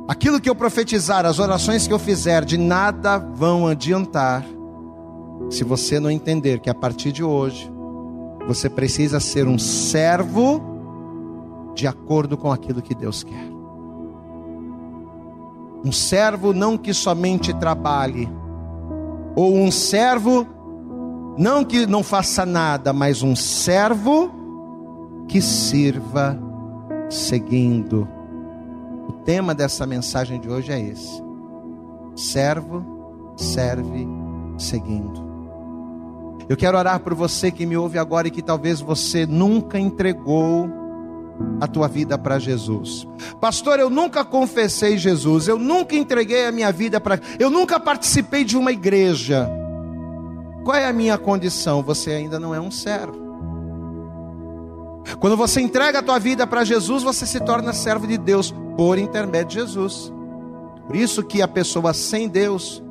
aquilo 0.09 0.41
que 0.41 0.49
eu 0.49 0.55
profetizar, 0.55 1.27
as 1.27 1.39
orações 1.39 1.87
que 1.87 1.93
eu 1.93 1.99
fizer, 1.99 2.45
de 2.45 2.57
nada 2.57 3.19
vão 3.19 3.67
adiantar, 3.67 4.45
se 5.51 5.65
você 5.65 5.99
não 5.99 6.11
entender 6.11 6.61
que 6.61 6.69
a 6.69 6.75
partir 6.75 7.13
de 7.13 7.25
hoje, 7.25 7.71
você 8.47 8.69
precisa 8.69 9.21
ser 9.21 9.47
um 9.47 9.59
servo 9.59 10.61
de 11.75 11.87
acordo 11.87 12.37
com 12.37 12.51
aquilo 12.51 12.83
que 12.83 12.95
Deus 12.95 13.23
quer. 13.23 13.49
Um 15.85 15.93
servo 15.93 16.53
não 16.53 16.77
que 16.77 16.93
somente 16.93 17.55
trabalhe, 17.55 18.29
ou 19.37 19.55
um 19.55 19.71
servo 19.71 20.47
não 21.39 21.65
que 21.65 21.87
não 21.87 22.03
faça 22.03 22.45
nada, 22.45 22.93
mas 22.93 23.23
um 23.23 23.37
servo 23.37 24.31
que 25.29 25.41
sirva 25.41 26.37
seguindo. 27.09 28.09
O 29.09 29.13
tema 29.25 29.55
dessa 29.55 29.87
mensagem 29.87 30.41
de 30.41 30.49
hoje 30.49 30.73
é 30.73 30.81
esse: 30.81 31.23
servo 32.17 33.35
serve 33.37 34.07
seguindo. 34.59 35.28
Eu 36.49 36.57
quero 36.57 36.79
orar 36.79 37.01
por 37.01 37.15
você 37.15 37.51
que 37.51 37.67
me 37.67 37.77
ouve 37.77 37.99
agora 37.99 38.29
e 38.29 38.31
que 38.31 38.43
talvez 38.43 38.81
você 38.81 39.27
nunca 39.27 39.79
entregou 39.79 40.69
a 41.61 41.67
tua 41.67 41.87
vida 41.87 42.17
para 42.17 42.39
Jesus. 42.39 43.07
Pastor, 43.41 43.79
eu 43.79 43.91
nunca 43.91 44.25
confessei 44.25 44.97
Jesus, 44.97 45.47
eu 45.47 45.59
nunca 45.59 45.95
entreguei 45.95 46.47
a 46.47 46.53
minha 46.53 46.73
vida 46.73 47.01
para, 47.01 47.21
eu 47.39 47.51
nunca 47.51 47.79
participei 47.79 48.45
de 48.45 48.57
uma 48.57 48.73
igreja. 48.73 49.49
Qual 50.65 50.77
é 50.77 50.87
a 50.87 50.93
minha 50.93 51.19
condição? 51.19 51.83
Você 51.83 52.13
ainda 52.13 52.41
não 52.41 52.55
é 52.55 52.61
um 52.61 52.71
servo. 52.71 53.29
Quando 55.21 55.37
você 55.37 55.61
entrega 55.61 56.01
a 56.01 56.03
tua 56.03 56.19
vida 56.19 56.47
para 56.47 56.65
Jesus, 56.65 57.03
você 57.03 57.27
se 57.27 57.41
torna 57.41 57.73
servo 57.73 58.07
de 58.07 58.19
Deus 58.19 58.55
por 58.77 58.99
intermédio 58.99 59.49
de 59.49 59.55
Jesus. 59.55 60.13
Por 60.87 60.97
isso 60.97 61.23
que 61.23 61.43
a 61.43 61.49
pessoa 61.49 61.93
sem 61.93 62.29
Deus 62.29 62.83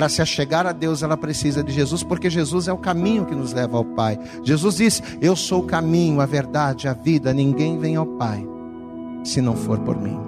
para 0.00 0.08
se 0.08 0.22
achegar 0.22 0.66
a 0.66 0.72
Deus, 0.72 1.02
ela 1.02 1.14
precisa 1.14 1.62
de 1.62 1.70
Jesus, 1.70 2.02
porque 2.02 2.30
Jesus 2.30 2.66
é 2.66 2.72
o 2.72 2.78
caminho 2.78 3.26
que 3.26 3.34
nos 3.34 3.52
leva 3.52 3.76
ao 3.76 3.84
Pai. 3.84 4.18
Jesus 4.42 4.76
disse: 4.76 5.02
Eu 5.20 5.36
sou 5.36 5.60
o 5.60 5.66
caminho, 5.66 6.22
a 6.22 6.24
verdade, 6.24 6.88
a 6.88 6.94
vida, 6.94 7.34
ninguém 7.34 7.78
vem 7.78 7.96
ao 7.96 8.06
Pai 8.06 8.42
se 9.22 9.42
não 9.42 9.54
for 9.54 9.78
por 9.80 10.00
mim. 10.00 10.18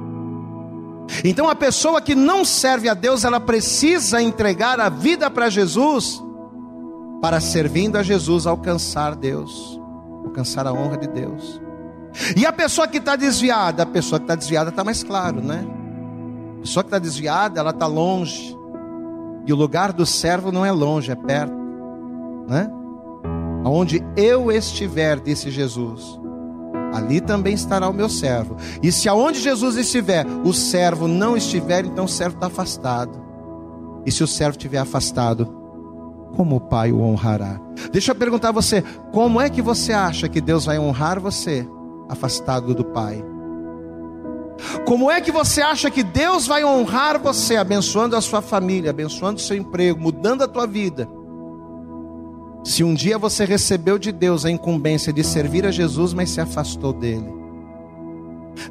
Então 1.24 1.48
a 1.48 1.54
pessoa 1.54 2.02
que 2.02 2.14
não 2.14 2.44
serve 2.44 2.86
a 2.86 2.92
Deus, 2.92 3.24
ela 3.24 3.40
precisa 3.40 4.20
entregar 4.20 4.78
a 4.78 4.90
vida 4.90 5.30
para 5.30 5.48
Jesus, 5.48 6.22
para 7.22 7.40
servindo 7.40 7.96
a 7.96 8.02
Jesus 8.02 8.46
alcançar 8.46 9.16
Deus, 9.16 9.80
alcançar 10.22 10.66
a 10.66 10.72
honra 10.74 10.98
de 10.98 11.06
Deus. 11.06 11.62
E 12.36 12.44
a 12.44 12.52
pessoa 12.52 12.86
que 12.86 12.98
está 12.98 13.16
desviada, 13.16 13.84
a 13.84 13.86
pessoa 13.86 14.18
que 14.18 14.24
está 14.24 14.34
desviada 14.34 14.68
está 14.68 14.84
mais 14.84 15.02
claro, 15.02 15.40
né? 15.40 15.66
A 16.58 16.60
pessoa 16.60 16.84
que 16.84 16.88
está 16.88 16.98
desviada, 16.98 17.58
ela 17.58 17.70
está 17.70 17.86
longe 17.86 18.60
e 19.46 19.52
o 19.52 19.56
lugar 19.56 19.92
do 19.92 20.06
servo 20.06 20.52
não 20.52 20.64
é 20.64 20.72
longe, 20.72 21.10
é 21.10 21.14
perto, 21.14 21.54
né? 22.48 22.70
Aonde 23.64 24.02
eu 24.16 24.50
estiver, 24.50 25.20
disse 25.20 25.50
Jesus, 25.50 26.20
ali 26.92 27.20
também 27.20 27.54
estará 27.54 27.88
o 27.88 27.92
meu 27.92 28.08
servo. 28.08 28.56
E 28.82 28.90
se 28.90 29.08
aonde 29.08 29.40
Jesus 29.40 29.76
estiver, 29.76 30.26
o 30.44 30.52
servo 30.52 31.06
não 31.06 31.36
estiver, 31.36 31.84
então 31.84 32.04
o 32.04 32.08
servo 32.08 32.36
está 32.36 32.48
afastado. 32.48 33.22
E 34.04 34.10
se 34.10 34.22
o 34.22 34.26
servo 34.26 34.56
estiver 34.56 34.78
afastado, 34.78 35.46
como 36.36 36.56
o 36.56 36.60
Pai 36.60 36.92
o 36.92 37.00
honrará? 37.00 37.60
Deixa 37.92 38.10
eu 38.10 38.16
perguntar 38.16 38.48
a 38.48 38.52
você: 38.52 38.82
como 39.12 39.40
é 39.40 39.48
que 39.48 39.62
você 39.62 39.92
acha 39.92 40.28
que 40.28 40.40
Deus 40.40 40.64
vai 40.64 40.78
honrar 40.78 41.20
você 41.20 41.66
afastado 42.08 42.74
do 42.74 42.84
Pai? 42.84 43.31
Como 44.86 45.10
é 45.10 45.20
que 45.20 45.32
você 45.32 45.60
acha 45.60 45.90
que 45.90 46.02
Deus 46.02 46.46
vai 46.46 46.64
honrar 46.64 47.18
você, 47.18 47.56
abençoando 47.56 48.16
a 48.16 48.20
sua 48.20 48.40
família, 48.40 48.90
abençoando 48.90 49.38
o 49.38 49.42
seu 49.42 49.56
emprego, 49.56 50.00
mudando 50.00 50.42
a 50.42 50.48
tua 50.48 50.66
vida? 50.66 51.08
Se 52.64 52.84
um 52.84 52.94
dia 52.94 53.18
você 53.18 53.44
recebeu 53.44 53.98
de 53.98 54.12
Deus 54.12 54.44
a 54.44 54.50
incumbência 54.50 55.12
de 55.12 55.24
servir 55.24 55.66
a 55.66 55.70
Jesus, 55.70 56.14
mas 56.14 56.30
se 56.30 56.40
afastou 56.40 56.92
dele. 56.92 57.42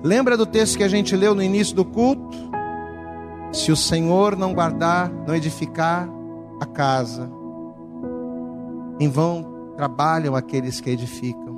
Lembra 0.01 0.37
do 0.37 0.45
texto 0.45 0.77
que 0.77 0.83
a 0.83 0.87
gente 0.87 1.15
leu 1.15 1.35
no 1.35 1.43
início 1.43 1.75
do 1.75 1.83
culto? 1.83 2.37
Se 3.51 3.71
o 3.71 3.75
Senhor 3.75 4.37
não 4.37 4.53
guardar, 4.53 5.11
não 5.27 5.35
edificar 5.35 6.07
a 6.59 6.65
casa, 6.65 7.29
em 8.99 9.09
vão 9.09 9.73
trabalham 9.75 10.35
aqueles 10.35 10.79
que 10.79 10.89
edificam. 10.89 11.50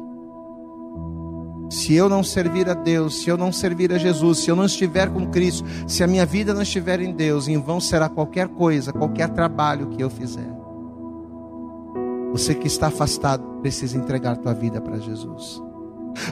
Se 1.74 1.95
eu 1.95 2.07
não 2.07 2.24
servir 2.24 2.69
a 2.69 2.76
Deus, 2.76 3.24
se 3.24 3.30
eu 3.32 3.36
não 3.36 3.51
servir 3.51 3.91
a 3.91 3.97
Jesus, 3.97 4.38
se 4.38 4.51
eu 4.51 4.55
não 4.55 4.65
estiver 4.65 5.09
com 5.09 5.26
Cristo, 5.32 5.65
se 5.88 6.03
a 6.03 6.07
minha 6.07 6.24
vida 6.24 6.53
não 6.53 6.61
estiver 6.61 6.99
em 7.01 7.11
Deus, 7.11 7.47
em 7.47 7.59
vão 7.59 7.80
será 7.80 8.07
qualquer 8.07 8.47
coisa, 8.47 8.93
qualquer 8.93 9.30
trabalho 9.30 9.88
que 9.88 9.99
eu 9.99 10.07
fizer. 10.07 10.47
Você 12.32 12.53
que 12.53 12.67
está 12.67 12.88
afastado 12.88 13.43
precisa 13.59 13.97
entregar 13.97 14.38
tua 14.38 14.53
vida 14.53 14.80
para 14.80 14.99
Jesus. 14.99 15.59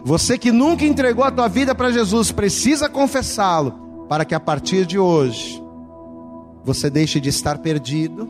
Você 0.03 0.37
que 0.37 0.51
nunca 0.51 0.85
entregou 0.85 1.23
a 1.23 1.31
tua 1.31 1.47
vida 1.47 1.73
para 1.73 1.89
Jesus 1.89 2.31
precisa 2.31 2.87
confessá-lo 2.87 4.05
para 4.07 4.23
que 4.23 4.35
a 4.35 4.39
partir 4.39 4.85
de 4.85 4.99
hoje 4.99 5.59
você 6.63 6.87
deixe 6.87 7.19
de 7.19 7.29
estar 7.29 7.57
perdido, 7.57 8.29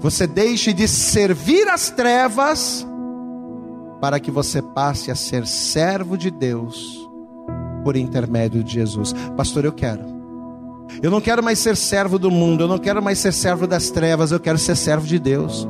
você 0.00 0.26
deixe 0.26 0.72
de 0.72 0.88
servir 0.88 1.68
as 1.68 1.88
trevas 1.88 2.84
para 4.00 4.20
que 4.20 4.30
você 4.30 4.60
passe 4.60 5.10
a 5.10 5.14
ser 5.14 5.46
servo 5.46 6.16
de 6.16 6.30
Deus 6.30 7.08
por 7.82 7.96
intermédio 7.96 8.62
de 8.64 8.72
Jesus. 8.72 9.14
Pastor, 9.36 9.64
eu 9.64 9.72
quero. 9.72 10.16
Eu 11.02 11.10
não 11.10 11.20
quero 11.20 11.42
mais 11.42 11.58
ser 11.58 11.76
servo 11.76 12.18
do 12.18 12.30
mundo, 12.30 12.64
eu 12.64 12.68
não 12.68 12.78
quero 12.78 13.02
mais 13.02 13.18
ser 13.18 13.32
servo 13.32 13.66
das 13.66 13.90
trevas, 13.90 14.32
eu 14.32 14.40
quero 14.40 14.58
ser 14.58 14.76
servo 14.76 15.06
de 15.06 15.18
Deus. 15.18 15.68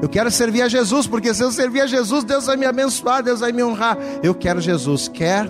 Eu 0.00 0.08
quero 0.08 0.30
servir 0.30 0.62
a 0.62 0.68
Jesus, 0.68 1.06
porque 1.06 1.32
se 1.32 1.42
eu 1.42 1.52
servir 1.52 1.80
a 1.80 1.86
Jesus, 1.86 2.24
Deus 2.24 2.46
vai 2.46 2.56
me 2.56 2.66
abençoar, 2.66 3.22
Deus 3.22 3.40
vai 3.40 3.52
me 3.52 3.62
honrar. 3.62 3.96
Eu 4.22 4.34
quero 4.34 4.60
Jesus. 4.60 5.06
Quer? 5.06 5.48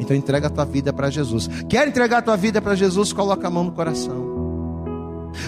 Então 0.00 0.16
entrega 0.16 0.46
a 0.46 0.50
tua 0.50 0.64
vida 0.64 0.92
para 0.92 1.10
Jesus. 1.10 1.48
Quer 1.68 1.86
entregar 1.86 2.18
a 2.18 2.22
tua 2.22 2.36
vida 2.36 2.60
para 2.60 2.74
Jesus? 2.74 3.12
Coloca 3.12 3.46
a 3.46 3.50
mão 3.50 3.64
no 3.64 3.72
coração. 3.72 4.32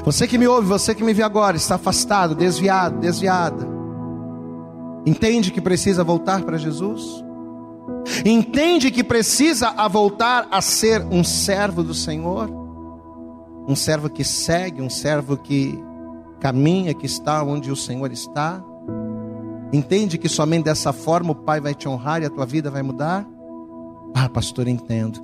Você 0.05 0.27
que 0.27 0.37
me 0.37 0.47
ouve, 0.47 0.67
você 0.67 0.95
que 0.95 1.03
me 1.03 1.15
vê 1.15 1.23
agora, 1.23 1.57
está 1.57 1.77
afastado, 1.77 2.35
desviado, 2.35 2.99
desviada. 2.99 3.76
Entende 5.07 5.53
que 5.53 5.61
precisa 5.61 6.03
voltar 6.03 6.43
para 6.43 6.59
Jesus? 6.59 7.25
Entende 8.25 8.91
que 8.91 9.05
precisa 9.05 9.69
a 9.69 9.87
voltar 9.87 10.49
a 10.51 10.61
ser 10.61 11.03
um 11.05 11.23
servo 11.23 11.83
do 11.83 11.95
Senhor? 11.95 12.51
Um 13.69 13.77
servo 13.77 14.11
que 14.11 14.25
segue, 14.25 14.83
um 14.83 14.91
servo 14.91 15.37
que 15.37 15.79
caminha, 16.41 16.93
que 16.93 17.07
está 17.07 17.43
onde 17.43 17.71
o 17.71 17.77
Senhor 17.77 18.11
está? 18.13 18.63
Entende 19.73 20.19
que 20.19 20.29
somente 20.29 20.65
dessa 20.65 20.93
forma 20.93 21.33
o 21.33 21.35
Pai 21.35 21.61
vai 21.61 21.75
te 21.75 21.89
honrar 21.89 22.23
e 22.23 22.27
a 22.27 22.31
tua 22.31 22.47
vida 22.47 22.71
vai 22.71 22.83
mudar? 22.83 23.27
Ah, 24.15 24.29
pastor, 24.29 24.69
entendo. 24.69 25.21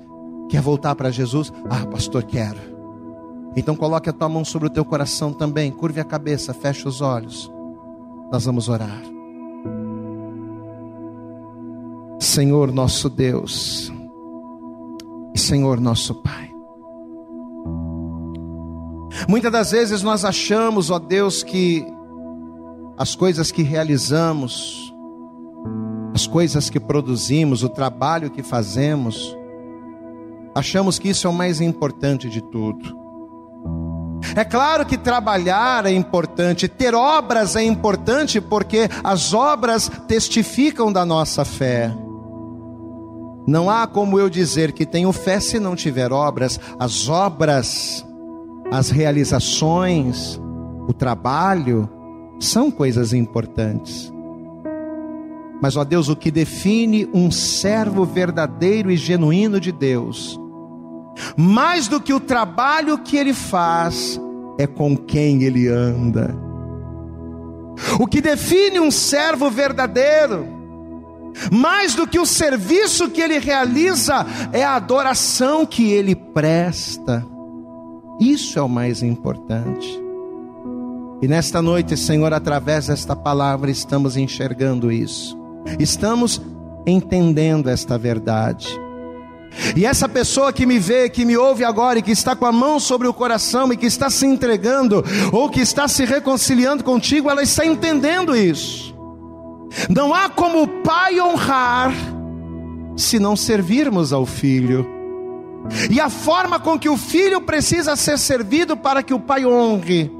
Quer 0.49 0.61
voltar 0.61 0.95
para 0.95 1.11
Jesus? 1.11 1.51
Ah, 1.69 1.85
pastor, 1.85 2.23
quero. 2.23 2.59
Então 3.55 3.75
coloque 3.75 4.09
a 4.09 4.13
tua 4.13 4.29
mão 4.29 4.43
sobre 4.43 4.67
o 4.67 4.71
teu 4.71 4.83
coração 4.83 5.31
também, 5.31 5.71
curve 5.71 5.99
a 5.99 6.05
cabeça, 6.05 6.53
feche 6.53 6.87
os 6.87 7.01
olhos. 7.01 7.51
Nós 8.31 8.45
vamos 8.45 8.67
orar. 8.67 9.12
Senhor 12.23 12.71
nosso 12.71 13.09
Deus 13.09 13.91
e 15.35 15.39
Senhor 15.39 15.79
nosso 15.79 16.15
Pai. 16.15 16.49
Muitas 19.27 19.51
das 19.51 19.71
vezes 19.71 20.01
nós 20.01 20.23
achamos, 20.23 20.89
ó 20.89 20.99
Deus, 20.99 21.43
que 21.43 21.85
as 22.97 23.13
coisas 23.13 23.51
que 23.51 23.61
realizamos, 23.61 24.93
as 26.13 26.25
coisas 26.25 26.69
que 26.69 26.79
produzimos, 26.79 27.61
o 27.61 27.69
trabalho 27.69 28.31
que 28.31 28.41
fazemos, 28.41 29.35
achamos 30.55 30.97
que 30.97 31.09
isso 31.09 31.27
é 31.27 31.29
o 31.29 31.33
mais 31.33 31.59
importante 31.59 32.29
de 32.29 32.41
tudo. 32.41 32.97
É 34.35 34.45
claro 34.45 34.85
que 34.85 34.97
trabalhar 34.97 35.85
é 35.85 35.91
importante, 35.91 36.69
ter 36.69 36.95
obras 36.95 37.57
é 37.57 37.63
importante, 37.63 38.39
porque 38.39 38.89
as 39.03 39.33
obras 39.33 39.91
testificam 40.07 40.91
da 40.91 41.05
nossa 41.05 41.43
fé. 41.43 41.93
Não 43.45 43.69
há 43.69 43.85
como 43.85 44.17
eu 44.17 44.29
dizer 44.29 44.71
que 44.71 44.85
tenho 44.85 45.11
fé 45.11 45.39
se 45.39 45.59
não 45.59 45.75
tiver 45.75 46.11
obras. 46.11 46.59
As 46.79 47.09
obras, 47.09 48.05
as 48.71 48.89
realizações, 48.89 50.39
o 50.87 50.93
trabalho 50.93 51.89
são 52.39 52.71
coisas 52.71 53.13
importantes. 53.13 54.11
Mas, 55.61 55.77
ó 55.77 55.83
Deus, 55.83 56.09
o 56.09 56.15
que 56.15 56.29
define 56.29 57.09
um 57.13 57.31
servo 57.31 58.03
verdadeiro 58.03 58.91
e 58.91 58.97
genuíno 58.97 59.59
de 59.59 59.71
Deus, 59.71 60.37
mais 61.37 61.87
do 61.87 62.01
que 62.01 62.13
o 62.13 62.19
trabalho 62.19 62.97
que 62.97 63.15
ele 63.15 63.33
faz, 63.33 64.19
é 64.57 64.67
com 64.67 64.97
quem 64.97 65.43
ele 65.43 65.69
anda. 65.69 66.35
O 67.99 68.05
que 68.05 68.21
define 68.21 68.79
um 68.79 68.91
servo 68.91 69.49
verdadeiro, 69.49 70.45
mais 71.51 71.95
do 71.95 72.07
que 72.07 72.19
o 72.19 72.25
serviço 72.25 73.09
que 73.09 73.21
ele 73.21 73.39
realiza, 73.39 74.25
é 74.51 74.63
a 74.63 74.75
adoração 74.75 75.65
que 75.65 75.91
ele 75.91 76.15
presta. 76.15 77.25
Isso 78.19 78.59
é 78.59 78.61
o 78.61 78.69
mais 78.69 79.01
importante. 79.01 80.01
E 81.21 81.27
nesta 81.27 81.61
noite, 81.61 81.95
Senhor, 81.95 82.33
através 82.33 82.87
desta 82.87 83.15
palavra, 83.15 83.71
estamos 83.71 84.17
enxergando 84.17 84.91
isso, 84.91 85.37
estamos 85.79 86.41
entendendo 86.85 87.69
esta 87.69 87.97
verdade. 87.97 88.67
E 89.75 89.85
essa 89.85 90.09
pessoa 90.09 90.51
que 90.51 90.65
me 90.65 90.79
vê, 90.79 91.07
que 91.09 91.23
me 91.23 91.37
ouve 91.37 91.63
agora 91.63 91.99
e 91.99 92.01
que 92.01 92.11
está 92.11 92.35
com 92.35 92.45
a 92.45 92.51
mão 92.51 92.79
sobre 92.79 93.07
o 93.07 93.13
coração 93.13 93.71
e 93.71 93.77
que 93.77 93.85
está 93.85 94.09
se 94.09 94.25
entregando 94.25 95.03
ou 95.31 95.49
que 95.49 95.61
está 95.61 95.87
se 95.87 96.05
reconciliando 96.05 96.83
contigo, 96.83 97.29
ela 97.29 97.43
está 97.43 97.65
entendendo 97.65 98.35
isso. 98.35 98.92
Não 99.89 100.13
há 100.13 100.29
como 100.29 100.63
o 100.63 100.67
pai 100.67 101.19
honrar 101.19 101.93
se 102.95 103.19
não 103.19 103.35
servirmos 103.35 104.13
ao 104.13 104.25
filho. 104.25 104.87
E 105.89 105.99
a 105.99 106.09
forma 106.09 106.59
com 106.59 106.77
que 106.77 106.89
o 106.89 106.97
filho 106.97 107.41
precisa 107.41 107.95
ser 107.95 108.17
servido 108.17 108.75
para 108.75 109.01
que 109.01 109.13
o 109.13 109.19
pai 109.19 109.45
honre 109.45 110.11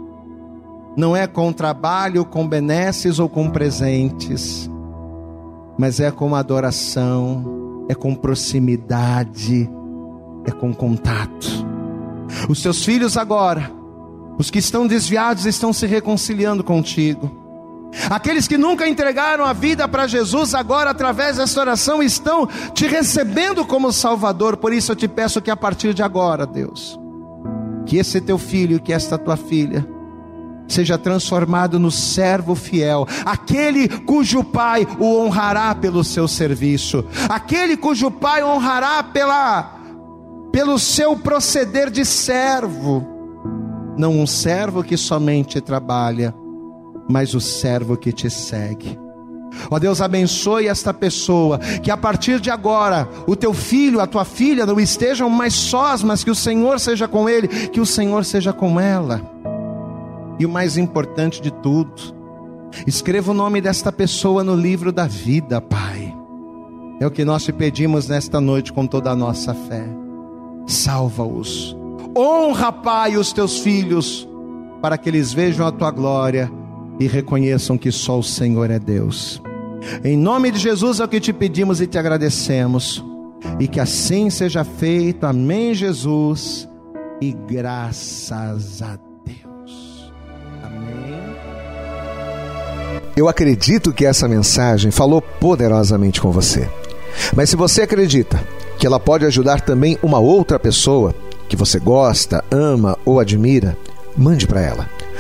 não 0.95 1.16
é 1.16 1.28
com 1.28 1.51
trabalho, 1.51 2.24
com 2.24 2.47
benesses 2.47 3.20
ou 3.20 3.28
com 3.28 3.49
presentes, 3.49 4.70
mas 5.78 5.99
é 5.99 6.12
com 6.12 6.36
adoração, 6.36 7.86
é 7.89 7.95
com 7.95 8.14
proximidade, 8.14 9.70
é 10.45 10.51
com 10.51 10.74
contato. 10.74 11.66
Os 12.47 12.62
seus 12.62 12.86
filhos 12.86 13.18
agora, 13.18 13.72
os 14.38 14.49
que 14.49 14.60
estão 14.60 14.88
desviados, 14.88 15.45
estão 15.45 15.74
se 15.74 15.86
reconciliando 15.86 16.64
contigo. 16.64 17.42
Aqueles 18.09 18.47
que 18.47 18.57
nunca 18.57 18.87
entregaram 18.87 19.45
a 19.45 19.53
vida 19.53 19.87
para 19.87 20.07
Jesus, 20.07 20.53
agora, 20.53 20.91
através 20.91 21.37
dessa 21.37 21.59
oração, 21.59 22.01
estão 22.01 22.47
te 22.73 22.87
recebendo 22.87 23.65
como 23.65 23.91
Salvador. 23.91 24.57
Por 24.57 24.73
isso 24.73 24.91
eu 24.91 24.95
te 24.95 25.07
peço 25.07 25.41
que 25.41 25.51
a 25.51 25.57
partir 25.57 25.93
de 25.93 26.03
agora, 26.03 26.45
Deus, 26.45 26.99
que 27.85 27.97
esse 27.97 28.19
teu 28.19 28.37
filho, 28.37 28.79
que 28.79 28.93
esta 28.93 29.17
tua 29.17 29.37
filha, 29.37 29.85
seja 30.67 30.97
transformado 30.97 31.79
no 31.79 31.91
servo 31.91 32.55
fiel, 32.55 33.07
aquele 33.25 33.87
cujo 33.87 34.43
pai 34.43 34.87
o 34.99 35.19
honrará 35.19 35.75
pelo 35.75 36.03
seu 36.03 36.27
serviço, 36.27 37.05
aquele 37.29 37.77
cujo 37.77 38.09
pai 38.09 38.43
honrará 38.43 39.03
pela 39.03 39.79
pelo 40.51 40.77
seu 40.77 41.17
proceder 41.17 41.89
de 41.89 42.05
servo, 42.05 43.03
não 43.97 44.19
um 44.19 44.27
servo 44.27 44.83
que 44.83 44.95
somente 44.95 45.59
trabalha, 45.59 46.33
mas 47.10 47.34
o 47.34 47.41
servo 47.41 47.97
que 47.97 48.12
te 48.12 48.30
segue. 48.30 48.99
Ó 49.70 49.80
Deus, 49.80 50.01
abençoe 50.01 50.68
esta 50.68 50.93
pessoa, 50.93 51.60
que 51.60 51.91
a 51.91 51.97
partir 51.97 52.39
de 52.39 52.49
agora 52.49 53.08
o 53.28 53.36
teu 53.36 53.54
filho, 53.54 53.99
a 53.99 54.08
tua 54.08 54.26
filha 54.26 54.66
não 54.66 54.80
estejam 54.80 55.30
mais 55.30 55.54
sós, 55.54 56.04
mas 56.04 56.24
que 56.24 56.32
o 56.32 56.36
Senhor 56.36 56.80
seja 56.80 57.08
com 57.08 57.30
ele, 57.30 57.47
que 57.47 57.80
o 57.80 57.86
Senhor 57.86 58.26
seja 58.26 58.51
com 58.51 58.80
ela. 58.80 59.22
E 60.39 60.45
o 60.45 60.49
mais 60.49 60.78
importante 60.78 61.41
de 61.41 61.51
tudo, 61.51 61.93
escreva 62.88 63.32
o 63.32 63.36
nome 63.36 63.62
desta 63.62 63.91
pessoa 63.91 64.43
no 64.43 64.56
livro 64.56 64.91
da 64.91 65.06
vida, 65.06 65.62
Pai. 65.62 66.14
É 66.99 67.06
o 67.06 67.12
que 67.12 67.26
nós 67.26 67.43
te 67.43 67.51
pedimos 67.51 68.08
nesta 68.08 68.41
noite 68.41 68.74
com 68.74 68.88
toda 68.88 69.12
a 69.12 69.16
nossa 69.16 69.54
fé. 69.54 69.86
Salva-os. 70.66 71.76
Honra, 72.18 72.72
Pai, 72.72 73.18
os 73.18 73.32
teus 73.34 73.60
filhos, 73.60 74.28
para 74.82 74.97
que 74.97 75.10
eles 75.10 75.34
vejam 75.34 75.66
a 75.66 75.72
tua 75.72 75.91
glória 75.91 76.51
e 76.99 77.07
reconheçam 77.07 77.77
que 77.77 77.91
só 77.91 78.19
o 78.19 78.23
Senhor 78.23 78.69
é 78.69 78.79
Deus. 78.79 79.41
Em 80.03 80.17
nome 80.17 80.51
de 80.51 80.59
Jesus 80.59 80.99
é 80.99 81.03
o 81.03 81.07
que 81.07 81.19
te 81.19 81.33
pedimos 81.33 81.81
e 81.81 81.87
te 81.87 81.97
agradecemos. 81.97 83.03
E 83.59 83.67
que 83.67 83.79
assim 83.79 84.29
seja 84.29 84.63
feito. 84.63 85.25
Amém, 85.25 85.73
Jesus. 85.73 86.67
E 87.21 87.33
graças 87.47 88.81
a 88.81 88.97
Deus. 89.25 90.13
Eu 93.15 93.27
acredito 93.27 93.93
que 93.93 94.05
essa 94.05 94.27
mensagem 94.27 94.91
falou 94.91 95.21
poderosamente 95.21 96.21
com 96.21 96.31
você. 96.31 96.69
Mas 97.35 97.49
se 97.49 97.55
você 97.55 97.83
acredita 97.83 98.41
que 98.77 98.87
ela 98.87 98.99
pode 98.99 99.25
ajudar 99.25 99.61
também 99.61 99.97
uma 100.01 100.19
outra 100.19 100.57
pessoa 100.57 101.13
que 101.47 101.55
você 101.55 101.79
gosta, 101.79 102.43
ama 102.49 102.97
ou 103.05 103.19
admira, 103.19 103.77
mande 104.17 104.47
para 104.47 104.61
ela. 104.61 104.89